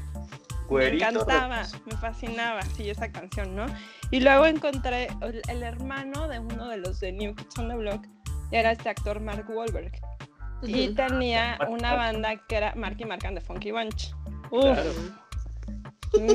Me 0.70 0.88
encantaba, 0.88 1.68
me 1.86 1.96
fascinaba, 1.98 2.62
sí, 2.76 2.90
esa 2.90 3.12
canción, 3.12 3.56
¿no? 3.56 3.66
Y 4.10 4.22
luego 4.22 4.46
encontré 4.48 5.08
el, 5.22 5.42
el 5.48 5.62
hermano 5.62 6.28
de 6.28 6.40
uno 6.40 6.68
de 6.70 6.78
los 6.78 7.00
de 7.00 7.12
New 7.12 7.36
Kids 7.36 7.60
on 7.60 7.68
the 7.70 7.76
Block, 7.76 8.04
era 8.50 8.72
este 8.72 8.90
actor 8.90 9.20
Mark 9.20 9.46
Wahlberg. 9.50 9.92
Y 10.68 10.90
tenía 10.94 11.56
Mark 11.60 11.72
una 11.72 11.94
banda 11.96 12.36
que 12.48 12.56
era 12.56 12.74
Marky 12.76 13.06
Mark 13.06 13.26
and 13.26 13.38
the 13.38 13.42
Funky 13.46 13.72
Bunch. 13.72 14.12
Uf, 14.52 14.64
Claro. 14.64 14.92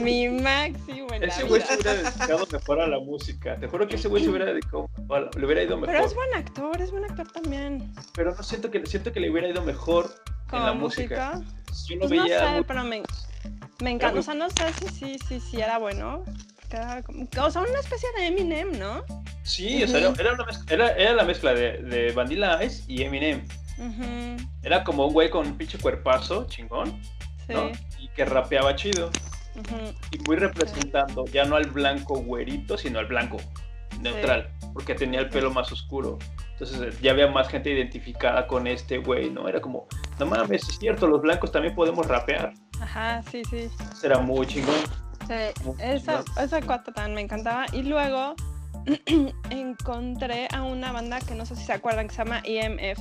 mi 0.00 0.28
máximo 0.28 1.06
en 1.14 1.22
Ese 1.22 1.44
güey 1.44 1.62
se 1.62 1.74
hubiera 1.74 1.94
dedicado 1.94 2.46
mejor 2.50 2.80
a 2.80 2.86
la 2.88 2.98
música. 2.98 3.56
Te 3.60 3.68
juro 3.68 3.86
que 3.86 3.94
ese 3.96 4.08
güey 4.08 4.24
se 4.24 4.28
hubiera 4.30 4.46
dedicado, 4.46 4.90
le 5.36 5.46
hubiera 5.46 5.62
ido 5.62 5.76
mejor. 5.76 5.94
Pero 5.94 6.06
es 6.06 6.14
buen 6.14 6.34
actor, 6.34 6.80
es 6.82 6.90
buen 6.90 7.04
actor 7.04 7.30
también. 7.30 7.92
Pero 8.14 8.34
no 8.34 8.42
siento 8.42 8.70
que 8.70 8.84
siento 8.86 9.12
que 9.12 9.20
le 9.20 9.30
hubiera 9.30 9.48
ido 9.48 9.62
mejor 9.62 10.12
en 10.52 10.62
la 10.64 10.72
música. 10.72 11.34
música. 11.36 11.54
Yo 11.88 11.94
lo 11.96 12.08
Pues 12.08 12.10
no 12.20 12.26
sé, 12.26 12.50
muy- 12.54 12.64
pero 12.64 12.82
me, 12.84 13.02
me 13.80 13.90
encanta. 13.90 14.10
muy- 14.12 14.20
O 14.20 14.22
sea, 14.22 14.34
no 14.34 14.48
sé 14.50 14.72
si 14.72 14.88
sí, 14.88 15.18
sí, 15.28 15.40
sí 15.40 15.60
era 15.60 15.78
bueno. 15.78 16.24
porque 16.56 16.76
era 16.76 17.02
como- 17.02 17.26
o 17.40 17.50
sea, 17.50 17.62
una 17.62 17.78
especie 17.78 18.08
de 18.18 18.26
Eminem, 18.26 18.78
¿no? 18.80 19.04
Sí, 19.44 19.82
o 19.84 19.88
sea, 19.88 20.00
era, 20.00 20.12
era 20.18 20.32
una 20.34 20.44
mezcla, 20.44 20.74
era, 20.74 20.90
era 20.96 21.12
la 21.14 21.24
mezcla 21.24 21.54
de, 21.54 21.78
de 21.82 22.12
Vanilla 22.12 22.62
Ice 22.64 22.82
y 22.88 23.02
Eminem. 23.04 23.46
Era 24.62 24.84
como 24.84 25.06
un 25.06 25.12
güey 25.12 25.30
con 25.30 25.46
un 25.46 25.56
pinche 25.56 25.78
cuerpazo 25.78 26.46
chingón, 26.46 27.00
sí. 27.46 27.54
¿no? 27.54 27.70
Y 27.98 28.08
que 28.08 28.24
rapeaba 28.24 28.74
chido. 28.76 29.10
Y 30.12 30.18
muy 30.26 30.36
representando, 30.36 31.24
ya 31.26 31.44
no 31.44 31.56
al 31.56 31.66
blanco 31.66 32.16
güerito, 32.20 32.78
sino 32.78 32.98
al 33.00 33.06
blanco 33.06 33.38
neutral, 34.00 34.48
porque 34.72 34.94
tenía 34.94 35.20
el 35.20 35.28
pelo 35.28 35.50
más 35.50 35.72
oscuro. 35.72 36.18
Entonces 36.52 36.80
eh, 36.80 36.98
ya 37.02 37.12
había 37.12 37.28
más 37.28 37.48
gente 37.48 37.70
identificada 37.70 38.46
con 38.46 38.66
este 38.66 38.98
güey, 38.98 39.30
¿no? 39.30 39.48
Era 39.48 39.60
como, 39.60 39.86
no 40.18 40.26
mames, 40.26 40.68
es 40.68 40.78
cierto, 40.78 41.06
los 41.06 41.22
blancos 41.22 41.52
también 41.52 41.74
podemos 41.74 42.06
rapear. 42.06 42.52
Ajá, 42.80 43.22
sí, 43.30 43.42
sí. 43.44 43.68
Era 44.02 44.18
muy 44.18 44.46
chingón. 44.46 44.74
Sí, 45.26 45.64
Muy 45.64 45.74
esa, 45.80 46.24
chingón. 46.24 46.44
esa 46.44 46.62
cuata 46.62 46.92
también 46.92 47.14
me 47.14 47.20
encantaba. 47.22 47.66
Y 47.72 47.82
luego 47.82 48.34
encontré 49.50 50.48
a 50.52 50.62
una 50.62 50.92
banda 50.92 51.20
que 51.20 51.34
no 51.34 51.44
sé 51.44 51.56
si 51.56 51.64
se 51.64 51.72
acuerdan 51.72 52.08
que 52.08 52.14
se 52.14 52.24
llama 52.24 52.42
EMF. 52.44 52.98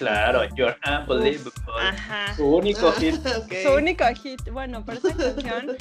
Claro, 0.00 0.44
You're 0.56 0.76
Unbelievable. 0.86 1.52
Ajá. 1.78 2.34
Su 2.34 2.56
único 2.56 2.90
hit. 2.92 3.14
Su 3.62 3.72
único 3.74 4.04
hit. 4.14 4.40
Bueno, 4.50 4.82
pero 4.84 4.98
esa 4.98 5.14
canción, 5.14 5.76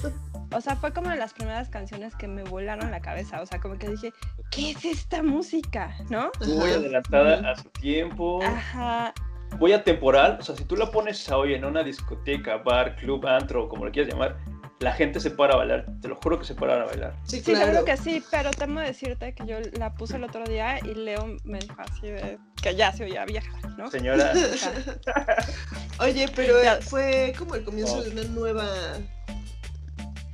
o 0.51 0.59
sea, 0.59 0.75
fue 0.75 0.91
como 0.91 1.09
de 1.09 1.15
las 1.15 1.33
primeras 1.33 1.69
canciones 1.69 2.13
que 2.15 2.27
me 2.27 2.43
volaron 2.43 2.91
la 2.91 2.99
cabeza. 2.99 3.41
O 3.41 3.45
sea, 3.45 3.61
como 3.61 3.77
que 3.77 3.87
dije, 3.87 4.11
¿qué 4.51 4.71
es 4.71 4.83
esta 4.83 5.23
música? 5.23 5.95
¿No? 6.09 6.31
Muy 6.45 6.69
adelantada 6.69 7.49
a 7.49 7.55
su 7.55 7.69
tiempo. 7.69 8.43
Ajá. 8.43 9.13
Muy 9.57 9.71
atemporal. 9.71 10.37
O 10.39 10.43
sea, 10.43 10.55
si 10.55 10.65
tú 10.65 10.75
la 10.75 10.91
pones 10.91 11.29
a 11.29 11.37
hoy 11.37 11.53
en 11.53 11.63
una 11.63 11.81
discoteca, 11.81 12.57
bar, 12.57 12.97
club, 12.97 13.25
antro, 13.25 13.69
como 13.69 13.85
le 13.85 13.91
quieras 13.91 14.13
llamar, 14.13 14.37
la 14.79 14.93
gente 14.93 15.19
se 15.19 15.29
para 15.31 15.53
a 15.55 15.57
bailar. 15.57 15.85
Te 16.01 16.07
lo 16.07 16.15
juro 16.15 16.39
que 16.39 16.45
se 16.45 16.55
para 16.55 16.81
a 16.81 16.85
bailar. 16.85 17.13
Sí, 17.25 17.37
Sí, 17.37 17.41
claro. 17.43 17.65
seguro 17.65 17.85
que 17.85 17.97
sí, 17.97 18.23
pero 18.31 18.51
temo 18.51 18.79
decirte 18.79 19.33
que 19.35 19.45
yo 19.45 19.57
la 19.77 19.93
puse 19.93 20.15
el 20.15 20.23
otro 20.23 20.45
día 20.45 20.79
y 20.79 20.93
Leo 20.95 21.35
me 21.43 21.59
dijo 21.59 21.75
así 21.79 22.07
de 22.07 22.37
que 22.61 22.75
ya 22.75 22.91
se 22.93 23.03
oía 23.03 23.25
vieja, 23.25 23.51
¿no? 23.77 23.91
Señora, 23.91 24.31
Oye, 25.99 26.29
pero 26.35 26.63
Ya. 26.63 26.79
fue 26.81 27.33
como 27.37 27.55
el 27.55 27.63
comienzo 27.63 27.97
Oh. 27.97 28.03
de 28.03 28.11
una 28.11 28.23
nueva 28.23 28.65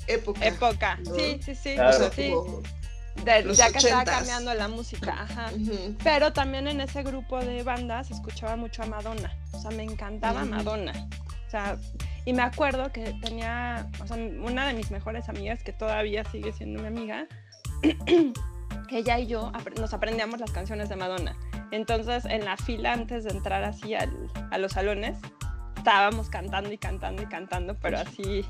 época. 0.08 0.45
época. 0.45 0.97
¿no? 1.05 1.15
Sí, 1.15 1.39
sí, 1.43 1.55
sí. 1.55 1.73
Claro. 1.75 1.95
O 1.95 1.99
sea, 1.99 2.12
sí. 2.12 2.29
como- 2.31 2.62
De- 3.23 3.43
los 3.43 3.58
ya 3.58 3.71
que 3.71 3.77
estaba 3.77 4.01
ochentas. 4.01 4.17
cambiando 4.19 4.53
la 4.53 4.67
música, 4.67 5.13
ajá. 5.23 5.49
Ujú. 5.55 5.95
Pero 6.03 6.34
también 6.34 6.67
en 6.67 6.81
ese 6.81 7.01
grupo 7.01 7.39
de 7.39 7.63
bandas 7.63 8.12
escuchaba 8.12 8.58
mucho 8.58 8.84
a 8.84 8.86
Madonna. 8.88 9.34
O 9.53 9.60
sea, 9.62 9.71
me 9.71 9.84
encantaba 9.84 10.41
Ujú. 10.43 10.51
Madonna. 10.51 10.93
O 11.47 11.49
sea, 11.49 11.77
y 12.25 12.34
me 12.34 12.41
acuerdo 12.41 12.91
que 12.91 13.13
tenía, 13.21 13.88
o 14.01 14.08
sea, 14.08 14.17
una 14.17 14.67
de 14.67 14.73
mis 14.73 14.91
mejores 14.91 15.29
amigas, 15.29 15.63
que 15.63 15.73
todavía 15.73 16.23
sigue 16.25 16.51
siendo 16.53 16.81
mi 16.81 16.88
amiga, 16.88 17.27
ella 18.89 19.19
y 19.19 19.27
yo 19.27 19.51
nos 19.79 19.93
aprendíamos 19.93 20.39
las 20.39 20.51
canciones 20.51 20.89
de 20.89 20.95
Madonna. 20.95 21.36
Entonces, 21.71 22.25
en 22.25 22.45
la 22.45 22.58
fila 22.58 22.93
antes 22.93 23.23
de 23.23 23.31
entrar 23.31 23.63
así 23.63 23.93
al- 23.95 24.31
a 24.51 24.58
los 24.58 24.73
salones, 24.73 25.17
estábamos 25.77 26.29
cantando 26.29 26.71
y 26.71 26.77
cantando 26.77 27.21
y 27.21 27.25
cantando, 27.27 27.75
pero 27.79 27.99
así, 27.99 28.45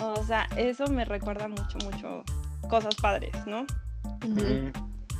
o 0.00 0.22
sea, 0.24 0.48
eso 0.56 0.86
me 0.88 1.04
recuerda 1.04 1.48
mucho, 1.48 1.78
mucho 1.84 2.24
cosas 2.68 2.94
padres, 2.96 3.32
¿no? 3.46 3.66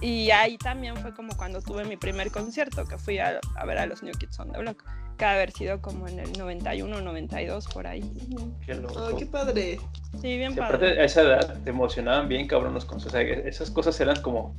Y 0.02 0.30
ahí 0.30 0.58
también 0.58 0.96
fue 0.98 1.14
como 1.14 1.34
cuando 1.36 1.62
tuve 1.62 1.84
mi 1.84 1.96
primer 1.96 2.30
concierto, 2.30 2.84
que 2.84 2.98
fui 2.98 3.18
a, 3.18 3.40
a 3.56 3.64
ver 3.64 3.78
a 3.78 3.86
los 3.86 4.02
New 4.02 4.12
Kids 4.18 4.38
on 4.40 4.52
the 4.52 4.58
Block, 4.58 4.84
que 5.16 5.24
haber 5.24 5.50
sido 5.52 5.80
como 5.80 6.06
en 6.08 6.18
el 6.20 6.32
91, 6.38 7.00
92, 7.00 7.66
por 7.68 7.86
ahí. 7.86 8.02
qué 8.64 8.74
loco. 8.74 9.06
Ay, 9.08 9.14
qué 9.18 9.26
padre. 9.26 9.78
Sí, 10.20 10.36
bien 10.36 10.52
Sí, 10.52 10.58
padre. 10.58 10.76
aparte 10.76 11.00
a 11.00 11.04
esa 11.04 11.22
edad 11.22 11.58
te 11.64 11.70
emocionaban 11.70 12.28
bien 12.28 12.46
cabrón 12.46 12.74
los 12.74 12.84
conciertos. 12.84 13.20
O 13.20 13.24
sea, 13.24 13.48
esas 13.48 13.70
cosas 13.70 13.98
eran 14.00 14.20
como 14.22 14.54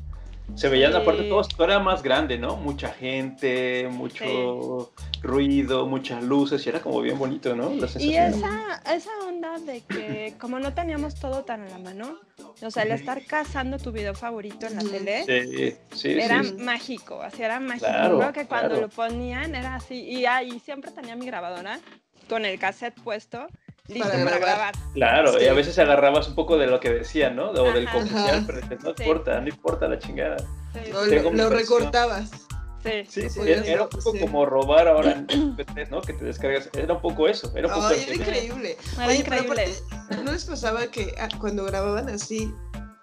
Se 0.55 0.69
veían 0.69 0.91
Sí. 0.93 0.97
aparte 0.97 1.23
todo, 1.23 1.41
todo 1.43 1.65
era 1.65 1.79
más 1.79 2.01
grande, 2.01 2.37
¿no? 2.37 2.55
Mucha 2.57 2.89
gente, 2.89 3.87
mucho 3.91 4.91
ruido, 5.21 5.85
muchas 5.87 6.23
luces, 6.23 6.65
y 6.65 6.69
era 6.69 6.79
como 6.79 7.01
bien 7.01 7.19
bonito, 7.19 7.55
¿no? 7.55 7.69
La 7.75 7.87
Y 7.99 8.15
esa, 8.15 8.81
esa 8.91 9.09
onda 9.27 9.59
de 9.59 9.81
que 9.81 10.33
como 10.39 10.57
no 10.59 10.73
teníamos 10.73 11.15
todo 11.15 11.43
tan 11.43 11.61
a 11.61 11.69
la 11.69 11.77
mano, 11.77 12.17
o 12.61 12.71
sea, 12.71 12.83
el 12.83 12.91
estar 12.91 13.23
cazando 13.25 13.77
tu 13.77 13.91
video 13.91 14.13
favorito 14.15 14.65
en 14.67 14.75
la 14.77 14.83
tele, 14.83 15.23
Sí, 15.25 15.75
sí, 15.95 16.11
era 16.19 16.43
sí. 16.43 16.53
mágico, 16.53 17.21
así 17.21 17.43
era 17.43 17.59
mágico. 17.59 17.87
Claro, 17.87 18.19
Creo 18.19 18.33
que 18.33 18.45
cuando 18.47 18.69
claro. 18.69 18.81
lo 18.81 18.89
ponían 18.89 19.53
era 19.53 19.75
así, 19.75 19.95
y 20.01 20.25
ahí 20.25 20.59
siempre 20.59 20.91
tenía 20.91 21.15
mi 21.15 21.25
grabadora 21.25 21.79
con 22.29 22.45
el 22.45 22.57
cassette 22.59 22.99
puesto, 23.03 23.47
listo 23.87 24.07
Para 24.09 24.23
para, 24.23 24.37
grabar. 24.37 24.73
grabar. 24.73 24.75
Claro, 24.93 25.41
y 25.41 25.45
a 25.47 25.53
veces 25.53 25.77
agarrabas 25.79 26.27
un 26.27 26.35
poco 26.35 26.57
de 26.57 26.67
lo 26.67 26.79
que 26.79 26.91
decían, 26.91 27.35
¿no? 27.35 27.51
O 27.51 27.71
del 27.73 27.89
comercial, 27.89 28.29
Ajá. 28.37 28.43
pero 28.45 28.61
dices, 28.61 28.83
no 28.83 28.93
Sí. 28.95 29.03
importa, 29.03 29.39
no 29.41 29.47
importa 29.47 29.87
la 29.87 29.99
chingada. 29.99 30.37
Sí, 30.73 30.91
lo, 31.33 31.49
recortabas. 31.49 32.29
sí. 32.83 33.29
Sí, 33.29 33.39
era, 33.45 33.65
era 33.65 33.83
un 33.83 33.89
poco 33.89 34.13
como 34.19 34.45
robar 34.45 34.87
ahora 34.87 35.11
en 35.11 35.27
MP3, 35.27 35.89
¿no? 35.89 36.01
Que 36.01 36.13
te 36.13 36.23
descargas. 36.25 36.69
Era 36.73 36.93
un 36.93 37.01
poco 37.01 37.27
eso. 37.27 37.51
Era 37.55 37.67
un 37.67 37.73
poco 37.73 37.87
Ay, 37.87 37.97
eso. 37.99 38.11
era 38.11 38.15
increíble. 38.15 38.77
Era 38.95 39.07
Oye, 39.07 39.23
pero 39.27 39.41
increíble. 39.43 39.73
aparte, 39.97 40.23
¿no 40.23 40.31
les 40.31 40.45
pasaba 40.45 40.87
que 40.87 41.13
ah, 41.19 41.27
cuando 41.39 41.65
grababan 41.65 42.07
así, 42.09 42.53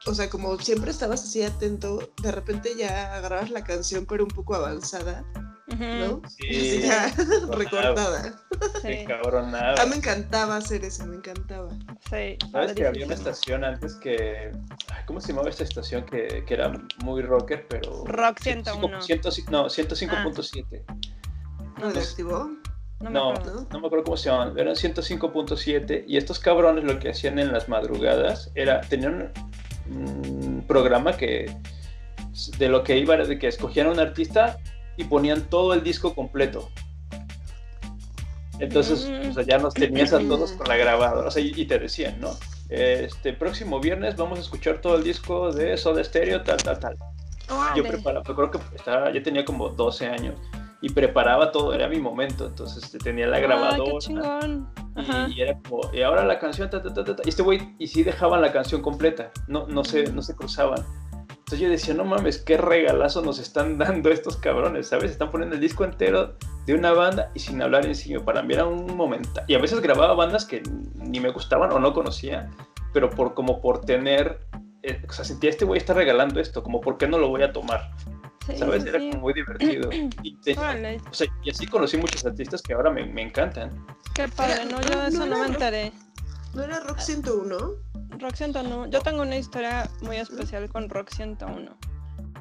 o 0.06 0.14
sea, 0.14 0.28
como 0.30 0.58
siempre 0.58 0.90
estabas 0.90 1.22
así 1.24 1.42
atento, 1.42 2.10
de 2.22 2.30
repente 2.32 2.70
ya 2.78 3.14
agarrabas 3.16 3.50
la 3.50 3.64
canción, 3.64 4.06
pero 4.06 4.24
un 4.24 4.30
poco 4.30 4.54
avanzada, 4.54 5.24
¿no? 5.66 6.20
Sí, 6.28 6.80
ya 6.84 7.12
recortada. 7.52 8.34
sí, 8.82 8.98
Sí, 9.00 9.04
cabrón, 9.06 9.50
nada. 9.50 9.74
Ah, 9.78 9.86
me 9.86 9.96
encantaba 9.96 10.56
hacer 10.56 10.84
eso, 10.84 11.06
me 11.06 11.16
encantaba. 11.16 11.70
sí, 12.10 12.36
¿Sabes 12.52 12.72
que 12.74 12.86
había 12.86 13.06
una 13.06 13.14
estación 13.14 13.64
antes 13.64 13.94
que. 13.96 14.52
ay, 14.90 15.02
¿Cómo 15.06 15.20
se 15.20 15.28
llamaba 15.28 15.48
esta 15.48 15.64
estación 15.64 16.04
que, 16.04 16.44
que 16.46 16.54
era 16.54 16.72
muy 17.02 17.22
rocker, 17.22 17.66
pero. 17.68 18.04
Rock 18.06 18.40
101. 18.40 19.02
105, 19.02 19.50
no, 19.50 19.66
105.7. 19.66 20.84
¿Lo 21.80 21.92
desactivó? 21.92 22.50
No, 23.00 23.10
me 23.10 23.10
No, 23.10 23.30
acuerdo. 23.32 23.66
no 23.70 23.80
me 23.80 23.86
acuerdo 23.86 24.04
cómo 24.04 24.16
se 24.16 24.30
llamaban, 24.30 24.58
eran 24.58 24.74
105.7 24.74 26.04
y 26.06 26.16
estos 26.16 26.38
cabrones 26.38 26.84
lo 26.84 26.98
que 26.98 27.10
hacían 27.10 27.38
en 27.38 27.52
las 27.52 27.68
madrugadas 27.68 28.50
era, 28.54 28.80
tenían 28.82 29.32
un 29.90 30.64
programa 30.66 31.16
que 31.16 31.54
de 32.58 32.68
lo 32.68 32.82
que 32.84 32.96
iba 32.98 33.14
era 33.14 33.24
de 33.26 33.38
que 33.38 33.48
escogían 33.48 33.88
a 33.88 33.90
un 33.90 34.00
artista 34.00 34.58
y 34.96 35.04
ponían 35.04 35.42
todo 35.48 35.74
el 35.74 35.82
disco 35.82 36.14
completo. 36.14 36.70
Entonces, 38.58 39.10
o 39.28 39.32
sea, 39.32 39.42
ya 39.42 39.58
nos 39.58 39.74
tenías 39.74 40.12
a 40.12 40.20
todos 40.20 40.52
con 40.52 40.68
la 40.68 40.76
grabadora, 40.76 41.28
o 41.28 41.30
sea, 41.30 41.42
y, 41.42 41.64
te 41.64 41.78
decían, 41.78 42.20
¿no? 42.20 42.30
Este 42.68 43.32
próximo 43.32 43.80
viernes 43.80 44.16
vamos 44.16 44.38
a 44.38 44.42
escuchar 44.42 44.80
todo 44.80 44.96
el 44.96 45.04
disco 45.04 45.52
de 45.52 45.76
Soda 45.76 46.02
Stereo, 46.02 46.42
tal, 46.42 46.58
tal, 46.58 46.78
tal. 46.78 46.96
Yo 47.76 47.82
preparaba, 47.82 48.22
creo 48.24 48.50
que 48.50 48.58
estaba, 48.74 49.12
ya 49.12 49.22
tenía 49.22 49.44
como 49.44 49.68
12 49.68 50.06
años 50.06 50.40
y 50.80 50.90
preparaba 50.90 51.50
todo, 51.50 51.72
era 51.74 51.88
mi 51.88 51.98
momento, 51.98 52.46
entonces 52.46 52.90
tenía 53.02 53.26
la 53.26 53.38
grabadora 53.38 53.98
y, 55.28 55.32
y 55.32 55.40
era 55.40 55.58
como, 55.58 55.80
y 55.92 56.02
ahora 56.02 56.24
la 56.24 56.38
canción, 56.38 56.70
ta, 56.70 56.82
ta, 56.82 56.92
ta, 56.92 57.04
ta", 57.04 57.22
y 57.24 57.28
este 57.28 57.42
güey, 57.42 57.74
y 57.78 57.86
sí 57.86 58.02
dejaban 58.02 58.40
la 58.40 58.52
canción 58.52 58.82
completa, 58.82 59.30
no, 59.48 59.66
no, 59.66 59.82
se, 59.82 60.12
no 60.12 60.22
se 60.22 60.36
cruzaban. 60.36 60.84
Entonces 61.54 61.68
yo 61.68 61.70
decía, 61.70 61.94
no 61.94 62.04
mames, 62.04 62.38
qué 62.38 62.56
regalazo 62.56 63.22
nos 63.22 63.38
están 63.38 63.78
dando 63.78 64.10
estos 64.10 64.36
cabrones, 64.36 64.88
¿sabes? 64.88 65.12
Están 65.12 65.30
poniendo 65.30 65.54
el 65.54 65.60
disco 65.60 65.84
entero 65.84 66.34
de 66.66 66.74
una 66.74 66.90
banda 66.92 67.30
y 67.32 67.38
sin 67.38 67.62
hablar 67.62 67.86
encima. 67.86 68.24
Para 68.24 68.42
mí 68.42 68.54
era 68.54 68.64
un 68.66 68.96
momento. 68.96 69.40
Y 69.46 69.54
a 69.54 69.58
veces 69.60 69.80
grababa 69.80 70.14
bandas 70.14 70.44
que 70.44 70.62
ni 70.96 71.20
me 71.20 71.30
gustaban 71.30 71.70
o 71.72 71.78
no 71.78 71.92
conocía, 71.94 72.50
pero 72.92 73.08
por 73.08 73.34
como 73.34 73.60
por 73.60 73.82
tener, 73.82 74.40
eh, 74.82 75.00
o 75.08 75.12
sea, 75.12 75.24
sentía 75.24 75.50
este 75.50 75.64
güey 75.64 75.78
está 75.78 75.94
regalando 75.94 76.40
esto, 76.40 76.60
como 76.64 76.80
por 76.80 76.98
qué 76.98 77.06
no 77.06 77.18
lo 77.18 77.28
voy 77.28 77.42
a 77.44 77.52
tomar, 77.52 77.88
Sí, 78.48 78.56
¿sabes? 78.58 78.82
sí, 78.82 78.88
Era 78.88 78.98
sí. 78.98 79.10
como 79.10 79.22
muy 79.22 79.32
divertido. 79.32 79.90
Y, 80.24 80.36
te- 80.42 80.58
Órale, 80.58 81.00
o 81.08 81.14
sea, 81.14 81.28
y 81.44 81.50
así 81.50 81.66
conocí 81.68 81.96
muchos 81.98 82.26
artistas 82.26 82.62
que 82.62 82.74
ahora 82.74 82.90
me, 82.90 83.06
me 83.06 83.22
encantan. 83.22 83.70
qué 84.12 84.26
padre, 84.26 84.64
no, 84.64 84.80
yo 84.80 85.00
de 85.02 85.08
eso 85.08 85.18
no 85.20 85.26
no 85.26 85.38
me 85.38 85.46
enteré. 85.46 85.92
¿No 85.92 86.13
era 86.62 86.80
Rock 86.80 86.98
101? 87.00 87.56
Rock 88.18 88.34
101, 88.36 88.86
yo 88.90 89.00
tengo 89.00 89.22
una 89.22 89.36
historia 89.36 89.88
muy 90.02 90.16
especial 90.16 90.68
con 90.70 90.88
Rock 90.88 91.10
101. 91.14 91.76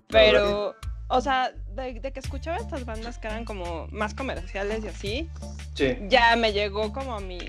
Pero, 0.09 0.75
o 1.07 1.21
sea, 1.21 1.51
de, 1.69 1.99
de 1.99 2.13
que 2.13 2.19
escuchaba 2.19 2.57
estas 2.57 2.85
bandas 2.85 3.17
que 3.17 3.27
eran 3.27 3.45
como 3.45 3.87
más 3.87 4.13
comerciales 4.13 4.83
y 4.83 4.87
así, 4.87 5.29
Sí. 5.75 5.97
ya 6.07 6.35
me 6.35 6.53
llegó 6.53 6.93
como 6.93 7.19
mi, 7.19 7.39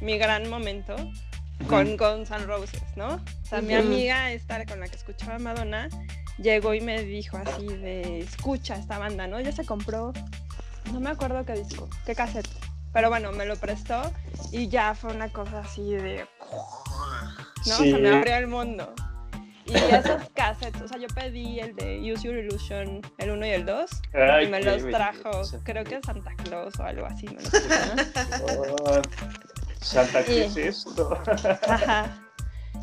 mi 0.00 0.16
gran 0.16 0.48
momento 0.48 0.96
con 1.68 1.96
Guns 1.96 2.30
N' 2.30 2.46
Roses, 2.46 2.82
¿no? 2.96 3.16
O 3.16 3.20
sea, 3.48 3.60
mi 3.60 3.74
amiga 3.74 4.32
esta 4.32 4.64
con 4.64 4.80
la 4.80 4.88
que 4.88 4.96
escuchaba 4.96 5.38
Madonna 5.38 5.88
llegó 6.38 6.72
y 6.74 6.80
me 6.80 7.02
dijo 7.02 7.36
así 7.38 7.66
de, 7.66 8.20
escucha 8.20 8.76
esta 8.76 8.98
banda, 8.98 9.26
¿no? 9.26 9.40
Ya 9.40 9.52
se 9.52 9.64
compró, 9.64 10.12
no 10.92 11.00
me 11.00 11.10
acuerdo 11.10 11.44
qué 11.44 11.54
disco, 11.54 11.88
qué 12.04 12.14
cassette, 12.14 12.48
pero 12.96 13.10
bueno, 13.10 13.30
me 13.30 13.44
lo 13.44 13.56
prestó 13.56 14.10
y 14.52 14.68
ya 14.68 14.94
fue 14.94 15.12
una 15.12 15.30
cosa 15.30 15.58
así 15.58 15.92
de, 15.92 16.26
¿no? 17.66 17.76
Sí. 17.76 17.90
Se 17.90 17.98
me 17.98 18.08
abrió 18.08 18.36
el 18.36 18.46
mundo. 18.46 18.90
Y 19.66 19.74
esos 19.74 20.22
cassettes, 20.34 20.80
o 20.80 20.88
sea, 20.88 20.96
yo 20.96 21.06
pedí 21.08 21.60
el 21.60 21.76
de 21.76 22.00
Use 22.10 22.22
Your 22.22 22.38
Illusion, 22.38 23.02
el 23.18 23.30
1 23.32 23.46
y 23.46 23.50
el 23.50 23.66
2, 23.66 23.90
Ay, 24.14 24.46
y 24.46 24.48
me 24.48 24.62
los 24.62 24.82
trajo, 24.88 25.42
creo 25.62 25.84
que 25.84 26.00
Santa 26.00 26.32
Claus 26.42 26.80
o 26.80 26.84
algo 26.84 27.04
así, 27.04 27.26
me 27.26 27.34
los 27.34 27.50
trajo, 27.50 29.02
Santa, 29.82 30.24
¿qué 30.24 30.46
es 30.46 30.56
esto? 30.56 31.20
Ajá. 31.68 32.25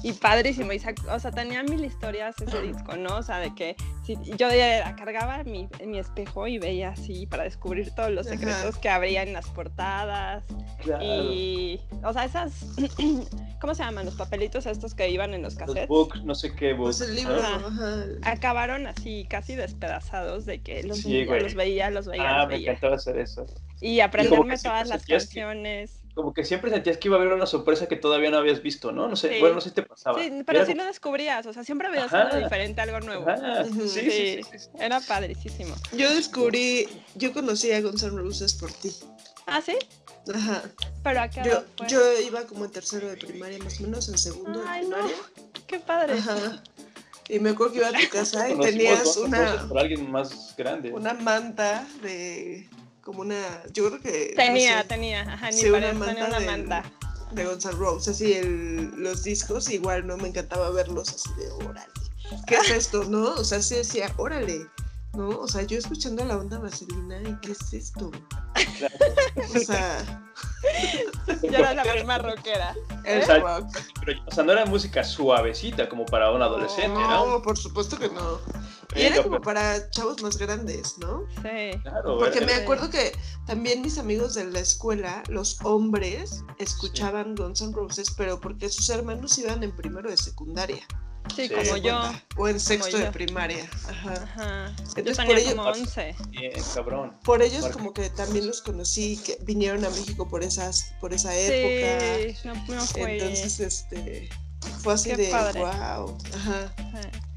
Y 0.04 0.12
padrísimo, 0.14 0.74
y 0.74 0.80
sac- 0.80 1.08
o 1.10 1.18
sea, 1.18 1.32
tenía 1.32 1.64
mil 1.64 1.84
historias 1.86 2.36
ese 2.41 2.62
disco, 2.62 2.97
¿no? 2.97 3.18
O 3.18 3.24
sea, 3.24 3.38
de 3.39 3.56
que 3.56 3.78
si 4.06 4.18
yo 4.38 4.49
era- 4.49 4.93
cargaba 4.97 5.43
mi, 5.45 5.70
mi 5.86 5.97
espejo 5.97 6.45
y 6.45 6.58
veía 6.60 6.89
así 6.89 7.26
para 7.26 7.43
descubrir 7.43 7.89
todos 7.95 8.12
los 8.12 8.28
Ajá. 8.28 8.36
secretos 8.38 8.78
que 8.80 8.89
habría 8.89 9.24
en 9.24 9.32
las 9.32 9.47
portadas. 9.47 10.43
Claro. 10.82 11.01
Y, 11.04 11.80
o 12.04 12.12
sea, 12.12 12.26
esas, 12.26 12.66
¿cómo 13.62 13.74
se 13.76 13.84
llaman? 13.84 14.06
Los 14.06 14.16
papelitos 14.16 14.66
estos 14.66 14.93
que 14.93 15.10
iban 15.10 15.34
en 15.34 15.41
los 15.41 15.54
Los 15.56 15.60
cassettes. 15.68 15.88
books, 15.88 16.24
no 16.26 16.36
sé 16.36 16.54
qué 16.54 16.74
books. 16.74 16.97
Pues 16.97 17.10
el 17.10 17.16
libro, 17.16 17.39
Ajá. 17.39 17.56
ajá. 17.66 18.04
Acabaron 18.24 18.88
así, 18.88 19.26
casi 19.30 19.56
despedazados 19.56 20.45
de 20.45 20.62
que 20.62 20.84
los, 20.84 20.97
Sí, 20.97 21.24
veía, 21.26 21.39
los 21.39 21.56
veía, 21.56 21.89
los 21.91 22.08
veía, 22.08 22.24
Ah, 22.30 22.39
los 22.41 22.49
me 22.49 22.56
encantaba 22.58 22.95
hacer 22.95 23.18
eso. 23.18 23.45
Y 23.80 24.01
aprenderme 24.01 24.58
todas 24.58 24.89
las 24.89 25.06
canciones. 25.06 26.03
Como 26.14 26.32
que 26.34 26.43
siempre 26.45 26.70
sentías 26.70 26.97
que 26.97 27.07
iba 27.07 27.18
a 27.18 27.20
haber 27.20 27.34
una 27.34 27.47
sorpresa 27.47 27.88
que 27.88 27.95
todavía 27.95 28.30
no 28.30 28.38
habías 28.38 28.61
visto, 28.61 28.91
¿no? 28.91 29.07
No 29.07 29.16
sé, 29.16 29.30
Sí. 29.34 29.39
bueno, 29.39 29.55
no 29.55 29.61
sé 29.61 29.70
si 29.70 29.76
te 29.76 29.84
pasaba. 29.84 30.22
Sí, 30.22 30.32
pero 30.45 30.59
Era 30.59 30.68
sí 30.68 30.74
lo 30.76 30.86
descubrías, 30.86 31.45
o 31.47 31.53
sea, 31.53 31.64
siempre 31.64 31.89
veías 31.89 32.14
algo 32.14 32.38
diferente, 32.38 32.82
algo 32.82 32.99
nuevo. 32.99 33.26
Sí, 33.66 33.88
sí, 33.89 34.11
sí, 34.11 34.43
sí, 34.43 34.59
sí. 34.59 34.70
Era 34.80 34.99
padrísimo. 35.01 35.74
Yo 35.93 36.14
descubrí, 36.14 36.88
yo 37.16 37.34
conocí 37.34 37.72
a 37.72 37.82
Guns 37.82 38.03
N' 38.03 38.16
Roses 38.18 38.53
por 38.53 38.72
ti. 38.72 38.91
¿Ah, 39.47 39.59
sí? 39.61 39.76
Ajá. 40.34 40.61
¿Pero 41.03 41.20
a 41.22 41.28
qué 41.30 41.41
Yo, 41.43 41.64
fue? 41.78 41.88
yo 41.88 42.20
iba 42.22 42.43
como 42.43 42.66
en 42.66 42.72
tercero 42.72 43.09
de 43.09 43.18
primaria, 43.18 43.57
más 43.59 43.80
o 43.80 43.84
menos, 43.84 44.07
en 44.07 44.18
segundo 44.18 44.61
de 44.61 44.68
Ay, 44.70 44.84
no. 44.84 44.91
primaria. 44.95 45.18
Qué 45.68 45.80
padre. 45.80 46.14
Ajá. 46.14 46.61
Y 47.28 47.39
me 47.39 47.49
acuerdo 47.51 47.74
que 47.74 47.80
iba 47.80 47.88
a 47.88 47.91
tu 47.91 47.97
casa 48.11 48.49
y 48.49 48.59
tenías 48.59 49.18
una, 49.18 49.66
por 49.68 49.80
alguien 49.80 50.11
más 50.11 50.53
grande. 50.57 50.91
una 50.93 51.14
manta 51.14 51.88
de. 52.01 52.70
Como 53.04 53.22
una. 53.22 53.64
Yo 53.74 53.88
creo 53.89 54.01
que. 54.01 54.34
Tenía, 54.36 54.78
no 54.78 54.82
sé, 54.84 54.88
tenía, 54.88 55.22
ajá, 55.22 55.51
ni 55.51 55.58
sí, 55.58 55.70
una 55.70 55.80
tenía 55.80 55.93
manta 55.93 56.26
una 56.28 56.39
del- 56.39 56.45
manta. 56.47 56.84
de 57.32 57.45
Guns 57.45 57.66
N' 57.66 57.72
Roses 57.74 58.22
y 58.22 58.34
el, 58.34 58.91
los 58.97 59.24
discos, 59.24 59.70
igual 59.70 60.06
no 60.08 60.18
me 60.18 60.28
encantaba 60.30 60.70
verlos 60.72 61.10
así 61.10 61.30
de 61.38 61.49
órale. 61.68 61.91
¿Qué 62.47 62.56
es 62.56 62.70
esto? 62.72 63.04
¿No? 63.06 63.34
O 63.34 63.43
sea, 63.43 63.62
sí 63.62 63.76
decía, 63.76 64.12
órale. 64.18 64.68
¿No? 65.14 65.30
O 65.30 65.47
sea, 65.47 65.62
yo 65.64 65.78
escuchando 65.78 66.26
la 66.26 66.38
onda 66.38 66.58
vaselina, 66.58 67.22
¿y 67.22 67.36
qué 67.41 67.51
es 67.51 67.74
esto? 67.74 68.10
Claro. 68.80 68.95
O 69.56 69.60
sea, 69.60 70.22
Yo 71.43 71.57
era 71.57 71.73
la 71.73 71.84
prima 71.84 72.17
rockera. 72.17 72.75
el 73.03 73.21
O 73.21 73.25
sea, 73.25 73.39
rock. 73.39 73.77
Pero, 74.05 74.21
o 74.25 74.31
sea, 74.31 74.43
no 74.43 74.51
era 74.51 74.65
música 74.65 75.03
suavecita 75.03 75.89
como 75.89 76.05
para 76.05 76.31
un 76.31 76.41
adolescente, 76.41 76.99
no, 76.99 77.27
¿no? 77.27 77.41
por 77.41 77.57
supuesto 77.57 77.97
que 77.97 78.09
no. 78.09 78.39
Y 78.95 79.01
era 79.01 79.23
como 79.23 79.41
para 79.41 79.89
chavos 79.89 80.21
más 80.21 80.38
grandes, 80.38 80.97
¿no? 80.99 81.25
Sí. 81.41 81.79
Claro, 81.81 82.19
Porque 82.19 82.41
me 82.41 82.53
acuerdo 82.53 82.89
que 82.89 83.11
también 83.47 83.81
mis 83.81 83.97
amigos 83.97 84.36
de 84.36 84.45
la 84.45 84.59
escuela, 84.59 85.23
los 85.29 85.59
hombres, 85.63 86.43
escuchaban 86.59 87.36
Guns 87.36 87.61
N' 87.61 87.73
Roses, 87.73 88.13
pero 88.15 88.39
porque 88.39 88.69
sus 88.69 88.89
hermanos 88.89 89.38
iban 89.39 89.63
en 89.63 89.75
primero 89.75 90.09
de 90.09 90.17
secundaria. 90.17 90.86
Sí, 91.36 91.47
Sí. 91.47 91.49
como 91.49 91.63
¿se 91.63 91.82
yo. 91.82 92.01
O 92.38 92.47
en 92.47 92.59
sexto 92.59 92.97
de 92.97 93.05
yo. 93.05 93.11
primaria. 93.11 93.65
Ajá. 93.89 94.13
Ajá. 94.13 94.76
Yo 94.78 94.84
Entonces, 94.97 95.17
por 95.17 95.26
tenía 95.36 95.38
ello- 95.51 95.55
como 95.55 95.69
11. 95.69 96.15
Bien, 96.30 96.51
cabrón. 96.76 97.17
Por 97.24 97.41
ellos 97.41 97.61
Porque- 97.61 97.74
como 97.78 97.93
que 97.93 98.09
también 98.09 98.45
los 98.47 98.61
conocí, 98.61 99.17
que 99.26 99.38
vinieron 99.43 99.84
a 99.86 99.89
México 99.89 100.28
por 100.30 100.43
esas, 100.43 100.93
por 100.99 101.13
esa 101.13 101.34
época. 101.36 102.34
Sí, 102.36 102.47
no, 102.47 102.76
no 102.76 102.82
fue. 102.86 103.13
Entonces, 103.17 103.59
este, 103.59 104.30
fue 104.82 104.93
así 104.93 105.09
Qué 105.11 105.17
de 105.17 105.30
padre. 105.32 105.59
wow. 105.61 106.17
Ajá. 106.36 106.74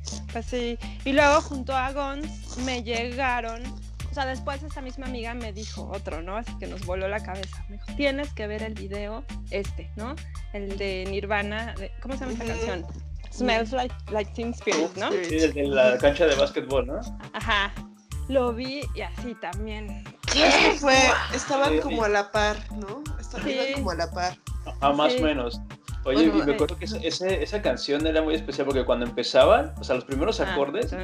Sí, 0.02 0.16
Pues 0.32 0.46
sí. 0.46 0.78
Y 1.04 1.12
luego 1.12 1.40
junto 1.40 1.74
a 1.74 1.90
Gons 1.92 2.58
me 2.58 2.82
llegaron. 2.82 3.62
O 4.10 4.14
sea, 4.14 4.24
después 4.26 4.62
esta 4.62 4.80
misma 4.80 5.06
amiga 5.06 5.34
me 5.34 5.52
dijo 5.52 5.90
otro, 5.92 6.22
¿no? 6.22 6.36
Así 6.36 6.50
que 6.58 6.66
nos 6.66 6.86
voló 6.86 7.06
la 7.08 7.20
cabeza. 7.22 7.64
Me 7.68 7.76
dijo, 7.76 7.86
tienes 7.96 8.32
que 8.32 8.46
ver 8.46 8.62
el 8.62 8.72
video 8.74 9.24
este, 9.50 9.90
¿no? 9.96 10.14
El 10.54 10.78
de 10.78 11.04
Nirvana. 11.10 11.74
de- 11.74 11.90
¿Cómo 12.00 12.14
se 12.14 12.20
llama 12.20 12.32
esta 12.32 12.46
canción? 12.46 12.86
Smells 13.36 13.72
Like, 13.72 13.94
like 14.10 14.30
Teen 14.32 14.50
Spirit, 14.54 14.94
¿no? 14.96 15.10
Sí, 15.12 15.36
el 15.36 15.52
de 15.52 15.68
la 15.68 15.98
cancha 15.98 16.26
de 16.26 16.34
básquetbol, 16.34 16.86
¿no? 16.86 17.00
Ajá. 17.32 17.72
Lo 18.28 18.52
vi 18.52 18.80
y 18.94 19.00
así 19.02 19.34
también. 19.40 20.02
Fue, 20.80 20.96
estaban 21.34 21.74
Sí. 21.74 21.78
como 21.80 22.02
a 22.04 22.08
la 22.08 22.30
par, 22.32 22.56
¿no? 22.72 23.02
Estaban 23.20 23.46
Sí. 23.48 23.58
como 23.74 23.90
a 23.90 23.94
la 23.94 24.10
par. 24.10 24.36
Ah, 24.80 24.92
más 24.92 25.14
o 25.14 25.16
Sí. 25.18 25.22
menos. 25.22 25.60
Oye, 26.04 26.28
Bueno, 26.28 26.42
y 26.42 26.46
me 26.46 26.52
eh. 26.52 26.54
acuerdo 26.54 26.78
que 26.78 26.84
esa, 26.84 26.98
ese- 26.98 27.42
esa 27.42 27.62
canción 27.62 28.06
era 28.06 28.22
muy 28.22 28.34
especial 28.34 28.64
porque 28.66 28.84
cuando 28.84 29.06
empezaban, 29.06 29.74
o 29.78 29.84
sea, 29.84 29.96
los 29.96 30.04
primeros 30.04 30.40
Ah, 30.40 30.52
acordes, 30.52 30.94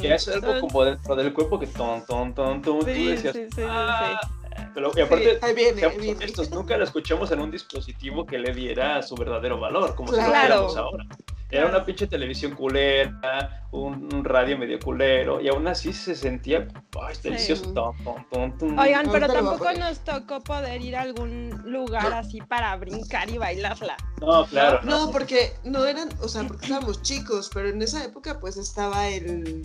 que 0.00 0.14
es 0.14 0.28
algo 0.28 0.60
como 0.60 0.84
dentro 0.84 1.16
del 1.16 1.32
cuerpo 1.32 1.58
que 1.58 1.66
ton, 1.66 2.04
ton, 2.06 2.34
ton, 2.34 2.60
ton, 2.62 2.80
tú 2.80 2.86
Sí, 2.86 3.06
decías, 3.08 3.34
sí, 3.34 3.44
sí, 3.44 3.48
sí, 3.56 3.62
"Ah", 3.66 4.20
sí. 4.22 4.62
pero 4.74 4.92
y 4.94 5.00
aparte, 5.00 5.38
Ahí 5.40 5.54
viene, 5.54 5.70
ahí 5.72 5.78
seamos 5.80 5.98
viene. 5.98 6.16
honestos, 6.16 6.50
nunca 6.50 6.76
lo 6.76 6.84
escuchamos 6.84 7.30
en 7.30 7.40
un 7.40 7.50
dispositivo 7.50 8.26
que 8.26 8.38
le 8.38 8.52
diera 8.52 9.00
su 9.02 9.14
verdadero 9.14 9.58
valor, 9.58 9.94
como 9.94 10.08
si 10.12 10.16
lo 10.20 10.26
Claro. 10.26 10.46
viéramos 10.48 10.76
ahora. 10.76 11.04
Era 11.52 11.66
una 11.66 11.84
pinche 11.84 12.06
televisión 12.06 12.54
culera, 12.54 13.66
un, 13.72 14.12
un 14.14 14.24
radio 14.24 14.56
medio 14.56 14.78
culero, 14.80 15.38
y 15.38 15.48
aún 15.48 15.68
así 15.68 15.92
se 15.92 16.14
sentía, 16.14 16.66
ay, 17.00 17.12
es 17.12 17.22
delicioso. 17.22 17.64
Sí. 17.66 17.74
ton, 17.74 18.56
ton. 18.58 18.78
Oigan, 18.78 19.10
pero 19.12 19.26
tampoco 19.30 19.70
nos 19.74 19.98
tocó 20.00 20.40
poder 20.40 20.80
ir 20.80 20.96
a 20.96 21.02
algún 21.02 21.50
lugar 21.70 22.10
así 22.14 22.40
para 22.40 22.74
brincar 22.76 23.28
y 23.28 23.36
bailarla. 23.36 23.96
No, 24.22 24.46
claro, 24.46 24.80
no. 24.82 25.06
No, 25.06 25.12
porque 25.12 25.52
no 25.64 25.84
eran, 25.84 26.08
o 26.22 26.28
sea, 26.28 26.42
porque 26.44 26.64
estábamos 26.64 27.02
chicos, 27.02 27.50
pero 27.52 27.68
en 27.68 27.82
esa 27.82 28.02
época 28.02 28.40
pues 28.40 28.56
estaba 28.56 29.08
el, 29.08 29.62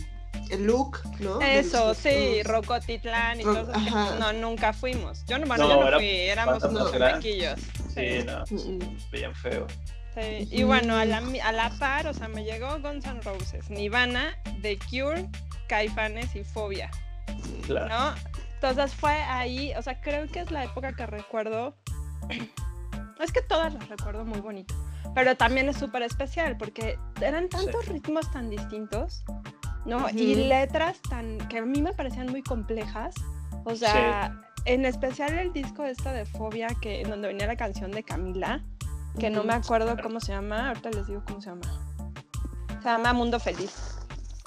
el 0.49 0.63
look, 0.65 0.99
¿no? 1.21 1.39
Eso, 1.41 1.93
sí, 1.93 2.09
de- 2.09 2.41
Rocotitlán 2.43 3.39
y 3.39 3.43
Ro- 3.43 3.53
todo 3.63 3.71
eso. 3.71 4.15
No, 4.19 4.33
nunca 4.33 4.73
fuimos. 4.73 5.23
Yo 5.25 5.39
no, 5.39 5.47
bueno, 5.47 5.63
No, 5.63 5.69
yo 5.75 5.79
no 5.81 5.87
era 5.87 5.97
fui, 5.99 6.07
éramos 6.09 6.63
unos 6.65 6.91
grande. 6.91 7.21
pequillos. 7.21 7.59
Sí, 7.93 8.25
no, 8.25 8.43
bien 9.09 9.33
feo. 9.35 9.65
Sí, 10.19 10.47
Y 10.51 10.63
bueno, 10.63 10.95
a 10.95 11.05
la, 11.05 11.21
mi- 11.21 11.39
a 11.39 11.51
la 11.51 11.69
par, 11.79 12.07
o 12.07 12.13
sea, 12.13 12.27
me 12.27 12.43
llegó 12.43 12.79
Guns 12.79 13.05
N' 13.05 13.21
Roses, 13.21 13.69
Nirvana, 13.69 14.35
The 14.61 14.77
Cure, 14.89 15.29
Caifanes 15.67 16.35
y 16.35 16.43
Fobia, 16.43 16.89
Claro. 17.65 17.87
¿no? 17.89 18.15
Entonces 18.55 18.93
fue 18.95 19.11
ahí, 19.11 19.73
o 19.77 19.81
sea, 19.83 20.01
creo 20.01 20.27
que 20.27 20.39
es 20.39 20.49
la 20.51 20.63
época 20.63 20.93
que 20.95 21.05
recuerdo. 21.05 21.75
Es 23.19 23.31
que 23.31 23.41
todas 23.41 23.73
las 23.73 23.89
recuerdo 23.89 24.25
muy 24.25 24.39
bonito, 24.41 24.75
pero 25.15 25.35
también 25.35 25.67
es 25.69 25.77
súper 25.77 26.03
especial 26.03 26.55
porque 26.55 26.99
eran 27.19 27.49
tantos 27.49 27.87
ritmos 27.87 28.31
tan 28.31 28.51
distintos, 28.51 29.23
¿no? 29.87 30.07
Y 30.11 30.35
letras 30.35 31.01
tan 31.09 31.39
que 31.47 31.57
a 31.57 31.65
mí 31.65 31.81
me 31.81 31.93
parecían 31.93 32.27
muy 32.27 32.43
complejas. 32.43 33.15
O 33.65 33.73
sea, 33.75 34.39
en 34.65 34.85
especial 34.85 35.33
el 35.33 35.51
disco 35.51 35.83
este 35.83 36.09
de 36.13 36.25
Fobia, 36.27 36.67
que 36.79 37.01
en 37.01 37.09
donde 37.09 37.29
venía 37.29 37.47
la 37.47 37.55
canción 37.55 37.89
de 37.89 38.03
Camila, 38.03 38.63
que 39.19 39.29
no 39.29 39.43
me 39.43 39.53
acuerdo 39.53 39.95
cómo 40.01 40.19
se 40.19 40.31
llama, 40.31 40.69
ahorita 40.69 40.89
les 40.91 41.07
digo 41.07 41.23
cómo 41.27 41.41
se 41.41 41.49
llama. 41.49 41.61
Se 42.81 42.89
llama 42.89 43.13
Mundo 43.13 43.39
Feliz. 43.39 43.97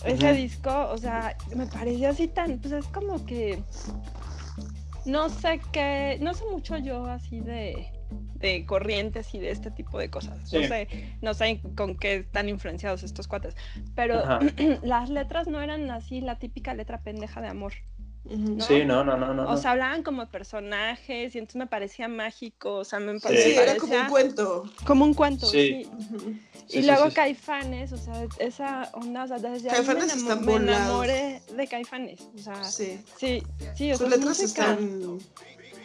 Ese 0.05 0.33
disco, 0.33 0.89
o 0.91 0.97
sea, 0.97 1.37
me 1.55 1.67
pareció 1.67 2.09
así 2.09 2.27
tan, 2.29 2.59
pues 2.59 2.73
es 2.73 2.87
como 2.87 3.25
que 3.27 3.63
no 5.05 5.29
sé 5.29 5.61
qué, 5.73 6.19
no 6.21 6.35
sé 6.35 6.45
mucho 6.51 6.79
yo 6.79 7.05
así 7.07 7.41
de, 7.41 7.87
de 8.37 8.65
corrientes 8.65 9.35
y 9.35 9.39
de 9.39 9.51
este 9.51 9.71
tipo 9.71 9.99
de 9.99 10.11
cosas. 10.11 10.53
No 10.53 10.61
sé, 10.61 10.89
no 11.21 11.35
sé 11.35 11.61
con 11.77 11.97
qué 11.97 12.17
están 12.17 12.49
influenciados 12.49 13.03
estos 13.03 13.29
cuates. 13.29 13.57
Pero 13.95 14.19
Ajá. 14.19 14.41
las 14.83 15.11
letras 15.11 15.49
no 15.49 15.61
eran 15.61 15.91
así 15.91 16.21
la 16.21 16.39
típica 16.39 16.75
letra 16.75 17.03
pendeja 17.03 17.41
de 17.41 17.49
amor. 17.49 17.75
¿No? 18.25 18.65
Sí, 18.65 18.85
no, 18.85 19.03
no, 19.05 19.17
no, 19.17 19.33
no. 19.35 19.51
O 19.51 19.57
sea, 19.57 19.73
hablaban 19.73 20.03
como 20.03 20.27
personajes 20.29 21.35
y 21.35 21.39
entonces 21.39 21.57
me 21.59 21.67
parecía 21.67 22.07
mágico, 22.09 22.77
o 22.77 22.85
sea, 22.85 23.01
me, 23.01 23.19
Sí. 23.19 23.29
me 23.29 23.37
Sí, 23.37 23.51
era 23.53 23.65
parecía 23.67 23.79
como 23.81 23.95
un 24.03 24.07
cuento. 24.09 24.65
como 24.87 25.05
un 25.05 25.15
cuento, 25.15 25.47
Sí. 25.47 25.85
sí. 25.85 25.91
Ujú. 26.15 26.19
Sí, 26.69 26.79
y 26.79 26.83
sí, 26.83 26.87
luego 26.87 27.05
sí, 27.05 27.11
sí. 27.11 27.15
Caifanes, 27.17 27.93
o 27.93 27.97
sea, 27.97 28.27
esa 28.39 28.91
onda, 28.93 29.25
o 29.25 29.29
sea, 29.29 29.39
desde 29.39 29.71
ahí 29.71 29.81
me, 29.81 29.87
Caifanes 29.87 30.15
enamo- 30.17 30.31
están 30.33 30.45
me 30.47 30.55
enamoré 30.55 31.43
de 31.57 31.67
Caifanes, 31.67 32.21
o 32.35 32.39
sea, 32.39 32.63
sí, 32.63 33.03
Sí. 33.19 33.43
sí, 33.75 33.91
o 33.93 33.97
Sus 33.97 34.09
sea, 34.09 34.17
letras 34.17 34.39
música, 34.39 34.71
están 34.73 35.19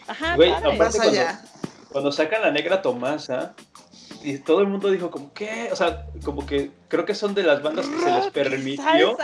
ajá, 0.08 0.36
Güey, 0.36 0.52
aparte 0.52 0.98
cuando-. 1.00 1.22
Cuando 1.92 2.12
sacan 2.12 2.42
la 2.42 2.52
negra 2.52 2.82
Tomasa, 2.82 3.56
y 4.26 4.40
todo 4.40 4.62
el 4.62 4.68
mundo 4.68 4.90
dijo 4.90 5.10
como, 5.12 5.34
¿qué? 5.34 5.70
O 5.72 5.76
sea, 5.76 6.08
como 6.24 6.46
que 6.46 6.72
creo 6.88 7.06
que 7.06 7.14
son 7.16 7.34
de 7.36 7.44
las 7.44 7.62
bandas 7.62 7.88
que 7.88 8.00
se 8.00 8.12
les 8.12 8.28
permitió, 8.28 9.18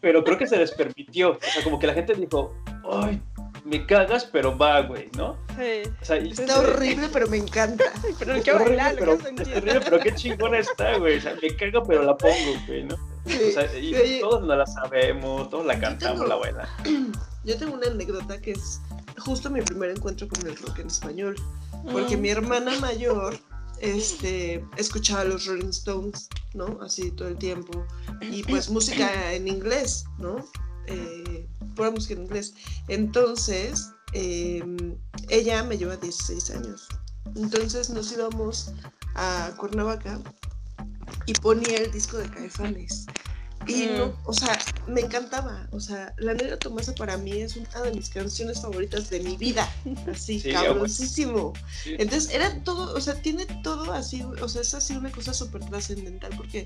pero 0.00 0.24
creo 0.24 0.38
que 0.38 0.46
se 0.46 0.56
les 0.56 0.70
permitió. 0.72 1.32
O 1.32 1.38
sea, 1.40 1.62
como 1.64 1.78
que 1.78 1.86
la 1.86 1.94
gente 1.94 2.14
dijo, 2.14 2.54
ay, 2.90 3.20
me 3.64 3.86
cagas, 3.86 4.24
pero 4.26 4.56
va, 4.58 4.80
güey, 4.82 5.08
¿no? 5.16 5.36
Sí, 5.56 5.88
O 6.00 6.04
sea, 6.04 6.18
y- 6.18 6.30
Está 6.32 6.58
horrible, 6.60 7.08
pero 7.12 7.26
me 7.28 7.36
encanta. 7.38 7.84
pero 8.18 8.34
Está 8.34 8.44
qué 8.44 8.52
horrible, 8.52 8.76
bailar, 8.76 8.96
pero, 8.98 9.12
horrible, 9.14 9.80
pero 9.84 9.98
qué 10.00 10.14
chingona 10.14 10.58
está, 10.58 10.98
güey. 10.98 11.18
O 11.18 11.20
sea, 11.20 11.34
me 11.40 11.56
caga, 11.56 11.82
pero 11.84 12.02
la 12.02 12.16
pongo, 12.16 12.34
güey, 12.66 12.84
¿no? 12.84 12.96
Sí. 13.26 13.38
O 13.48 13.52
sea, 13.52 13.78
y 13.78 13.94
Oye, 13.94 14.20
todos 14.20 14.42
no 14.42 14.54
la 14.54 14.66
sabemos, 14.66 15.48
todos 15.48 15.64
la 15.64 15.78
cantamos, 15.80 16.18
tengo- 16.20 16.28
la 16.28 16.36
baila. 16.36 16.68
Yo 17.44 17.58
tengo 17.58 17.74
una 17.74 17.86
anécdota 17.86 18.40
que 18.40 18.52
es 18.52 18.80
justo 19.18 19.48
mi 19.50 19.62
primer 19.62 19.90
encuentro 19.90 20.26
con 20.28 20.46
el 20.46 20.56
rock 20.56 20.80
en 20.80 20.88
español. 20.88 21.36
Porque 21.92 22.16
Mm. 22.16 22.20
mi 22.20 22.30
hermana 22.30 22.72
mayor 22.80 23.36
este, 23.84 24.64
escuchaba 24.78 25.24
los 25.24 25.46
Rolling 25.46 25.68
Stones, 25.68 26.28
¿no? 26.54 26.78
Así 26.80 27.10
todo 27.10 27.28
el 27.28 27.36
tiempo. 27.36 27.86
Y 28.22 28.42
pues 28.44 28.70
música 28.70 29.32
en 29.32 29.46
inglés, 29.46 30.04
¿no? 30.18 30.36
Eh, 30.86 31.46
pura 31.76 31.90
música 31.90 32.14
en 32.14 32.22
inglés. 32.22 32.54
Entonces, 32.88 33.90
eh, 34.14 34.64
ella 35.28 35.62
me 35.64 35.76
lleva 35.76 35.96
16 35.96 36.50
años. 36.50 36.88
Entonces 37.36 37.90
nos 37.90 38.10
íbamos 38.12 38.72
a 39.14 39.52
Cuernavaca 39.58 40.20
y 41.26 41.34
ponía 41.34 41.78
el 41.78 41.92
disco 41.92 42.16
de 42.16 42.30
Caifanes. 42.30 43.06
Y 43.66 43.86
Mm. 43.86 43.96
no, 43.98 44.14
o 44.24 44.32
sea, 44.32 44.58
me 44.86 45.00
encantaba. 45.00 45.66
O 45.72 45.80
sea, 45.80 46.14
La 46.18 46.34
Negra 46.34 46.58
Tomasa 46.58 46.94
para 46.94 47.16
mí 47.16 47.32
es 47.40 47.56
una 47.56 47.82
de 47.82 47.92
mis 47.92 48.08
canciones 48.08 48.60
favoritas 48.62 49.10
de 49.10 49.20
mi 49.20 49.36
vida. 49.36 49.68
Así, 50.10 50.40
Sí, 50.40 50.52
cabroncísimo. 50.52 51.52
Sí. 51.82 51.94
Entonces 51.98 52.30
era 52.32 52.62
todo, 52.64 52.94
o 52.94 53.00
sea, 53.00 53.14
tiene 53.14 53.46
todo 53.62 53.92
así, 53.92 54.22
o 54.22 54.48
sea, 54.48 54.62
es 54.62 54.74
así 54.74 54.96
una 54.96 55.10
cosa 55.10 55.32
súper 55.34 55.64
trascendental 55.64 56.32
porque 56.36 56.64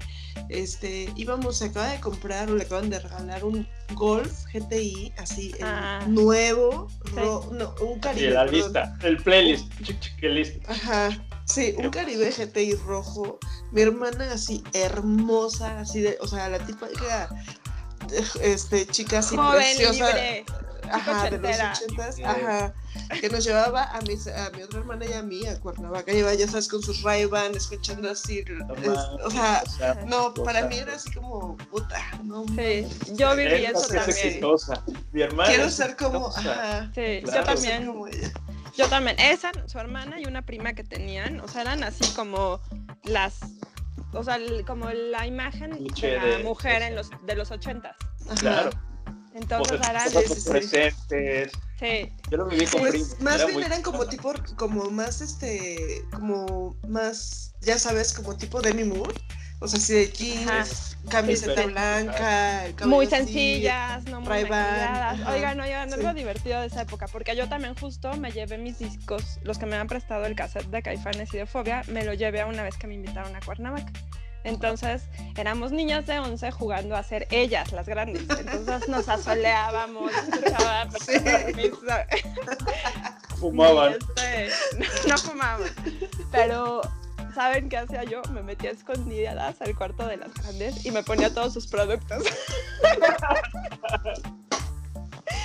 este 0.48 1.12
íbamos, 1.16 1.58
se 1.58 1.66
acaba 1.66 1.88
de 1.90 2.00
comprar 2.00 2.50
o 2.50 2.56
le 2.56 2.64
acaban 2.64 2.90
de 2.90 2.98
regalar 2.98 3.44
un 3.44 3.66
Golf 3.94 4.44
GTI 4.52 5.12
así 5.16 5.52
el 5.58 5.64
Ah. 5.64 6.04
nuevo, 6.08 6.88
Sí. 7.06 7.12
ro- 7.16 7.50
no, 7.52 7.74
un 7.80 7.98
Y 7.98 8.00
Caribe. 8.00 8.30
la 8.30 8.44
perdón. 8.44 8.60
lista, 8.60 8.98
el 9.02 9.16
playlist, 9.22 9.72
qué 10.20 10.28
lista. 10.28 10.72
Ajá, 10.72 11.24
sí, 11.48 11.74
un 11.78 11.90
Caribe 11.90 12.30
GTI 12.30 12.74
rojo. 12.86 13.38
Mi 13.72 13.82
hermana 13.82 14.32
así 14.32 14.62
hermosa, 14.72 15.80
así 15.80 16.00
de, 16.00 16.16
o 16.20 16.26
sea, 16.26 16.48
la 16.48 16.58
típica 16.58 17.28
este 18.40 18.86
chica 18.86 19.18
así 19.18 19.36
Joven, 19.36 19.56
preciosa. 19.76 20.06
libre. 20.06 20.44
Ajá, 20.90 21.28
de 21.28 21.36
los 21.38 21.50
ochentas, 21.50 22.16
ajá, 22.24 22.72
que 23.20 23.28
nos 23.28 23.44
llevaba 23.44 23.84
a, 23.94 24.00
mis, 24.02 24.26
a 24.26 24.48
mi 24.56 24.62
otra 24.62 24.78
hermana 24.78 25.04
y 25.04 25.12
a 25.12 25.22
mí 25.22 25.46
a 25.46 25.60
Cuernavaca, 25.60 26.12
llevaba 26.12 26.32
ya 26.34 26.48
sabes 26.48 26.66
con 26.66 26.80
sus 26.82 27.02
ray 27.02 27.28
escuchando 27.54 28.10
así, 28.10 28.42
No 28.66 28.74
es- 28.74 28.98
o 29.22 29.30
sea, 29.30 29.62
no, 30.06 30.32
para 30.32 30.62
mí 30.66 30.78
era 30.78 30.94
así 30.94 31.12
como, 31.12 31.58
puta, 31.70 32.00
no, 32.24 32.46
Sí, 32.56 32.86
yo 33.12 33.36
viví 33.36 33.66
eso 33.66 33.82
también. 33.88 34.08
exitosa. 34.08 34.82
Mi 35.12 35.20
hermana 35.20 35.50
quiero 35.50 35.64
es 35.66 35.74
ser 35.74 35.94
como, 35.94 36.28
ajá, 36.28 36.90
Sí, 36.94 37.20
Claro. 37.22 37.38
yo 37.40 37.44
también. 37.44 37.86
como 37.86 38.06
ella. 38.06 38.32
Yo 38.78 38.88
también. 38.88 39.18
Esa, 39.18 39.50
su 39.66 39.78
hermana 39.78 40.20
y 40.20 40.26
una 40.26 40.42
prima 40.42 40.72
que 40.72 40.84
tenían, 40.84 41.40
o 41.40 41.48
sea, 41.48 41.62
eran 41.62 41.82
así 41.82 42.04
como 42.14 42.60
las, 43.02 43.40
o 44.12 44.22
sea, 44.22 44.36
el- 44.36 44.64
como 44.64 44.88
la 44.90 45.26
imagen 45.26 45.72
Cliché 45.72 46.12
de 46.12 46.16
la 46.16 46.24
de- 46.38 46.44
mujer 46.44 46.82
en 46.82 46.94
los, 46.94 47.10
de 47.26 47.34
los 47.34 47.50
ochentas. 47.50 47.96
Claro. 48.38 48.70
Entonces 49.34 49.78
cosas 49.78 50.10
sí, 50.12 50.40
sí, 50.40 50.50
presentes. 50.50 51.52
sí, 51.78 52.12
Yo 52.30 52.38
lo 52.38 52.46
viví 52.46 52.66
con 52.66 52.80
Pues 52.80 52.92
primos, 52.92 53.20
más 53.20 53.34
era 53.36 53.44
bien 53.46 53.54
muy- 53.58 53.64
eran 53.64 53.82
como 53.82 54.06
tipo, 54.06 54.32
como 54.56 54.90
más 54.90 55.20
este, 55.20 56.02
como 56.12 56.76
más, 56.88 57.54
ya 57.60 57.78
sabes, 57.78 58.12
como 58.14 58.36
tipo 58.36 58.60
Demi 58.62 58.84
Moore, 58.84 59.14
o 59.60 59.68
sea, 59.68 59.78
así 59.78 59.92
de 59.94 60.12
jeans, 60.12 60.48
Ajá. 60.48 61.10
camiseta 61.10 61.62
Sí. 61.62 61.68
blanca, 61.68 62.64
muy 62.86 63.06
así. 63.06 63.16
sencillas, 63.16 64.04
no 64.04 64.20
muy 64.20 64.28
maquilladas. 64.28 65.20
ajá, 65.20 65.32
Oigan, 65.32 65.60
oigan, 65.60 65.88
sí. 65.88 65.94
algo 65.94 66.14
divertido 66.14 66.60
de 66.60 66.66
esa 66.68 66.82
época, 66.82 67.06
porque 67.08 67.34
yo 67.36 67.48
también 67.48 67.74
justo 67.74 68.12
me 68.16 68.30
llevé 68.30 68.58
mis 68.58 68.78
discos, 68.78 69.38
los 69.42 69.58
que 69.58 69.66
me 69.66 69.76
han 69.76 69.86
prestado 69.88 70.26
el 70.26 70.36
cassette 70.36 70.66
de 70.68 70.82
Caifanes 70.82 71.32
y 71.34 71.38
de 71.38 71.46
Fobia, 71.46 71.82
me 71.88 72.04
lo 72.04 72.14
llevé 72.14 72.40
a 72.40 72.46
una 72.46 72.62
vez 72.62 72.76
que 72.76 72.86
me 72.86 72.94
invitaron 72.94 73.34
a 73.34 73.40
Cuernavaca. 73.40 73.92
Entonces 74.44 75.02
éramos 75.36 75.72
niñas 75.72 76.06
de 76.06 76.20
11 76.20 76.52
jugando 76.52 76.94
a 76.96 77.02
ser 77.02 77.26
ellas 77.30 77.72
las 77.72 77.86
grandes. 77.86 78.22
Entonces 78.30 78.88
nos 78.88 79.08
asoleábamos, 79.08 80.12
escuchaba 80.12 80.88
Sí. 81.04 81.12
Fumaban. 83.38 83.94
Este, 83.94 84.48
no 85.08 85.18
fumaban. 85.18 85.70
Pero, 86.30 86.80
¿saben 87.38 87.68
qué 87.68 87.76
hacía 87.76 88.02
yo? 88.02 88.20
Me 88.32 88.42
metía 88.42 88.70
a 88.70 88.72
escondidas 88.72 89.60
al 89.60 89.76
cuarto 89.76 90.08
de 90.08 90.16
las 90.16 90.34
grandes 90.34 90.84
y 90.84 90.90
me 90.90 91.04
ponía 91.04 91.32
todos 91.32 91.54
sus 91.54 91.68
productos. 91.68 92.24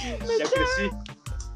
Ya 0.04 0.18
crecí, 0.18 0.92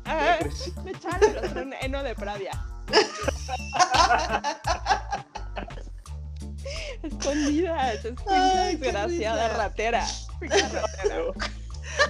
ya 0.06 0.38
crecí. 0.40 0.72
Me 0.86 0.92
echaba 0.92 1.18
el 1.18 1.36
rostro 1.36 1.64
un 1.64 1.74
heno 1.82 2.02
de 2.02 2.16
Pravia. 2.16 2.52
Escondidas, 7.04 8.06
es 8.06 8.14
Ay, 8.26 8.78
desgraciada 8.78 9.50
ratera. 9.58 10.08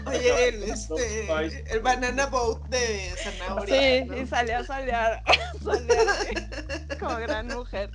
Oye, 0.05 0.49
el, 0.49 0.61
este, 0.63 1.27
el 1.71 1.79
banana 1.79 2.27
boat 2.27 2.61
de 2.67 3.15
zanahoria. 3.17 3.79
Sí, 3.79 4.05
¿no? 4.05 4.15
y 4.21 4.27
salía 4.27 4.59
a 4.59 4.63
solear, 4.63 5.23
solear 5.63 6.07
como 6.99 7.15
gran 7.15 7.47
mujer. 7.47 7.89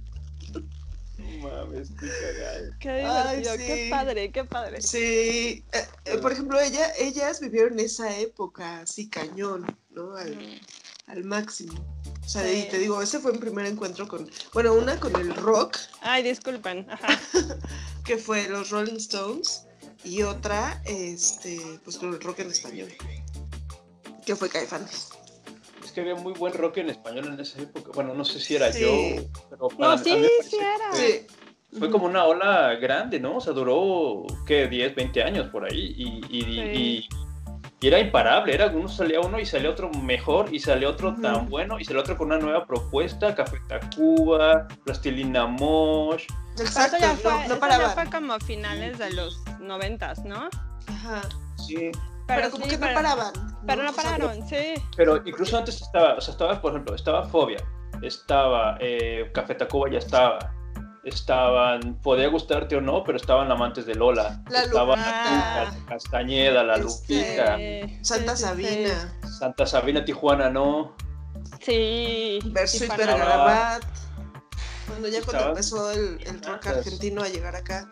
No 1.41 1.49
mames, 1.49 1.89
qué 1.99 2.07
cagado. 2.09 2.65
Qué 2.81 2.91
Ay, 2.91 3.37
divertido, 3.41 3.53
sí. 3.57 3.67
qué 3.67 3.89
padre, 3.91 4.33
qué 4.33 4.45
padre. 4.45 4.83
Sí, 4.83 5.65
eh, 5.73 5.87
eh, 6.05 6.19
por 6.19 6.33
ejemplo, 6.33 6.61
ella, 6.61 6.93
ellas 6.99 7.41
vivieron 7.41 7.79
esa 7.81 8.17
época 8.19 8.81
así 8.81 9.09
cañón, 9.09 9.65
¿no? 9.91 10.15
Al, 10.17 10.37
Mm. 10.37 10.61
al 11.11 11.25
máximo. 11.25 11.73
O 12.25 12.29
sea, 12.29 12.43
Sí. 12.47 12.65
y 12.67 12.71
te 12.71 12.79
digo, 12.79 13.01
ese 13.03 13.19
fue 13.19 13.33
mi 13.33 13.39
primer 13.39 13.67
encuentro 13.67 14.07
con, 14.07 14.31
bueno, 14.53 14.75
una 14.75 14.99
con 15.01 15.15
el 15.17 15.35
rock, 15.35 15.77
Ay, 16.01 16.23
disculpen. 16.23 16.87
Ajá. 16.91 17.19
que 18.05 18.17
fue 18.19 18.49
los 18.49 18.71
Rolling 18.71 18.97
Stones, 18.97 19.65
y 20.05 20.23
otra, 20.23 20.83
este, 20.85 21.61
pues 21.85 21.97
con 21.99 22.13
el 22.15 22.21
rock 22.21 22.41
en 22.41 22.51
español, 22.51 22.93
que 24.27 24.35
fue 24.37 24.49
Caifanes. 24.49 25.09
Es 25.93 25.97
que 25.97 26.01
había 26.01 26.15
muy 26.15 26.33
buen 26.33 26.55
rock 26.55 26.79
en 26.79 26.89
español 26.89 27.27
en 27.27 27.39
esa 27.39 27.61
época. 27.61 27.91
Bueno, 27.95 28.15
no 28.15 28.25
sé 28.25 28.41
si 28.41 28.57
era 28.57 28.73
Sí. 28.73 28.81
yo, 28.81 29.23
pero 29.51 29.69
para 29.69 29.91
No, 29.97 30.03
mí 30.03 30.05
sí, 30.11 30.27
sí 30.43 30.57
que 30.57 30.65
era. 30.65 30.91
fue- 30.91 31.27
Sí. 31.71 31.79
Fue 31.79 31.91
como 31.91 32.07
una 32.07 32.25
ola 32.25 32.77
grande, 32.77 33.21
¿no? 33.21 33.37
O 33.37 33.41
sea, 33.43 33.53
duró, 33.53 34.25
¿qué? 34.47 34.69
10, 34.69 34.95
20 34.95 35.23
años 35.23 35.49
por 35.51 35.71
ahí. 35.71 35.95
Y, 35.99 36.39
y- 36.39 36.41
Sí. 36.45 36.61
y- 36.61 37.09
y 37.83 37.87
era 37.89 37.99
imparable. 37.99 38.55
Era 38.55 38.69
uno 38.69 38.89
salía 38.89 39.21
uno 39.21 39.39
y 39.39 39.45
salía 39.45 39.69
otro 39.69 39.91
mejor 39.91 40.49
y 40.55 40.61
salía 40.61 40.89
otro 40.89 41.11
Ujú. 41.11 41.21
tan 41.21 41.51
bueno 41.51 41.79
y 41.79 41.85
salía 41.85 42.01
otro 42.01 42.17
con 42.17 42.29
una 42.29 42.39
nueva 42.39 42.67
propuesta. 42.67 43.35
Café 43.35 43.59
Tacuba, 43.69 44.67
Plastilina 44.87 45.45
Mosh. 45.47 46.25
Exacto, 46.59 46.97
eso 46.97 47.05
ya 47.07 47.15
fue, 47.17 47.33
no, 47.33 47.39
no 47.49 47.55
eso 47.67 47.69
ya 47.83 47.89
fue 47.91 48.05
como 48.11 48.41
finales 48.41 48.97
de 48.99 49.11
los 49.13 49.43
noventas, 49.61 50.25
¿no? 50.25 50.49
Ajá. 50.87 51.21
Sí. 51.67 51.91
Pero, 52.37 52.51
como 52.51 52.65
sí, 52.65 52.71
que 52.71 52.77
no 52.79 52.87
pero- 52.87 52.95
paraban. 52.95 53.33
Pero 53.67 53.83
no 53.85 53.93
pararon, 53.93 54.49
sí. 54.49 54.75
Pero 54.97 55.17
incluso 55.25 55.57
antes 55.57 55.81
estaba, 55.81 56.15
o 56.15 56.21
sea, 56.21 56.33
estaba, 56.33 56.61
por 56.61 56.73
ejemplo, 56.73 56.95
estaba 56.95 57.25
Fobia, 57.29 57.59
estaba 58.03 58.77
eh, 58.81 59.31
Café 59.35 59.55
Tacuba, 59.55 59.91
ya 59.91 59.99
estaba. 59.99 60.53
Estaban, 61.05 61.99
podía 62.01 62.29
gustarte 62.29 62.77
o 62.77 62.81
no, 62.81 63.03
pero 63.03 63.17
estaban 63.19 63.51
amantes 63.51 63.87
de 63.87 63.95
Lola. 63.97 64.41
La 64.51 64.63
estaba 64.63 64.95
Lupita. 64.95 65.65
Lucas, 65.65 65.83
Castañeda, 65.89 66.63
la 66.63 66.75
Este, 66.77 67.15
Lupita, 67.15 68.05
Santa 68.05 68.37
sí, 68.37 68.43
sí, 68.43 68.49
Sabina, 68.49 69.19
Santa 69.39 69.67
Sabina, 69.67 70.05
Tijuana, 70.05 70.49
no. 70.49 70.95
Sí. 71.61 72.39
Versus. 72.47 72.87
Vergarabat. 72.89 73.83
Bueno, 74.89 75.09
ya 75.09 75.23
cuando 75.23 75.49
empezó 75.49 75.91
el, 75.91 76.21
el 76.25 76.41
rock 76.43 76.67
Ah, 76.67 76.71
argentino 76.71 77.23
a 77.23 77.29
llegar 77.29 77.57
acá. 77.57 77.89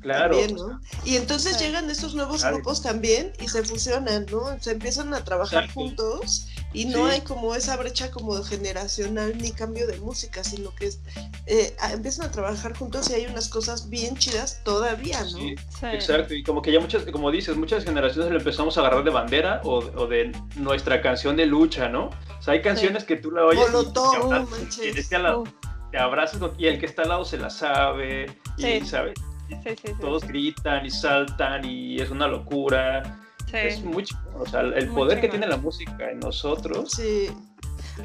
Claro. 0.00 0.36
También, 0.38 0.56
¿no? 0.56 0.80
Y 1.04 1.16
entonces 1.16 1.58
llegan 1.58 1.90
estos 1.90 2.14
nuevos 2.14 2.40
Claro. 2.40 2.56
grupos 2.56 2.82
también 2.82 3.32
y 3.40 3.48
se 3.48 3.62
fusionan, 3.62 4.26
¿no? 4.30 4.60
Se 4.60 4.72
empiezan 4.72 5.12
a 5.14 5.24
trabajar 5.24 5.64
Exacto. 5.64 5.80
juntos 5.80 6.46
y 6.72 6.84
no 6.86 7.06
Sí. 7.06 7.12
hay 7.14 7.20
como 7.22 7.54
esa 7.54 7.76
brecha 7.76 8.10
como 8.10 8.34
generacional 8.42 9.36
ni 9.38 9.50
cambio 9.52 9.86
de 9.86 9.98
música, 9.98 10.44
sino 10.44 10.74
que 10.74 10.86
es, 10.86 11.00
eh, 11.46 11.74
empiezan 11.92 12.26
a 12.26 12.30
trabajar 12.30 12.76
juntos 12.76 13.08
y 13.10 13.14
hay 13.14 13.26
unas 13.26 13.48
cosas 13.48 13.88
bien 13.88 14.16
chidas 14.16 14.60
todavía, 14.64 15.20
¿no? 15.22 15.28
Sí, 15.38 15.54
Sí. 15.80 15.86
exacto. 15.92 16.34
Y 16.34 16.42
como 16.42 16.62
que 16.62 16.72
ya 16.72 16.80
muchas, 16.80 17.04
como 17.04 17.30
dices, 17.30 17.56
muchas 17.56 17.84
generaciones 17.84 18.30
lo 18.30 18.38
empezamos 18.38 18.76
a 18.76 18.80
agarrar 18.80 19.04
de 19.04 19.10
bandera 19.10 19.60
o, 19.64 19.78
o 19.78 20.06
de 20.06 20.32
nuestra 20.56 21.00
canción 21.02 21.36
de 21.36 21.46
lucha, 21.46 21.88
¿no? 21.88 22.10
O 22.38 22.42
sea, 22.42 22.54
hay 22.54 22.62
canciones 22.62 23.04
que 23.04 23.16
tú 23.16 23.30
la 23.30 23.44
oyes 23.44 23.62
y 23.68 23.92
te 23.92 23.98
abrazas, 24.00 24.78
y 24.78 24.88
este 24.98 25.18
lado- 25.18 25.44
te 25.90 25.98
abrazas 25.98 26.38
con- 26.38 26.54
y 26.58 26.66
el 26.66 26.78
que 26.78 26.84
está 26.86 27.02
al 27.02 27.08
lado 27.08 27.24
se 27.24 27.38
la 27.38 27.48
sabe 27.50 28.26
y. 28.58 28.80
¿sabes? 28.86 29.14
Sí, 29.48 29.56
sí, 29.64 29.76
sí, 29.84 29.92
Todos 30.00 30.24
gritan 30.24 30.84
y 30.86 30.90
saltan 30.90 31.64
y 31.64 32.00
es 32.00 32.10
una 32.10 32.26
locura. 32.28 33.02
sí. 33.46 33.56
Es 33.56 33.82
muy 33.82 34.04
chido. 34.04 34.20
O 34.38 34.46
sea, 34.46 34.60
el 34.60 34.86
Muy 34.88 34.94
poder 34.96 35.20
que 35.20 35.28
tiene 35.28 35.46
la 35.46 35.56
música 35.56 36.10
en 36.10 36.20
nosotros. 36.20 36.90
Sí. 36.92 37.28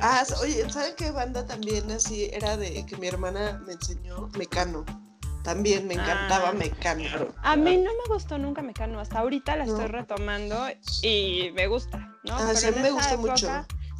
Ah, 0.01 0.23
oye, 0.41 0.67
¿saben 0.69 0.93
qué 0.97 1.11
banda 1.11 1.45
también 1.45 1.89
así 1.91 2.29
era 2.33 2.57
de 2.57 2.83
que 2.85 2.97
mi 2.97 3.07
hermana 3.07 3.61
me 3.65 3.73
enseñó? 3.73 4.29
Mecano. 4.37 4.83
También 5.43 5.85
me 5.87 5.93
encantaba 5.95 6.49
Ah. 6.49 6.53
Mecano. 6.53 7.03
Claro. 7.03 7.35
A 7.43 7.55
mí 7.57 7.75
no 7.77 7.91
me 7.91 8.13
gustó 8.13 8.37
nunca 8.37 8.61
Mecano, 8.61 8.99
hasta 8.99 9.19
ahorita 9.19 9.55
la 9.57 9.65
No. 9.65 9.73
estoy 9.73 9.87
retomando 9.87 10.57
y 11.01 11.51
me 11.53 11.67
gusta, 11.67 11.97
¿no? 12.23 12.33
Ah, 12.35 12.53
Pero 12.55 12.59
sí, 12.73 12.79
me 12.81 12.91
gusta 12.91 13.17
mucho. 13.17 13.47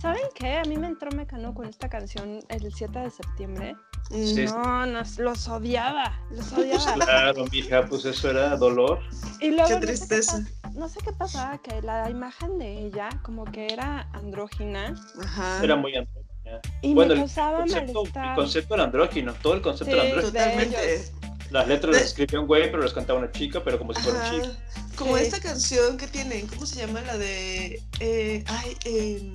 ¿Saben 0.04 0.22
qué? 0.36 0.58
A 0.58 0.64
mí 0.64 0.76
me 0.78 0.88
entró 0.88 1.10
Mecano 1.12 1.54
con 1.54 1.66
esta 1.66 1.88
canción 1.90 2.40
el 2.50 2.74
7 2.74 3.00
de 3.00 3.10
septiembre. 3.10 3.76
Sí. 4.12 4.44
No, 4.46 4.86
nos, 4.86 5.18
los 5.18 5.48
odiaba, 5.48 6.20
los 6.30 6.52
odiaba. 6.58 6.94
Claro, 7.06 7.46
mija, 7.52 7.86
pues 7.88 8.04
eso 8.04 8.30
era 8.30 8.58
dolor. 8.58 9.00
Y 9.40 9.52
luego 9.52 9.70
Qué 9.70 9.76
no 9.76 9.80
sé 9.82 9.88
tristeza. 9.88 10.44
No 10.74 10.90
sé 10.90 11.00
qué 11.06 11.14
pasaba, 11.14 11.58
que 11.62 11.82
la 11.82 12.10
imagen 12.10 12.58
de 12.58 12.86
ella 12.86 13.08
como 13.24 13.46
que 13.46 13.68
era 13.72 14.10
andrógina 14.12 14.94
Ajá. 15.22 15.64
Era 15.64 15.78
muy 15.78 15.96
andrógina. 15.96 16.60
y 16.82 16.94
Bueno, 16.94 17.16
me 17.16 17.22
el 17.22 17.28
concepto, 17.30 17.94
malestar. 18.04 18.26
el 18.30 18.36
concepto 18.36 18.74
era 18.74 18.84
andrógino. 18.84 19.34
Todo 19.36 19.54
el 19.54 19.62
concepto 19.62 19.94
era 19.96 20.04
Sí, 20.04 20.10
andrógino. 20.10 20.32
de 20.34 20.40
Totalmente. 20.46 20.94
ellos. 20.96 21.12
Las 21.52 21.68
letras 21.70 21.92
De- 21.94 22.00
las 22.00 22.08
escribía 22.10 22.40
un 22.42 22.48
güey, 22.48 22.70
pero 22.72 22.84
las 22.84 22.94
cantaba 22.94 23.20
una 23.20 23.32
chica, 23.32 23.64
pero 23.64 23.78
como 23.80 23.94
si 23.94 24.02
fuera 24.02 24.20
un 24.20 24.42
chico. 24.42 24.54
Como 24.98 25.18
Sí. 25.18 25.24
esta 25.24 25.40
canción 25.40 25.98
que 25.98 26.08
tienen, 26.08 26.46
¿cómo 26.48 26.66
se 26.66 26.86
llama? 26.86 27.00
La 27.02 27.18
de. 27.18 27.82
eh, 28.02 28.44
ay, 28.48 28.76
em, 28.86 29.34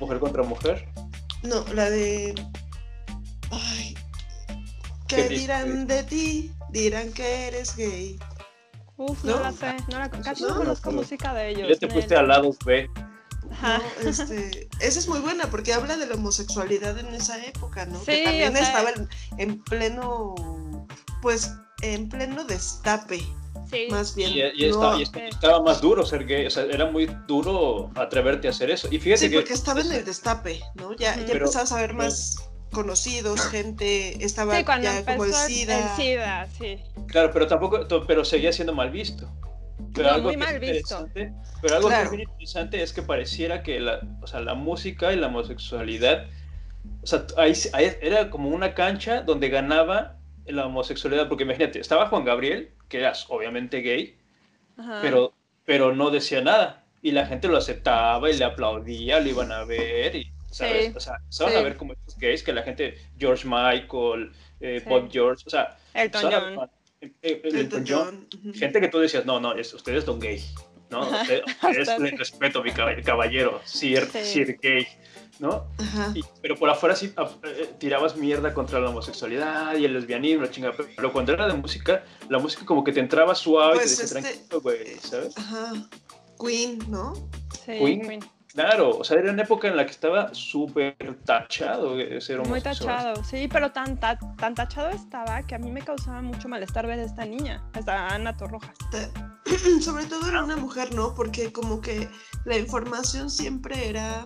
Mujer 0.00 0.18
contra 0.20 0.42
mujer. 0.42 0.88
no, 1.42 1.64
la 1.74 1.90
de. 1.90 2.34
Ay. 3.50 3.94
¿Qué 5.06 5.16
¿Qué 5.16 5.22
dice? 5.28 5.40
dirán 5.42 5.86
de 5.86 6.02
ti? 6.02 6.52
Dirán 6.70 7.12
que 7.12 7.48
eres 7.48 7.74
gay. 7.76 8.18
Uf, 8.96 9.22
no, 9.24 9.36
¿No? 9.36 9.42
la 9.44 9.52
sé, 9.52 9.76
no 9.90 9.98
la, 9.98 10.10
casi 10.10 10.42
No, 10.42 10.48
no, 10.48 10.54
no, 10.56 10.60
conozco 10.60 10.90
música 10.92 11.32
de 11.32 11.50
ellos. 11.50 11.68
Ya 11.68 11.76
te 11.78 11.88
fuiste 11.92 12.14
al 12.16 12.28
lado 12.28 12.50
B. 12.64 12.88
¿no? 12.92 14.08
Este, 14.08 14.68
esa 14.80 14.98
es 14.98 15.08
muy 15.08 15.20
buena 15.20 15.46
porque 15.50 15.72
habla 15.72 15.96
de 15.96 16.06
la 16.06 16.14
homosexualidad 16.16 16.98
en 16.98 17.06
esa 17.14 17.42
época, 17.46 17.86
¿no? 17.86 17.98
Sí, 18.00 18.06
que 18.06 18.24
también 18.24 18.50
o 18.52 18.56
sea- 18.56 18.62
estaba 18.66 18.90
en, 18.90 19.08
en 19.38 19.62
pleno. 19.64 20.34
Pues 21.22 21.54
en 21.82 22.08
pleno 22.08 22.44
destape, 22.44 23.24
Sí. 23.70 23.86
más 23.90 24.14
bien. 24.14 24.30
Y, 24.30 24.40
y 24.64 24.68
No, 24.70 24.74
estaba, 24.76 24.98
y 24.98 25.02
estaba- 25.02 25.26
estaba 25.28 25.62
más 25.62 25.80
duro 25.80 26.04
ser 26.06 26.24
gay. 26.26 26.46
O 26.46 26.50
sea, 26.50 26.64
era 26.64 26.86
muy 26.86 27.06
duro 27.26 27.90
atreverte 27.94 28.48
a 28.48 28.50
hacer 28.50 28.70
eso. 28.70 28.88
Y 28.90 28.98
fíjate 28.98 29.20
Sí, 29.26 29.30
que. 29.30 29.36
porque 29.36 29.52
estaba 29.54 29.80
en 29.80 29.92
el 29.92 30.04
destape, 30.04 30.60
¿no? 30.74 30.94
Ya, 30.96 31.16
ya 31.16 31.26
Pero- 31.26 31.38
empezabas 31.46 31.72
a 31.72 31.80
ver 31.80 31.94
más 31.94 32.36
conocidos, 32.72 33.40
gente, 33.48 34.22
estaba 34.24 34.56
Sí, 34.58 34.64
cuando 34.64 34.84
ya 34.84 35.04
como 35.04 35.24
el 35.24 35.30
empezó 35.30 35.46
el 35.46 35.52
SIDA. 35.52 35.78
el 35.78 35.96
SIDA, 35.96 36.46
sí. 36.58 36.78
Claro, 37.06 37.30
pero 37.32 37.46
tampoco. 37.46 37.86
Pero 38.06 38.24
seguía 38.24 38.52
siendo 38.52 38.74
mal 38.74 38.90
visto. 38.90 39.30
Pero 39.94 40.08
No, 40.08 40.14
algo 40.16 40.28
muy 40.28 40.36
mal 40.36 40.58
visto. 40.58 40.76
interesante- 41.00 41.32
Pero 41.62 41.76
algo 41.76 41.88
Claro. 41.88 42.02
que 42.10 42.14
es 42.14 42.16
bien 42.18 42.28
interesante 42.30 42.82
es 42.82 42.92
que 42.92 43.02
pareciera 43.02 43.62
que 43.62 43.80
la, 43.80 44.00
o 44.22 44.26
sea, 44.26 44.40
la 44.40 44.54
música 44.54 45.12
y 45.12 45.16
la 45.16 45.28
homosexualidad. 45.28 46.26
O 47.02 47.06
sea, 47.06 47.26
ahí, 47.36 47.52
ahí 47.72 47.92
era 48.02 48.28
como 48.30 48.48
una 48.50 48.74
cancha 48.74 49.22
donde 49.22 49.48
ganaba 49.48 50.16
la 50.46 50.66
homosexualidad. 50.66 51.28
Porque 51.28 51.44
imagínate, 51.44 51.80
estaba 51.80 52.08
Juan 52.08 52.24
Gabriel, 52.24 52.70
que 52.88 52.98
era 52.98 53.12
obviamente 53.28 53.78
gay, 53.78 54.16
Ajá. 54.76 54.98
pero, 55.02 55.32
pero 55.64 55.94
no 55.94 56.10
decía 56.10 56.40
nada. 56.40 56.84
Y 57.02 57.12
la 57.12 57.26
gente 57.26 57.46
lo 57.48 57.56
aceptaba 57.56 58.28
y 58.30 58.36
le 58.36 58.44
aplaudía, 58.44 59.20
lo 59.20 59.28
iban 59.28 59.52
a 59.52 59.64
ver. 59.64 60.16
Y, 60.16 60.32
¿sabes? 60.50 60.86
Sí. 60.86 60.92
O 60.96 61.00
sea, 61.00 61.16
empezaban 61.16 61.52
Sí. 61.52 61.58
a 61.58 61.62
ver 61.62 61.76
como 61.76 61.92
estos 61.92 62.18
gays 62.18 62.42
que 62.42 62.52
la 62.52 62.62
gente, 62.62 62.98
George 63.18 63.46
Michael, 63.46 64.32
eh, 64.60 64.80
Sí. 64.82 64.88
Bob 64.88 65.08
George, 65.10 65.44
o 65.46 65.50
sea, 65.50 65.76
Elton 65.94 66.22
John. 66.32 66.70
eh, 67.00 67.12
eh, 67.22 67.40
Elton 67.44 67.56
Elton 67.60 67.84
John, 67.86 68.28
John, 68.42 68.54
gente 68.54 68.80
que 68.80 68.88
tú 68.88 68.98
decías, 68.98 69.24
no, 69.24 69.38
no, 69.38 69.54
es, 69.54 69.72
ustedes 69.72 70.04
son 70.04 70.18
gay. 70.18 70.42
No, 70.90 71.00
usted, 71.10 71.42
ustedes 71.46 71.88
Hasta- 71.88 71.98
le 72.02 72.10
respeto, 72.16 72.62
mi 72.64 72.72
caba- 72.72 73.00
caballero, 73.02 73.60
sir, 73.64 74.06
Sí. 74.10 74.24
sir 74.24 74.58
gay, 74.60 74.86
¿no? 75.40 75.66
Ajá. 75.78 76.12
Y- 76.14 76.24
pero 76.42 76.56
por 76.56 76.68
afuera 76.70 76.94
sí 76.96 77.12
ah, 77.16 77.28
eh, 77.44 77.74
tirabas 77.78 78.16
mierda 78.16 78.52
contra 78.54 78.80
la 78.80 78.90
homosexualidad 78.90 79.76
y 79.76 79.84
el 79.84 79.94
lesbianismo, 79.94 80.42
la 80.42 80.50
chingada. 80.50 80.74
Pero 80.96 81.12
cuando 81.12 81.32
era 81.32 81.46
de 81.46 81.54
música, 81.54 82.02
la 82.28 82.38
música 82.38 82.64
como 82.66 82.82
que 82.84 82.92
te 82.92 83.00
entraba 83.00 83.34
suave 83.34 83.74
Pues 83.76 83.92
y 83.92 83.96
te 83.96 84.02
decía, 84.02 84.18
este- 84.18 84.32
tranquilo, 84.32 84.60
güey, 84.60 84.96
¿sabes? 85.00 85.38
Ajá. 85.38 85.72
Queen, 86.40 86.78
¿no? 86.88 87.12
Sí, 87.64 87.72
Queen. 87.78 88.00
Queen. 88.02 88.20
Claro, 88.54 88.96
o 88.98 89.04
sea, 89.04 89.18
era 89.18 89.30
una 89.30 89.42
época 89.42 89.68
en 89.68 89.76
la 89.76 89.84
que 89.84 89.92
estaba 89.92 90.32
súper 90.34 90.96
tachado 91.24 91.96
ser 92.20 92.40
Muy 92.48 92.60
tachado, 92.60 93.22
sí, 93.22 93.46
pero 93.46 93.70
tan, 93.70 94.00
ta- 94.00 94.18
tan 94.36 94.54
tachado 94.54 94.88
estaba 94.88 95.46
que 95.46 95.54
a 95.54 95.58
mí 95.58 95.70
me 95.70 95.82
causaba 95.82 96.22
mucho 96.22 96.48
malestar 96.48 96.86
ver 96.86 96.98
a 96.98 97.02
esta 97.04 97.24
niña, 97.26 97.62
esta 97.78 98.08
Ana 98.08 98.36
Torrojas. 98.36 98.74
Sobre 99.82 100.06
todo 100.06 100.28
en 100.28 100.36
una 100.38 100.56
mujer, 100.56 100.92
¿no? 100.94 101.14
Porque 101.14 101.52
como 101.52 101.80
que 101.80 102.08
la 102.46 102.56
información 102.56 103.30
siempre 103.30 103.88
era 103.88 104.24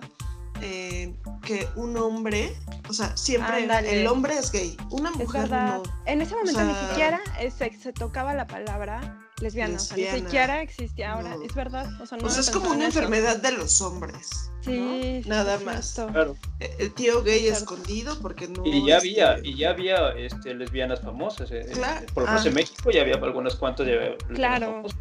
eh, 0.61 1.15
que 1.45 1.67
un 1.75 1.97
hombre 1.97 2.55
O 2.89 2.93
sea, 2.93 3.15
siempre 3.17 3.63
Ándale. 3.63 4.01
el 4.01 4.07
hombre 4.07 4.35
es 4.37 4.51
gay. 4.51 4.77
Una 4.91 5.11
mujer 5.11 5.49
no. 5.49 5.83
En 6.05 6.21
ese 6.21 6.35
momento 6.35 6.61
ni 6.63 6.73
sea, 6.73 6.89
siquiera 6.89 7.21
eh, 7.39 7.51
se, 7.51 7.71
se 7.79 7.93
tocaba 7.93 8.33
la 8.33 8.45
palabra 8.47 9.19
lesbiana. 9.41 9.75
O 9.75 9.79
sea, 9.79 9.97
ni 9.97 10.03
Lesbiana. 10.03 10.25
siquiera 10.27 10.61
existía 10.61 11.13
ahora. 11.13 11.35
No. 11.35 11.43
Es 11.43 11.53
verdad. 11.55 11.89
O 12.01 12.05
sea, 12.05 12.17
no 12.17 12.23
Pues 12.23 12.37
es 12.37 12.49
como 12.49 12.67
una 12.67 12.75
en 12.79 12.83
enfermedad 12.83 13.37
de 13.37 13.51
los 13.53 13.81
hombres. 13.81 14.49
Sí. 14.61 15.21
Nada 15.25 15.59
más. 15.59 15.93
Claro. 15.95 16.35
Eh, 16.59 16.73
El 16.79 16.93
tío 16.93 17.21
gay 17.23 17.47
escondido 17.47 18.17
porque 18.21 18.47
no. 18.47 18.65
Y 18.65 18.85
ya 18.87 18.97
este, 18.97 19.21
había, 19.23 19.39
y 19.43 19.57
ya 19.57 19.69
había 19.71 20.09
este, 20.11 20.53
lesbianas 20.53 21.01
famosas. 21.01 21.51
eh, 21.51 21.65
Claro. 21.73 22.05
Por 22.13 22.23
lo 22.23 22.27
menos 22.29 22.45
Ah. 22.45 22.47
en 22.49 22.53
México 22.53 22.91
ya 22.91 23.01
había 23.01 23.15
algunas 23.15 23.55
cuantas 23.55 23.85
ya 23.87 23.93
había 23.93 24.09
lesbianas 24.11 24.35
Claro. 24.37 24.65
famosas. 24.67 24.97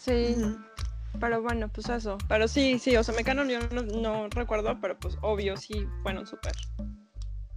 Sí. 0.00 0.36
Pero 1.18 1.42
bueno, 1.42 1.68
pues 1.68 1.88
eso. 1.88 2.18
Pero 2.28 2.46
sí, 2.46 2.78
sí, 2.78 2.96
o 2.96 3.02
sea, 3.02 3.14
Mecano 3.14 3.44
yo 3.44 3.58
no, 3.72 3.82
no 3.82 4.28
recuerdo, 4.28 4.78
pero 4.80 4.98
pues 4.98 5.16
obvio 5.22 5.56
sí 5.56 5.86
fueron 6.02 6.26
súper. 6.26 6.52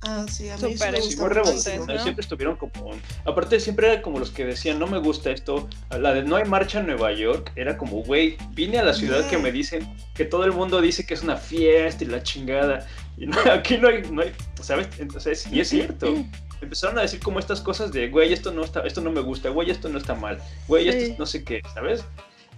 Ah, 0.06 0.26
sí, 0.30 0.50
a 0.50 0.58
mí 0.58 0.64
me 0.64 1.02
Sí, 1.02 1.16
revolucionarios, 1.18 1.88
¿no? 1.88 2.00
Siempre 2.00 2.22
estuvieron 2.22 2.58
como. 2.58 2.92
Aparte, 3.26 3.58
siempre 3.60 3.90
era 3.90 4.02
como 4.02 4.20
los 4.20 4.32
que 4.32 4.46
decían, 4.46 4.78
no 4.78 4.86
me 4.88 4.98
gusta 4.98 5.32
esto. 5.32 5.70
La 5.98 6.14
de 6.14 6.24
No 6.24 6.36
hay 6.36 6.44
marcha 6.44 6.82
en 6.82 6.88
Nueva 6.88 7.14
York 7.14 7.54
era 7.56 7.78
como, 7.78 8.04
güey, 8.04 8.38
vine 8.52 8.80
a 8.80 8.84
la 8.84 8.94
ciudad 8.94 9.26
que 9.30 9.38
me 9.38 9.52
dicen 9.52 9.96
que 10.14 10.26
todo 10.26 10.44
el 10.44 10.52
mundo 10.52 10.82
dice 10.82 11.06
que 11.06 11.14
es 11.14 11.24
una 11.24 11.38
fiesta 11.38 12.04
y 12.04 12.08
la 12.08 12.22
chingada. 12.22 12.86
Y 13.18 13.28
no, 13.28 13.38
aquí 13.54 13.78
no 13.78 13.88
hay, 13.88 14.02
no 14.12 14.24
hay, 14.24 14.34
¿sabes? 14.62 14.90
Entonces, 15.00 15.48
y 15.50 15.62
es 15.62 15.70
cierto. 15.70 16.14
Empezaron 16.60 16.98
a 16.98 17.02
decir 17.02 17.20
como 17.22 17.40
estas 17.40 17.62
cosas 17.62 17.92
de, 17.94 18.10
güey, 18.10 18.34
esto 18.34 18.52
no 18.52 18.64
está, 18.64 18.82
esto 18.82 19.00
no 19.02 19.12
me 19.12 19.22
gusta, 19.22 19.50
güey, 19.50 19.70
esto 19.70 19.90
no 19.90 19.98
está 19.98 20.16
mal, 20.16 20.38
güey, 20.68 20.84
Sí. 20.90 20.98
esto 20.98 21.16
no 21.20 21.26
sé 21.26 21.44
qué, 21.44 21.62
¿sabes? 21.74 22.06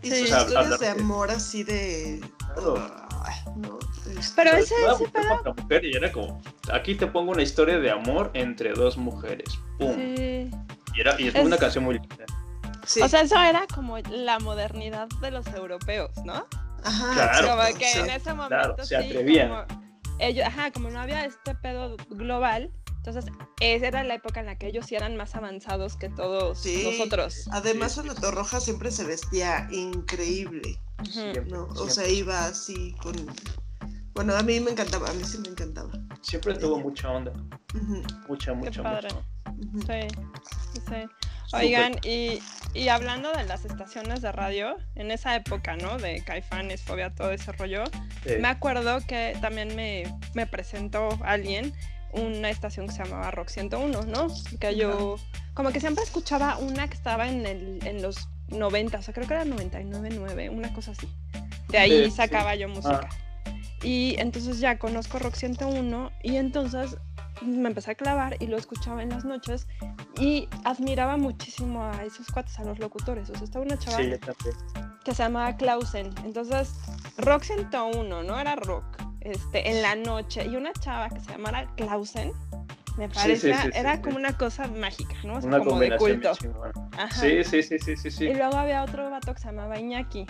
Y 0.05 0.11
Sí. 0.11 0.17
sus 0.27 0.31
O 0.31 0.33
sea, 0.33 0.41
historias 0.43 0.79
de 0.79 0.87
amor 0.89 1.31
así 1.31 1.63
de. 1.63 2.21
Claro. 2.53 2.75
Ay, 3.23 3.35
no, 3.55 3.79
este, 4.17 4.33
Pero 4.35 4.51
ese, 4.51 4.75
ese 4.75 5.07
pedo. 5.09 5.41
contra 5.43 5.63
mujer, 5.63 5.83
y 5.85 5.95
era 5.95 6.11
como, 6.11 6.39
aquí 6.71 6.93
te 6.95 7.07
pongo 7.07 7.31
una 7.31 7.41
historia 7.41 7.79
de 7.79 7.89
amor 7.89 8.29
entre 8.35 8.71
dos 8.73 8.97
mujeres, 8.97 9.49
pum. 9.79 9.95
Sí. 9.95 10.51
Y, 10.93 11.01
era, 11.01 11.19
y 11.19 11.27
es, 11.29 11.35
Es- 11.35 11.43
una 11.45 11.57
canción 11.57 11.83
muy 11.85 11.95
linda. 11.99 12.25
sí. 12.85 13.01
O 13.01 13.09
sea, 13.09 13.21
eso 13.21 13.39
era 13.41 13.65
como 13.73 13.97
la 13.97 14.37
modernidad 14.39 15.07
de 15.21 15.31
los 15.31 15.47
europeos, 15.47 16.11
¿no? 16.23 16.45
Ajá, 16.83 17.13
Claro. 17.41 17.47
como 17.49 17.79
que 17.79 17.91
en 17.99 18.09
ese 18.11 18.29
momento 18.33 18.47
claro, 18.75 18.75
se 18.77 18.85
sí, 18.85 18.95
atrevían. 18.95 19.49
como 19.49 19.65
ellos, 20.19 20.45
ajá, 20.45 20.71
como 20.71 20.89
no 20.91 20.99
había 20.99 21.25
este 21.25 21.55
pedo 21.55 21.97
global, 22.11 22.69
entonces 23.07 23.31
esa 23.59 23.87
era 23.87 24.03
la 24.03 24.15
época 24.15 24.39
en 24.39 24.47
la 24.47 24.55
que 24.57 24.67
ellos 24.67 24.87
sí 24.87 24.95
eran 24.95 25.15
más 25.15 25.35
avanzados 25.35 25.95
que 25.95 26.09
todos 26.09 26.59
Sí. 26.59 26.83
nosotros. 26.83 27.47
Además, 27.51 27.93
Sí, 27.93 28.01
sí, 28.01 28.07
Sonato 28.07 28.31
Roja 28.31 28.59
siempre 28.59 28.89
se 28.91 29.03
vestía 29.03 29.67
increíble, 29.71 30.79
¿no? 31.47 31.65
O 31.75 31.89
sea, 31.89 32.07
iba 32.07 32.45
así 32.45 32.95
con. 33.01 33.13
Bueno, 34.13 34.35
a 34.35 34.41
mí 34.43 34.59
me 34.59 34.71
encantaba, 34.71 35.09
a 35.09 35.13
mí 35.13 35.23
sí 35.23 35.37
me 35.39 35.49
encantaba. 35.49 35.91
Siempre 36.21 36.55
tuvo 36.55 36.79
mucha 36.79 37.11
onda, 37.11 37.31
mucha, 38.27 38.51
Qué 38.53 38.57
mucha, 38.57 38.81
padre. 38.83 39.09
mucha. 39.13 39.67
ujú. 39.67 39.79
Sí, 39.81 40.07
sí, 40.73 40.81
sí. 40.89 41.09
Oigan, 41.53 41.93
y, 42.03 42.39
y 42.73 42.87
hablando 42.87 43.31
de 43.31 43.43
las 43.43 43.65
estaciones 43.65 44.21
de 44.21 44.31
radio, 44.31 44.77
en 44.95 45.11
esa 45.11 45.35
época, 45.35 45.77
¿no? 45.77 45.97
De 45.97 46.23
Caifanes, 46.23 46.81
Fobia, 46.81 47.13
todo 47.13 47.31
ese 47.31 47.51
rollo, 47.51 47.83
me 48.39 48.47
acuerdo 48.47 48.97
que 49.07 49.37
también 49.41 49.75
me, 49.75 50.03
me 50.33 50.47
presentó 50.47 51.07
alguien 51.23 51.73
una 52.15 52.49
estación 52.49 52.87
que 52.87 52.93
se 52.93 53.03
llamaba 53.03 53.31
Rock 53.31 53.49
101, 53.49 54.01
¿no? 54.03 54.27
Que 54.59 54.75
yo 54.75 55.17
como 55.53 55.71
que 55.71 55.79
siempre 55.79 56.03
escuchaba 56.03 56.57
una 56.57 56.87
que 56.87 56.95
estaba 56.95 57.27
en, 57.29 57.45
el, 57.45 57.79
en 57.85 58.01
los 58.01 58.27
90, 58.49 58.97
o 58.97 59.01
sea, 59.01 59.13
creo 59.13 59.27
que 59.27 59.33
era 59.33 59.45
99.9, 59.45 60.49
una 60.51 60.73
cosa 60.73 60.91
así. 60.91 61.07
De 61.69 61.77
ahí 61.77 62.05
Sí, 62.05 62.11
sí. 62.11 62.17
sacaba 62.17 62.55
yo 62.55 62.69
música. 62.69 63.09
Y 63.83 64.15
entonces 64.19 64.59
ya 64.59 64.77
conozco 64.79 65.19
Rock 65.19 65.35
101 65.35 66.11
y 66.23 66.37
entonces 66.37 66.97
me 67.41 67.67
empecé 67.69 67.91
a 67.91 67.95
clavar 67.95 68.37
y 68.39 68.47
lo 68.47 68.57
escuchaba 68.57 69.03
en 69.03 69.09
las 69.09 69.25
noches 69.25 69.67
y 70.19 70.47
admiraba 70.63 71.17
muchísimo 71.17 71.83
a 71.83 72.03
esos 72.03 72.27
cuates, 72.27 72.57
a 72.59 72.63
los 72.63 72.79
locutores. 72.79 73.29
O 73.29 73.35
sea, 73.35 73.43
estaba 73.43 73.65
una 73.65 73.77
chava 73.77 73.97
sí, 73.97 74.09
que 75.03 75.13
se 75.13 75.23
llamaba 75.23 75.55
Clausen. 75.57 76.09
Entonces, 76.23 76.73
Rock 77.17 77.43
101, 77.43 78.23
¿no? 78.23 78.39
Era 78.39 78.55
rock. 78.55 78.85
Este, 79.25 79.71
en 79.71 79.81
la 79.81 79.95
noche. 79.95 80.45
Y 80.45 80.55
una 80.55 80.71
chava 80.73 81.09
que 81.09 81.19
se 81.19 81.31
llamara 81.31 81.65
Clausen, 81.75 82.31
me 82.95 83.09
sí, 83.13 83.35
sí, 83.35 83.51
sí, 83.53 83.69
era 83.73 83.95
sí. 83.95 84.01
como 84.03 84.17
una 84.17 84.37
cosa 84.37 84.67
mágica, 84.67 85.15
¿no? 85.23 85.37
O 85.37 85.41
sea, 85.41 85.49
Una 85.49 85.59
como 85.59 85.79
de 85.79 85.97
culto. 85.97 86.31
Ajá. 86.95 87.09
Sí, 87.09 87.43
sí, 87.43 87.63
sí, 87.63 87.79
sí, 87.79 87.97
sí, 87.97 88.11
sí. 88.11 88.25
Y 88.25 88.35
luego 88.35 88.55
había 88.55 88.83
otro 88.83 89.09
vato 89.09 89.33
que 89.33 89.41
se 89.41 89.47
llamaba 89.47 89.79
Iñaki. 89.79 90.27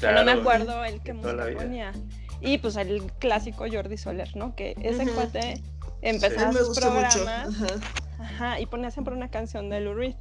Claro, 0.00 0.18
no 0.20 0.24
me 0.24 0.32
acuerdo 0.40 0.82
el 0.84 1.02
que 1.02 1.12
música 1.12 1.46
ponía. 1.54 1.92
Y 2.40 2.58
pues 2.58 2.76
el 2.76 3.12
clásico 3.18 3.66
Jordi 3.70 3.98
Soler, 3.98 4.34
¿no? 4.36 4.56
Que 4.56 4.74
ese 4.80 5.04
Ujú. 5.04 5.12
cuate 5.14 5.52
A 5.52 5.58
empezaba 6.00 6.52
sus 6.54 6.68
gusta 6.68 6.90
mucho. 6.90 7.08
programas. 7.24 7.48
Ajá. 7.62 7.74
Ajá, 8.20 8.60
y 8.60 8.66
ponía 8.66 8.90
siempre 8.90 9.14
una 9.14 9.30
canción 9.30 9.68
de 9.68 9.80
Lou 9.80 9.94
Reed. 9.94 10.14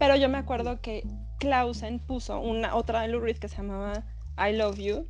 Pero 0.00 0.16
yo 0.16 0.28
me 0.28 0.38
acuerdo 0.38 0.80
que 0.80 1.06
Clausen 1.38 2.00
puso 2.00 2.40
una 2.40 2.74
otra 2.74 3.02
de 3.02 3.08
Lou 3.08 3.20
Reed 3.20 3.38
que 3.38 3.48
se 3.48 3.56
llamaba 3.58 4.02
I 4.36 4.52
Love 4.56 4.78
You. 4.78 5.08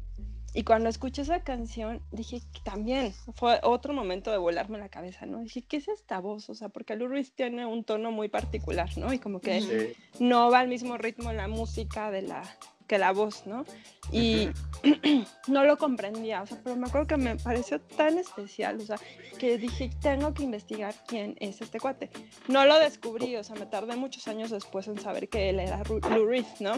Y 0.53 0.64
cuando 0.64 0.88
escuché 0.88 1.22
esa 1.22 1.44
canción, 1.44 2.01
dije 2.11 2.40
que 2.53 2.61
también 2.64 3.12
fue 3.34 3.61
otro 3.62 3.92
momento 3.92 4.32
de 4.32 4.38
volarme 4.38 4.78
la 4.78 4.88
cabeza, 4.88 5.24
¿no? 5.24 5.40
Dije, 5.40 5.62
¿qué 5.62 5.76
es 5.76 5.86
esta 5.86 6.18
voz? 6.18 6.51
O 6.51 6.55
sea, 6.55 6.68
porque 6.68 6.96
Lou 6.96 7.07
Reed 7.07 7.28
tiene 7.34 7.66
un 7.66 7.84
tono 7.84 8.11
muy 8.11 8.28
particular, 8.28 8.90
¿no? 8.98 9.12
Y 9.12 9.18
como 9.18 9.40
que. 9.40 9.61
Sí. 9.61 10.24
no 10.24 10.51
va 10.51 10.61
al 10.61 10.68
mismo 10.68 10.98
ritmo 10.98 11.32
la 11.32 11.46
música 11.46 12.11
de 12.11 12.22
la 12.22 12.42
que 12.91 12.99
la 12.99 13.12
voz, 13.12 13.47
¿no? 13.47 13.64
Y 14.11 14.49
no 15.47 15.62
lo 15.62 15.76
comprendía, 15.78 16.43
o 16.43 16.47
sea, 16.47 16.59
pero 16.64 16.74
me 16.74 16.88
acuerdo 16.88 17.07
que 17.07 17.16
me 17.16 17.36
pareció 17.36 17.80
tan 17.80 18.18
especial, 18.18 18.78
o 18.78 18.84
sea, 18.84 18.97
que 19.38 19.59
dije, 19.59 19.91
tengo 20.03 20.34
que 20.34 20.43
investigar 20.43 20.93
quién 21.07 21.36
es 21.38 21.61
este 21.61 21.78
cuate. 21.78 22.11
No 22.49 22.64
lo 22.66 22.76
descubrí, 22.80 23.36
o 23.36 23.45
sea, 23.45 23.55
me 23.55 23.66
tardé 23.66 23.95
muchos 23.95 24.26
años 24.26 24.51
después 24.51 24.88
en 24.88 24.99
saber 24.99 25.28
que 25.28 25.51
él 25.51 25.61
era 25.61 25.80
Lou 26.11 26.26
Reed, 26.26 26.45
¿no? 26.59 26.72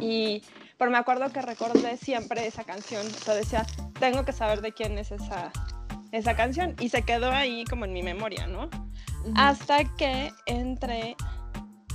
Y, 0.00 0.42
pero 0.78 0.90
me 0.90 0.96
acuerdo 0.96 1.30
que 1.30 1.42
recordé 1.42 1.98
siempre 1.98 2.46
esa 2.46 2.64
canción, 2.64 3.06
o 3.06 3.10
sea, 3.24 3.34
decía, 3.34 3.66
tengo 4.00 4.24
que 4.24 4.32
saber 4.32 4.62
de 4.62 4.72
quién 4.72 4.96
es 4.96 5.12
esa, 5.12 5.52
esa 6.12 6.34
canción, 6.34 6.74
y 6.80 6.88
se 6.88 7.02
quedó 7.02 7.30
ahí 7.30 7.64
como 7.64 7.84
en 7.84 7.92
mi 7.92 8.02
memoria, 8.02 8.46
¿no? 8.46 8.70
Hasta 9.36 9.84
que 9.96 10.32
entré, 10.46 11.14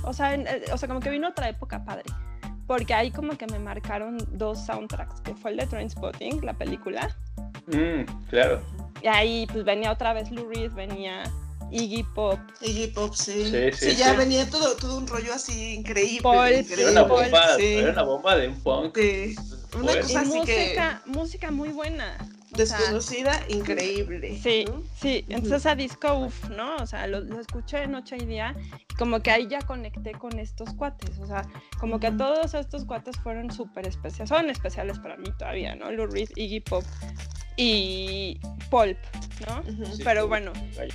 o 0.04 0.12
sea, 0.12 0.34
en- 0.34 0.46
eh, 0.46 0.62
o 0.72 0.78
sea, 0.78 0.86
como 0.86 1.00
que 1.00 1.10
vino 1.10 1.26
otra 1.28 1.48
época 1.48 1.84
padre, 1.84 2.04
porque 2.72 2.94
ahí 2.94 3.10
como 3.10 3.36
que 3.36 3.46
me 3.48 3.58
marcaron 3.58 4.16
dos 4.30 4.64
soundtracks, 4.64 5.20
que 5.20 5.34
fue 5.34 5.50
el 5.50 5.58
de 5.58 5.66
Trainspotting, 5.66 6.40
la 6.42 6.54
película, 6.54 7.14
Mm, 7.66 8.04
claro. 8.30 8.62
y 9.02 9.06
ahí 9.08 9.46
pues 9.52 9.62
venía 9.62 9.92
otra 9.92 10.14
vez 10.14 10.30
Lou 10.30 10.48
Reed, 10.48 10.72
venía 10.72 11.22
Iggy 11.70 12.02
Pop, 12.14 12.38
Iggy 12.62 12.86
Pop, 12.86 13.12
sí. 13.12 13.44
Sí, 13.50 13.70
Sí, 13.74 13.90
sí, 13.90 13.96
ya 13.96 14.14
venía 14.14 14.48
todo, 14.48 14.74
todo 14.76 14.96
un 14.96 15.06
rollo 15.06 15.34
así 15.34 15.74
increíble. 15.74 16.22
Paul, 16.22 16.50
increíble. 16.50 16.82
Era 16.82 16.90
una 16.92 17.06
Paul, 17.08 17.24
bomba, 17.24 17.56
sí. 17.58 17.74
era 17.74 17.92
una 17.92 18.02
bomba 18.04 18.36
de 18.36 18.48
un 18.48 18.60
punk. 18.62 18.96
Sí. 18.96 19.36
Una 19.78 19.92
y 19.92 20.00
cosa 20.00 20.20
así 20.22 20.30
que 20.30 20.38
música, 20.38 21.02
música 21.04 21.50
muy 21.50 21.68
buena. 21.68 22.16
O 22.52 22.66
sea, 22.66 22.78
desconocida, 22.78 23.32
increíble. 23.48 24.38
Sí, 24.42 24.64
¿no? 24.66 24.82
sí, 24.96 25.24
entonces 25.28 25.66
a 25.66 25.74
disco, 25.74 26.14
uff, 26.14 26.48
¿no? 26.50 26.76
O 26.76 26.86
sea, 26.86 27.06
lo, 27.06 27.20
lo 27.20 27.40
escuché 27.40 27.86
noche 27.86 28.16
y 28.20 28.26
día, 28.26 28.54
y 28.90 28.94
como 28.94 29.20
que 29.20 29.30
ahí 29.30 29.48
ya 29.48 29.60
conecté 29.60 30.12
con 30.12 30.38
estos 30.38 30.74
cuates, 30.74 31.18
o 31.18 31.26
sea, 31.26 31.42
como 31.78 31.98
que 31.98 32.10
todos 32.10 32.54
estos 32.54 32.84
cuates 32.84 33.16
fueron 33.18 33.50
súper 33.50 33.86
especiales, 33.86 34.28
son 34.28 34.50
especiales 34.50 34.98
para 34.98 35.16
mí 35.16 35.30
todavía, 35.38 35.74
¿no? 35.74 35.90
Lou 35.90 36.06
Reed, 36.06 36.30
Iggy 36.36 36.60
Pop 36.60 36.84
y 37.56 38.40
Pulp, 38.70 38.98
¿no? 39.46 39.62
Sí, 39.94 40.02
Pero 40.04 40.28
bueno, 40.28 40.52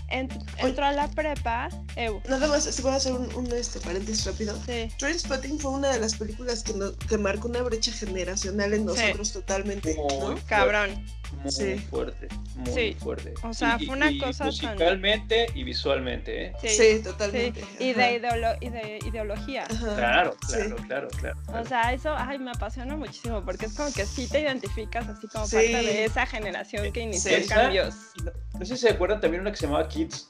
ent- 0.10 0.44
entró 0.58 0.86
a 0.86 0.92
la 0.92 1.08
prepa, 1.10 1.70
Ew, 1.96 2.22
Nada 2.30 2.48
más, 2.48 2.64
si 2.64 2.88
a 2.88 2.96
hacer 2.96 3.14
un, 3.14 3.34
un, 3.36 3.52
este, 3.54 3.80
paréntesis 3.80 4.26
rápido. 4.26 4.56
sí, 4.66 4.90
Trainspotting 4.98 5.60
fue 5.60 5.72
una 5.72 5.90
de 5.90 6.00
las 6.00 6.16
películas 6.16 6.64
que, 6.64 6.74
no- 6.74 6.96
que 6.96 7.18
marcó 7.18 7.48
una 7.48 7.62
brecha 7.62 7.92
generacional 7.92 8.74
en 8.74 8.86
nosotros 8.86 9.34
totalmente. 9.34 9.96
¿no? 9.96 10.32
Muy 10.32 10.42
cabrón, 10.42 11.06
Muy 11.44 11.52
Sí. 11.52 11.76
fuerte, 11.90 12.30
muy 12.56 12.74
Sí. 12.74 12.96
fuerte. 12.98 13.34
O 13.44 13.54
sea, 13.54 13.76
Y- 13.80 13.86
fue 13.86 13.96
una 13.98 14.10
y 14.10 14.18
cosa 14.18 14.46
tan- 14.46 14.48
musicalmente 14.48 15.48
y 15.54 15.64
visualmente, 15.66 16.46
¿eh? 16.46 16.54
sí, 16.62 16.70
Sí, 16.70 16.76
sí, 16.98 17.04
totalmente. 17.04 17.66
y 17.80 17.92
de, 17.94 18.18
ideolo- 18.22 18.56
y 18.62 18.70
de 18.70 19.00
ideología. 19.06 19.66
Ajá. 19.70 19.96
Claro, 19.98 20.38
Sí. 20.48 20.54
claro, 20.56 20.76
claro, 20.88 21.08
claro. 21.10 21.38
O 21.62 21.66
sea, 21.68 21.92
eso 21.94 22.14
ay, 22.18 22.40
me 22.40 22.52
apasiona 22.52 22.96
muchísimo 22.96 23.44
porque 23.44 23.66
es 23.66 23.74
como 23.74 23.92
que 23.92 24.06
sí 24.06 24.28
te 24.30 24.40
identificas 24.40 25.06
así 25.10 25.28
como 25.28 25.46
Sí. 25.48 25.56
parte 25.58 25.72
de 25.84 26.06
esa 26.06 26.26
generación 26.26 26.47
que 26.94 27.00
inició 27.02 27.36
Esa- 27.38 27.56
cambios. 27.56 27.96
No, 28.24 28.32
no 28.60 28.66
sé 28.66 28.76
si 28.76 28.82
se 28.82 28.90
acuerdan 28.90 29.20
también 29.22 29.42
una 29.42 29.52
que 29.52 29.58
se 29.58 29.66
llamaba 29.68 29.88
Kids. 29.88 30.28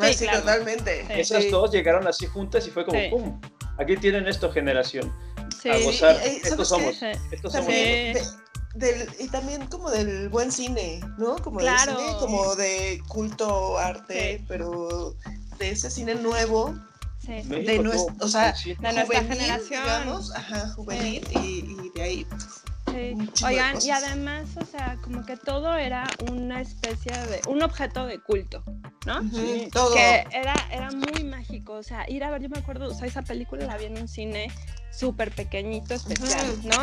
Ah, 0.00 0.08
Sí, 0.08 0.14
sí, 0.14 0.24
claro. 0.24 0.40
totalmente. 0.40 1.06
Sí. 1.06 1.12
Esas 1.20 1.44
Sí. 1.44 1.50
dos 1.50 1.70
llegaron 1.70 2.06
así 2.06 2.26
juntas 2.26 2.66
y 2.66 2.70
fue 2.70 2.84
como 2.84 2.98
Sí. 2.98 3.08
¡pum! 3.10 3.40
Aquí 3.78 3.96
tienen 3.96 4.26
esto 4.26 4.50
generación. 4.52 5.12
Sí, 5.62 5.68
A 5.70 5.78
gozar. 5.78 6.16
y- 6.26 6.28
y, 6.30 6.36
Estos 6.36 6.68
¿sabes 6.68 6.68
somos. 6.68 6.96
sí. 6.96 7.20
Estos 7.30 7.52
somos. 7.52 7.66
También 7.66 8.16
Sí. 8.16 8.20
de- 8.20 8.44
del, 8.74 9.08
y 9.20 9.28
también 9.28 9.66
como 9.68 9.90
del 9.90 10.28
buen 10.30 10.50
cine, 10.50 11.00
¿no? 11.16 11.36
Como 11.36 11.60
Claro. 11.60 11.92
del 11.96 12.00
cine 12.06 12.18
como 12.18 12.56
de 12.56 13.00
culto, 13.08 13.78
arte, 13.78 14.38
Sí. 14.38 14.44
pero 14.48 15.14
de 15.58 15.70
ese 15.70 15.90
cine 15.90 16.16
nuevo, 16.16 16.74
sí. 17.24 17.42
De 17.42 17.78
nues- 17.78 18.04
tuvo 18.06 18.16
o 18.24 18.28
sea, 18.28 18.52
de 18.52 18.74
nuestra 18.74 19.02
juvenil, 19.04 19.28
generación. 19.32 19.82
digamos, 19.84 20.32
ajá, 20.34 20.68
juvenil, 20.74 21.24
y, 21.30 21.38
y 21.86 21.90
de 21.94 22.02
ahí 22.02 22.26
Sí. 22.94 23.44
Oigan, 23.44 23.76
y 23.82 23.90
además, 23.90 24.44
o 24.60 24.64
sea, 24.64 24.96
como 25.02 25.24
que 25.26 25.36
todo 25.36 25.74
era 25.76 26.04
una 26.30 26.60
especie 26.60 27.12
de, 27.26 27.40
un 27.48 27.62
objeto 27.62 28.06
de 28.06 28.20
culto, 28.20 28.62
¿no? 29.06 29.20
Sí. 29.30 29.68
Todo. 29.72 29.94
Que 29.94 30.24
era, 30.32 30.54
era 30.70 30.90
muy 30.92 31.24
mágico, 31.24 31.72
o 31.74 31.82
sea, 31.82 32.08
ir 32.08 32.22
a 32.24 32.30
ver, 32.30 32.42
yo 32.42 32.48
me 32.48 32.58
acuerdo, 32.58 32.88
o 32.88 32.94
sea, 32.94 33.06
esa 33.08 33.22
película 33.22 33.66
la 33.66 33.76
vi 33.76 33.86
en 33.86 33.98
un 33.98 34.06
cine 34.08 34.50
súper 34.92 35.32
pequeñito, 35.32 35.92
especial. 35.94 36.46
¿no? 36.62 36.76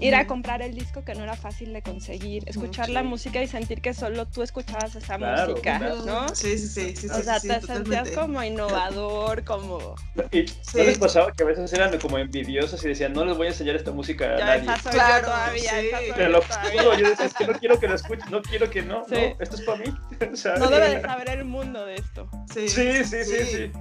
Ir 0.00 0.16
a 0.16 0.26
comprar 0.26 0.60
el 0.60 0.74
disco 0.74 1.04
que 1.04 1.14
no 1.14 1.22
era 1.22 1.36
fácil 1.36 1.72
de 1.72 1.82
conseguir, 1.82 2.42
escuchar 2.48 2.86
sí. 2.86 2.92
la 2.92 3.04
música 3.04 3.40
y 3.40 3.46
sentir 3.46 3.80
que 3.80 3.94
solo 3.94 4.26
tú 4.26 4.42
escuchabas 4.42 4.96
esa 4.96 5.16
Claro, 5.18 5.50
música, 5.52 5.78
claro. 5.78 6.02
¿no? 6.04 6.28
Sí, 6.34 6.58
sí, 6.58 6.66
sí, 6.66 6.96
sí, 6.96 7.06
O 7.08 7.22
sea, 7.22 7.38
sí, 7.38 7.46
te 7.46 7.60
totalmente. 7.60 7.94
sentías 7.94 8.18
como 8.18 8.42
innovador, 8.42 9.44
como... 9.44 9.94
¿Y 10.32 10.48
Sí. 10.48 10.78
no 10.78 10.82
les 10.84 10.98
pasaba 10.98 11.30
que 11.30 11.44
a 11.44 11.46
veces 11.46 11.72
eran 11.72 11.96
como 12.00 12.18
envidiosos 12.18 12.84
y 12.84 12.88
decían, 12.88 13.12
no 13.12 13.24
les 13.24 13.36
voy 13.36 13.46
a 13.46 13.50
enseñar 13.50 13.76
esta 13.76 13.92
música 13.92 14.34
a 14.34 14.38
Ya, 14.38 14.44
nadie? 14.46 14.62
esa 14.62 14.78
soy 14.82 14.92
Claro, 14.92 15.28
yo 15.28 15.43
todavía, 15.44 15.70
sí. 16.00 16.12
Te 16.14 16.28
lo 16.28 16.42
juro, 16.42 16.98
yo 16.98 17.08
decía, 17.10 17.26
es 17.26 17.34
que 17.34 17.46
no 17.46 17.52
quiero 17.58 17.78
que 17.80 17.88
lo 17.88 17.94
escuchen, 17.94 18.30
no 18.30 18.42
quiero 18.42 18.70
que 18.70 18.82
no, 18.82 19.04
Sí. 19.08 19.14
no, 19.14 19.36
esto 19.40 19.56
es 19.56 19.62
para 19.62 19.78
mí. 19.78 19.84
O 20.32 20.36
sea, 20.36 20.56
No 20.56 20.68
debe 20.68 20.90
de 20.96 21.02
saber 21.02 21.28
el 21.30 21.44
mundo 21.44 21.84
de 21.86 21.96
esto. 21.96 22.28
Sí, 22.52 22.68
Sí, 22.68 23.04
sí, 23.04 23.24
sí, 23.24 23.44
sí. 23.46 23.72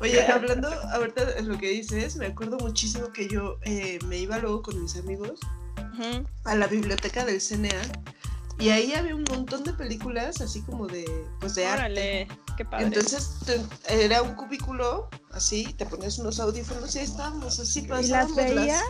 Oye, 0.00 0.20
hablando 0.26 0.68
ahorita 0.92 1.24
de 1.24 1.42
lo 1.42 1.56
que 1.58 1.68
dices, 1.68 2.16
me 2.16 2.26
acuerdo 2.26 2.58
muchísimo 2.58 3.12
que 3.12 3.28
yo 3.28 3.58
eh, 3.62 3.98
me 4.06 4.18
iba 4.18 4.38
luego 4.38 4.62
con 4.62 4.80
mis 4.82 4.96
amigos 4.96 5.38
Ujú. 5.76 6.24
a 6.44 6.54
la 6.56 6.66
biblioteca 6.66 7.24
del 7.24 7.40
CNA 7.40 7.70
y 8.62 8.70
ahí 8.70 8.94
había 8.94 9.14
un 9.14 9.24
montón 9.24 9.64
de 9.64 9.72
películas 9.72 10.40
así 10.40 10.62
como 10.62 10.86
de, 10.86 11.04
pues 11.40 11.54
de 11.54 11.66
arte. 11.66 12.28
Qué 12.56 12.64
padre. 12.64 12.86
Entonces 12.86 13.30
te- 13.46 14.04
era 14.04 14.22
un 14.22 14.34
cubículo 14.34 15.08
así, 15.30 15.64
te 15.78 15.86
ponías 15.86 16.18
unos 16.18 16.38
audífonos 16.38 16.94
y 16.94 16.98
ahí 16.98 17.04
estábamos 17.06 17.58
así 17.58 17.80
¿Y 17.80 17.86
las 17.86 18.00
pasábamos 18.02 18.36
veías? 18.36 18.82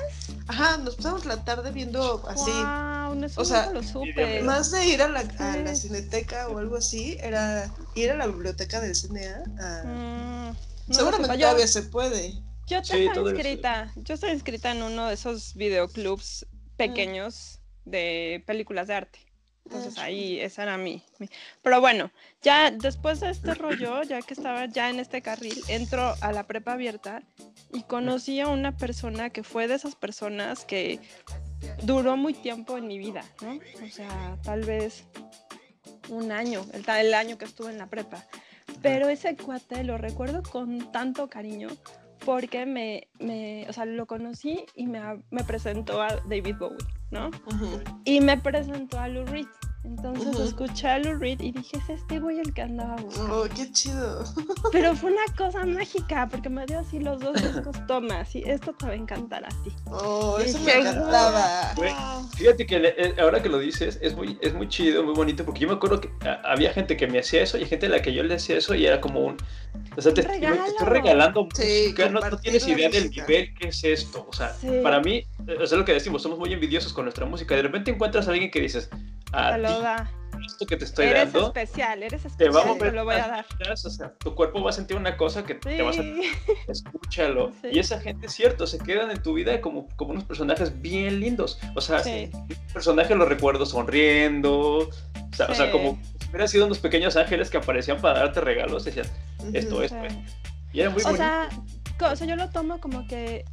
Ajá, 0.48 0.76
nos 0.78 0.96
pasamos 0.96 1.24
la 1.26 1.44
tarde 1.44 1.70
viendo 1.70 2.26
así. 2.28 2.50
Wow, 2.50 3.14
no, 3.14 3.26
O 3.36 3.44
sea, 3.44 3.70
lo 3.70 3.82
supe. 3.82 4.42
Más 4.42 4.72
de 4.72 4.86
ir 4.86 5.00
a 5.02 5.08
la, 5.08 5.20
a 5.38 5.56
la 5.56 5.74
cineteca 5.76 6.48
o 6.48 6.58
algo 6.58 6.76
así, 6.76 7.16
era 7.20 7.72
ir 7.94 8.10
a 8.10 8.16
la 8.16 8.26
biblioteca 8.26 8.80
del 8.80 8.94
CNA. 8.96 9.44
a- 9.60 9.82
Mm, 9.84 10.56
no 10.88 10.94
Seguramente 10.94 11.38
todavía 11.38 11.66
se 11.68 11.82
puede. 11.82 12.34
Yo 12.66 12.82
Sí, 12.82 12.92
sí. 13.12 13.20
inscrita. 13.20 13.92
Yo 13.96 14.14
estoy 14.14 14.30
inscrita 14.32 14.70
en 14.72 14.82
uno 14.82 15.06
de 15.08 15.14
esos 15.14 15.54
videoclubs 15.54 16.46
pequeños 16.76 17.60
de 17.84 18.42
películas 18.46 18.88
de 18.88 18.94
arte. 18.94 19.18
Entonces 19.64 19.96
Ah, 19.98 20.04
ahí 20.04 20.40
esa 20.40 20.64
era 20.64 20.76
mi, 20.76 21.02
mi- 21.18 21.28
Pero 21.62 21.80
bueno, 21.80 22.10
ya 22.42 22.70
después 22.70 23.20
de 23.20 23.30
este 23.30 23.54
rollo, 23.54 24.02
ya 24.02 24.20
que 24.22 24.34
estaba 24.34 24.66
ya 24.66 24.90
en 24.90 25.00
este 25.00 25.22
carril, 25.22 25.62
entro 25.68 26.14
a 26.20 26.32
la 26.32 26.46
prepa 26.46 26.72
abierta 26.72 27.22
y 27.72 27.82
conocí 27.84 28.40
a 28.40 28.48
una 28.48 28.76
persona 28.76 29.30
que 29.30 29.42
fue 29.42 29.68
de 29.68 29.74
esas 29.76 29.94
personas 29.94 30.64
que 30.64 31.00
duró 31.84 32.16
muy 32.16 32.34
tiempo 32.34 32.76
en 32.76 32.86
mi 32.86 32.98
vida, 32.98 33.24
¿no? 33.40 33.58
O 33.84 33.88
sea, 33.90 34.36
tal 34.42 34.62
vez 34.64 35.04
un 36.08 36.32
año, 36.32 36.66
el, 36.72 36.84
el 36.88 37.14
año 37.14 37.38
que 37.38 37.44
estuve 37.44 37.70
en 37.70 37.78
la 37.78 37.86
prepa. 37.86 38.26
Pero 38.82 39.08
ese 39.08 39.36
cuate 39.36 39.84
lo 39.84 39.96
recuerdo 39.96 40.42
con 40.42 40.90
tanto 40.90 41.28
cariño 41.28 41.68
porque 42.24 42.66
me, 42.66 43.08
me 43.18 43.66
o 43.68 43.72
sea, 43.72 43.84
lo 43.84 44.06
conocí 44.06 44.64
y 44.74 44.86
me, 44.86 45.00
presentó 45.46 46.02
a 46.02 46.16
David 46.28 46.56
Bowie, 46.58 46.78
¿no? 47.10 47.30
Y 48.04 48.20
me 48.20 48.36
presentó 48.38 48.98
a 48.98 49.08
Lou 49.08 49.24
Reed. 49.26 49.46
Entonces 49.84 50.38
escuché 50.38 50.86
a 50.88 50.98
Lou 51.00 51.18
Reed 51.18 51.40
y 51.40 51.50
dije, 51.50 51.76
es 51.76 51.88
este 52.00 52.20
güey 52.20 52.38
el 52.38 52.54
que 52.54 52.62
andaba 52.62 52.94
buscando. 52.96 53.42
Oh, 53.42 53.48
qué 53.54 53.70
chido. 53.72 54.24
Pero 54.72 54.94
fue 54.94 55.10
una 55.10 55.24
cosa 55.36 55.64
mágica 55.66 56.28
porque 56.30 56.48
me 56.48 56.64
dio 56.66 56.78
así 56.78 57.00
los 57.00 57.20
dos 57.20 57.34
discos, 57.42 57.76
toma, 57.88 58.20
así, 58.20 58.42
esto 58.46 58.72
te 58.74 58.86
va 58.86 58.92
a 58.92 58.94
encantar 58.94 59.44
a 59.44 59.48
ti. 59.64 59.72
Oh, 59.86 60.38
eso 60.38 60.58
me 60.60 60.66
Dije, 60.66 60.78
encantaba. 60.80 61.72
Güey, 61.74 61.92
"Wow". 61.92 62.28
Fíjate 62.36 62.66
que 62.66 62.78
le- 62.78 62.94
eh, 62.96 63.14
ahora 63.20 63.42
que 63.42 63.48
lo 63.48 63.58
dices, 63.58 63.98
es 64.00 64.14
muy, 64.14 64.38
es 64.40 64.54
muy 64.54 64.68
chido, 64.68 65.02
muy 65.02 65.14
bonito, 65.14 65.44
porque 65.44 65.60
yo 65.60 65.68
me 65.68 65.74
acuerdo 65.74 66.00
que 66.00 66.10
ah, 66.26 66.40
había 66.44 66.72
gente 66.72 66.96
que 66.96 67.08
me 67.08 67.18
hacía 67.18 67.42
eso 67.42 67.58
y 67.58 67.64
gente 67.66 67.86
a 67.86 67.88
la 67.88 68.00
que 68.02 68.12
yo 68.14 68.22
le 68.22 68.34
hacía 68.36 68.56
eso 68.58 68.74
y 68.76 68.86
era 68.86 69.00
como 69.00 69.20
un... 69.20 69.36
O 69.96 70.00
sea, 70.00 70.14
te, 70.14 70.20
estoy 70.20 70.38
regalando 70.86 71.48
Sí, 71.54 71.62
música, 71.88 72.08
no, 72.08 72.20
no 72.20 72.38
tienes 72.38 72.66
idea 72.68 72.88
del 72.88 73.10
nivel 73.10 73.52
que 73.54 73.68
es 73.68 73.82
esto. 73.82 74.26
O 74.28 74.32
sea, 74.32 74.52
Sí. 74.54 74.68
para 74.82 75.00
mí, 75.00 75.24
eh, 75.48 75.56
o 75.60 75.66
sea, 75.66 75.76
lo 75.76 75.84
que 75.84 75.92
decimos, 75.92 76.22
somos 76.22 76.38
muy 76.38 76.52
envidiosos 76.52 76.92
con 76.92 77.04
nuestra 77.04 77.26
música. 77.26 77.56
De 77.56 77.62
repente 77.62 77.90
encuentras 77.90 78.28
a 78.28 78.30
alguien 78.30 78.50
que 78.50 78.60
dices, 78.60 78.88
a 79.32 79.56
ti, 79.56 79.62
da. 79.62 80.10
esto 80.46 80.66
que 80.66 80.76
te 80.76 80.84
estoy 80.84 81.06
Eres 81.06 81.32
dando, 81.32 81.46
especial, 81.48 82.02
eres 82.02 82.22
te 82.22 82.28
a 82.28 82.30
especial, 82.30 82.62
te 82.62 82.68
mover 82.68 82.94
lo 82.94 83.04
voy 83.04 83.14
a 83.14 83.28
dar. 83.28 83.46
o 83.72 83.76
sea, 83.76 84.12
tu 84.18 84.34
cuerpo 84.34 84.62
va 84.62 84.70
a 84.70 84.72
sentir 84.72 84.96
una 84.96 85.16
cosa 85.16 85.44
que 85.44 85.54
te 85.54 85.80
vas 85.82 85.98
a 85.98 86.02
Sí. 86.02 86.22
escúchalo. 86.68 87.52
Sí. 87.62 87.68
Y 87.72 87.78
esa 87.78 88.00
gente, 88.00 88.26
es 88.26 88.32
cierto, 88.32 88.66
se 88.66 88.78
quedan 88.78 89.10
en 89.10 89.22
tu 89.22 89.34
vida 89.34 89.60
como, 89.60 89.88
como 89.96 90.12
unos 90.12 90.24
personajes 90.24 90.80
bien 90.80 91.20
lindos. 91.20 91.58
O 91.76 91.80
sea, 91.80 92.00
Sí. 92.00 92.30
un 92.32 92.48
personaje 92.72 93.14
lo 93.14 93.24
recuerdo 93.26 93.66
sonriendo. 93.66 94.78
O 94.78 94.90
sea, 95.34 95.46
o 95.46 95.54
sea, 95.54 95.66
Sí. 95.66 95.72
como 95.72 95.98
si 96.20 96.28
hubieran 96.28 96.48
sido 96.48 96.66
unos 96.66 96.78
pequeños 96.78 97.16
ángeles 97.16 97.50
que 97.50 97.58
aparecían 97.58 98.00
para 98.00 98.20
darte 98.20 98.40
regalos. 98.40 98.84
Decían, 98.84 99.06
esto, 99.52 99.82
esto, 99.82 99.96
Sí. 100.00 100.06
esto. 100.06 100.20
Y 100.72 100.80
era 100.80 100.90
muy 100.90 101.02
O 101.02 101.04
bonito. 101.04 101.22
sea, 101.22 101.48
o 102.10 102.16
sea, 102.16 102.26
yo 102.26 102.36
lo 102.36 102.48
tomo 102.50 102.80
como 102.80 103.06
que 103.06 103.44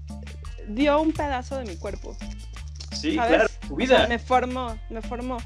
dio 0.70 1.00
un 1.02 1.12
pedazo 1.12 1.58
de 1.58 1.66
mi 1.66 1.76
cuerpo. 1.78 2.16
sí, 2.94 3.16
¿sabes? 3.16 3.30
claro, 3.36 3.50
tu 3.68 3.74
O 3.74 3.78
vida. 3.78 3.98
sea, 3.98 4.08
me 4.08 4.18
formó, 4.20 4.78
me 4.90 5.02
formó. 5.02 5.38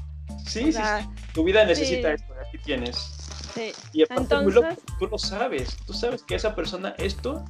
Sí, 0.46 0.60
o 0.60 0.66
sí, 0.66 0.72
sea, 0.72 1.02
sí. 1.02 1.08
Tu 1.32 1.44
vida 1.44 1.64
necesita 1.64 2.08
sí. 2.08 2.14
esto, 2.14 2.34
aquí 2.46 2.58
tienes. 2.58 2.96
Sí. 3.54 3.72
Y 3.92 4.02
aparte 4.02 4.34
es 4.34 4.42
muy 4.42 4.52
loco, 4.52 4.68
Entonces- 4.68 4.96
tú 4.98 5.06
lo 5.06 5.18
sabes. 5.18 5.76
Tú 5.86 5.92
sabes 5.92 6.22
que 6.22 6.34
a 6.34 6.36
esa 6.36 6.54
persona 6.54 6.94
esto 6.98 7.44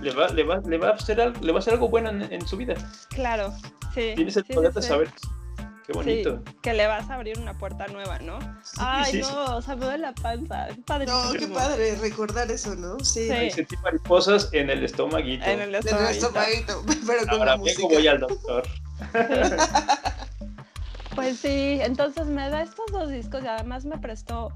le 0.00 0.12
va, 0.12 0.28
le 0.28 0.44
va, 0.44 0.60
le 0.60 0.78
va, 0.78 0.88
a, 0.88 0.92
hacer 0.92 1.20
algo, 1.20 1.40
le 1.40 1.52
va 1.52 1.58
a 1.58 1.60
hacer 1.60 1.74
algo 1.74 1.88
bueno 1.88 2.10
en, 2.10 2.22
en 2.32 2.46
su 2.46 2.56
vida. 2.56 2.74
Claro, 3.10 3.52
sí. 3.94 4.12
Tienes 4.14 4.36
el 4.36 4.44
sí, 4.44 4.52
poder 4.52 4.72
sí, 4.72 4.76
de 4.76 4.82
sí. 4.82 4.88
saber. 4.88 5.10
Qué 5.86 5.92
bonito. 5.92 6.42
Sí, 6.46 6.54
que 6.62 6.72
le 6.74 6.86
vas 6.86 7.10
a 7.10 7.14
abrir 7.14 7.38
una 7.38 7.58
puerta 7.58 7.88
nueva, 7.88 8.20
¿no? 8.20 8.38
Ay, 8.78 9.10
sí, 9.10 9.20
no, 9.20 9.26
sí. 9.26 9.34
o 9.34 9.62
sea, 9.62 9.74
me 9.74 9.84
duele 9.86 9.98
la 9.98 10.12
panza. 10.12 10.68
Es 10.68 10.78
padrísimo. 10.86 11.24
No, 11.24 11.32
qué 11.32 11.48
padre 11.48 11.96
recordar 11.96 12.50
eso, 12.52 12.76
¿no? 12.76 13.00
Sí. 13.00 13.26
Sí. 13.26 13.32
Ahí 13.32 13.50
sentí 13.50 13.76
mariposas 13.78 14.48
en 14.52 14.70
el 14.70 14.84
estomaguito. 14.84 15.44
En 15.44 15.60
el 15.60 15.74
estomaguito. 15.74 16.04
nuestro 16.04 16.32
paguito, 16.32 16.84
pero 17.06 17.20
con 17.26 17.30
Ahora 17.30 17.44
la 17.52 17.56
música. 17.56 17.78
vengo, 17.82 17.94
voy 17.94 18.06
al 18.06 18.20
doctor. 18.20 18.62
Pues 21.14 21.38
sí, 21.38 21.78
entonces 21.82 22.26
me 22.26 22.48
da 22.48 22.62
estos 22.62 22.86
dos 22.90 23.10
discos 23.10 23.44
y 23.44 23.46
además 23.46 23.84
me 23.84 23.98
prestó 23.98 24.52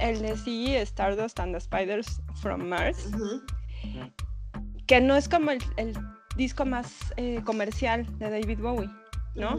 el 0.00 0.20
de 0.22 0.36
sí, 0.36 0.74
Stardust 0.76 1.38
and 1.40 1.54
the 1.54 1.60
Spiders 1.60 2.20
from 2.36 2.62
Mars, 2.68 3.10
que 4.86 5.00
no 5.00 5.16
es 5.16 5.28
como 5.28 5.50
el, 5.50 5.58
el 5.76 5.94
disco 6.36 6.64
más 6.64 7.12
eh, 7.16 7.42
comercial 7.44 8.06
de 8.18 8.30
David 8.30 8.60
Bowie, 8.60 8.88
¿no? 9.34 9.58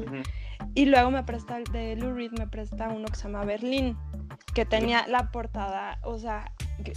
Y 0.76 0.86
luego 0.86 1.12
me 1.12 1.24
presta 1.24 1.58
el 1.58 1.66
de 1.66 1.96
Lou 1.96 2.14
Reed, 2.14 2.32
me 2.38 2.48
presta 2.48 2.90
uno 2.90 3.08
que 3.08 3.16
se 3.16 3.24
llama 3.24 3.46
Berlín, 3.46 3.98
que 4.54 4.66
tenía 4.66 5.08
la 5.08 5.32
portada, 5.32 6.00
o 6.04 6.18
sea, 6.18 6.52
que- 6.84 6.94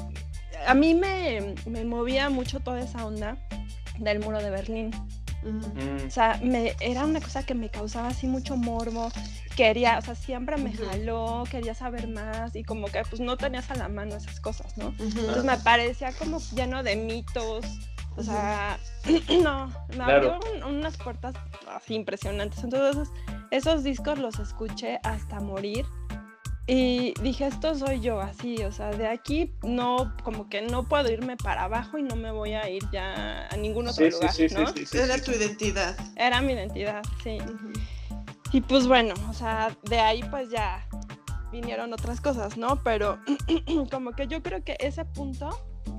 a 0.66 0.74
mí 0.74 0.94
me, 0.94 1.54
me 1.66 1.84
movía 1.84 2.30
mucho 2.30 2.60
toda 2.60 2.80
esa 2.80 3.04
onda 3.04 3.36
del 3.98 4.20
muro 4.20 4.38
de 4.42 4.50
Berlín. 4.50 4.90
Mm, 5.42 6.06
O 6.06 6.10
sea, 6.10 6.38
me, 6.42 6.74
era 6.80 7.04
una 7.04 7.20
cosa 7.20 7.42
que 7.44 7.54
me 7.54 7.68
causaba 7.68 8.08
así 8.08 8.26
mucho 8.26 8.56
morbo. 8.56 9.10
Quería, 9.56 9.98
o 9.98 10.02
sea, 10.02 10.14
siempre 10.14 10.56
me 10.56 10.72
jaló, 10.72 11.44
quería 11.50 11.74
saber 11.74 12.08
más 12.08 12.54
y 12.56 12.64
como 12.64 12.86
que 12.86 13.02
pues 13.10 13.20
no 13.20 13.36
tenías 13.36 13.70
a 13.70 13.74
la 13.74 13.88
mano 13.88 14.14
esas 14.16 14.40
cosas, 14.40 14.76
¿no? 14.78 14.94
Entonces 14.98 15.44
me 15.44 15.56
parecía 15.58 16.12
como 16.12 16.38
lleno 16.54 16.82
de 16.82 16.96
mitos. 16.96 17.64
O 18.16 18.22
sea, 18.22 18.78
no, 19.42 19.66
me 19.90 19.94
Claro. 19.96 20.34
abrió 20.34 20.66
un- 20.66 20.76
unas 20.76 20.96
puertas 20.96 21.34
así 21.74 21.94
impresionantes. 21.94 22.62
Entonces, 22.62 23.08
esos 23.50 23.82
discos 23.84 24.18
los 24.18 24.38
escuché 24.38 25.00
hasta 25.02 25.40
morir. 25.40 25.84
Y 26.68 27.12
dije, 27.20 27.46
esto 27.48 27.74
soy 27.74 28.00
yo, 28.00 28.20
así, 28.20 28.56
o 28.64 28.70
sea, 28.70 28.90
de 28.90 29.08
aquí 29.08 29.52
no, 29.64 30.14
como 30.22 30.48
que 30.48 30.62
no 30.62 30.84
puedo 30.88 31.10
irme 31.10 31.36
para 31.36 31.64
abajo 31.64 31.98
y 31.98 32.04
no 32.04 32.14
me 32.14 32.30
voy 32.30 32.52
a 32.52 32.68
ir 32.70 32.82
ya 32.92 33.48
a 33.50 33.56
ningún 33.56 33.88
otro 33.88 34.04
sí, 34.06 34.10
lugar, 34.12 34.32
sí, 34.32 34.48
sí, 34.48 34.54
¿no? 34.54 34.68
sí, 34.68 34.86
sí, 34.86 34.98
Era 34.98 35.18
sí. 35.18 35.24
tu 35.24 35.30
identidad. 35.32 35.96
Era 36.16 36.40
mi 36.40 36.52
identidad, 36.52 37.02
sí. 37.24 37.38
Y 38.52 38.60
pues 38.60 38.86
bueno, 38.86 39.14
o 39.28 39.32
sea, 39.32 39.76
de 39.90 39.98
ahí 39.98 40.22
pues 40.30 40.50
ya 40.50 40.86
vinieron 41.50 41.92
otras 41.92 42.20
cosas, 42.20 42.56
¿no? 42.56 42.80
Pero 42.84 43.18
como 43.90 44.12
que 44.12 44.28
yo 44.28 44.40
creo 44.42 44.62
que 44.62 44.76
ese 44.78 45.04
punto 45.04 45.50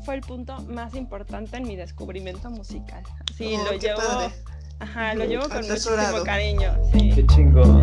fue 0.05 0.15
el 0.15 0.21
punto 0.21 0.57
más 0.61 0.95
importante 0.95 1.57
en 1.57 1.63
mi 1.67 1.75
descubrimiento 1.75 2.49
musical. 2.49 3.03
Sí, 3.37 3.55
Oh, 3.59 3.63
lo 3.65 3.71
qué 3.71 3.79
llevo, 3.79 3.99
padre. 3.99 4.33
ajá, 4.79 5.13
lo 5.13 5.25
llevo 5.25 5.43
con 5.49 5.57
atesorado. 5.57 6.19
muchísimo 6.19 6.23
cariño, 6.25 6.73
sí. 6.93 7.11
Qué 7.15 7.27
chingón. 7.27 7.81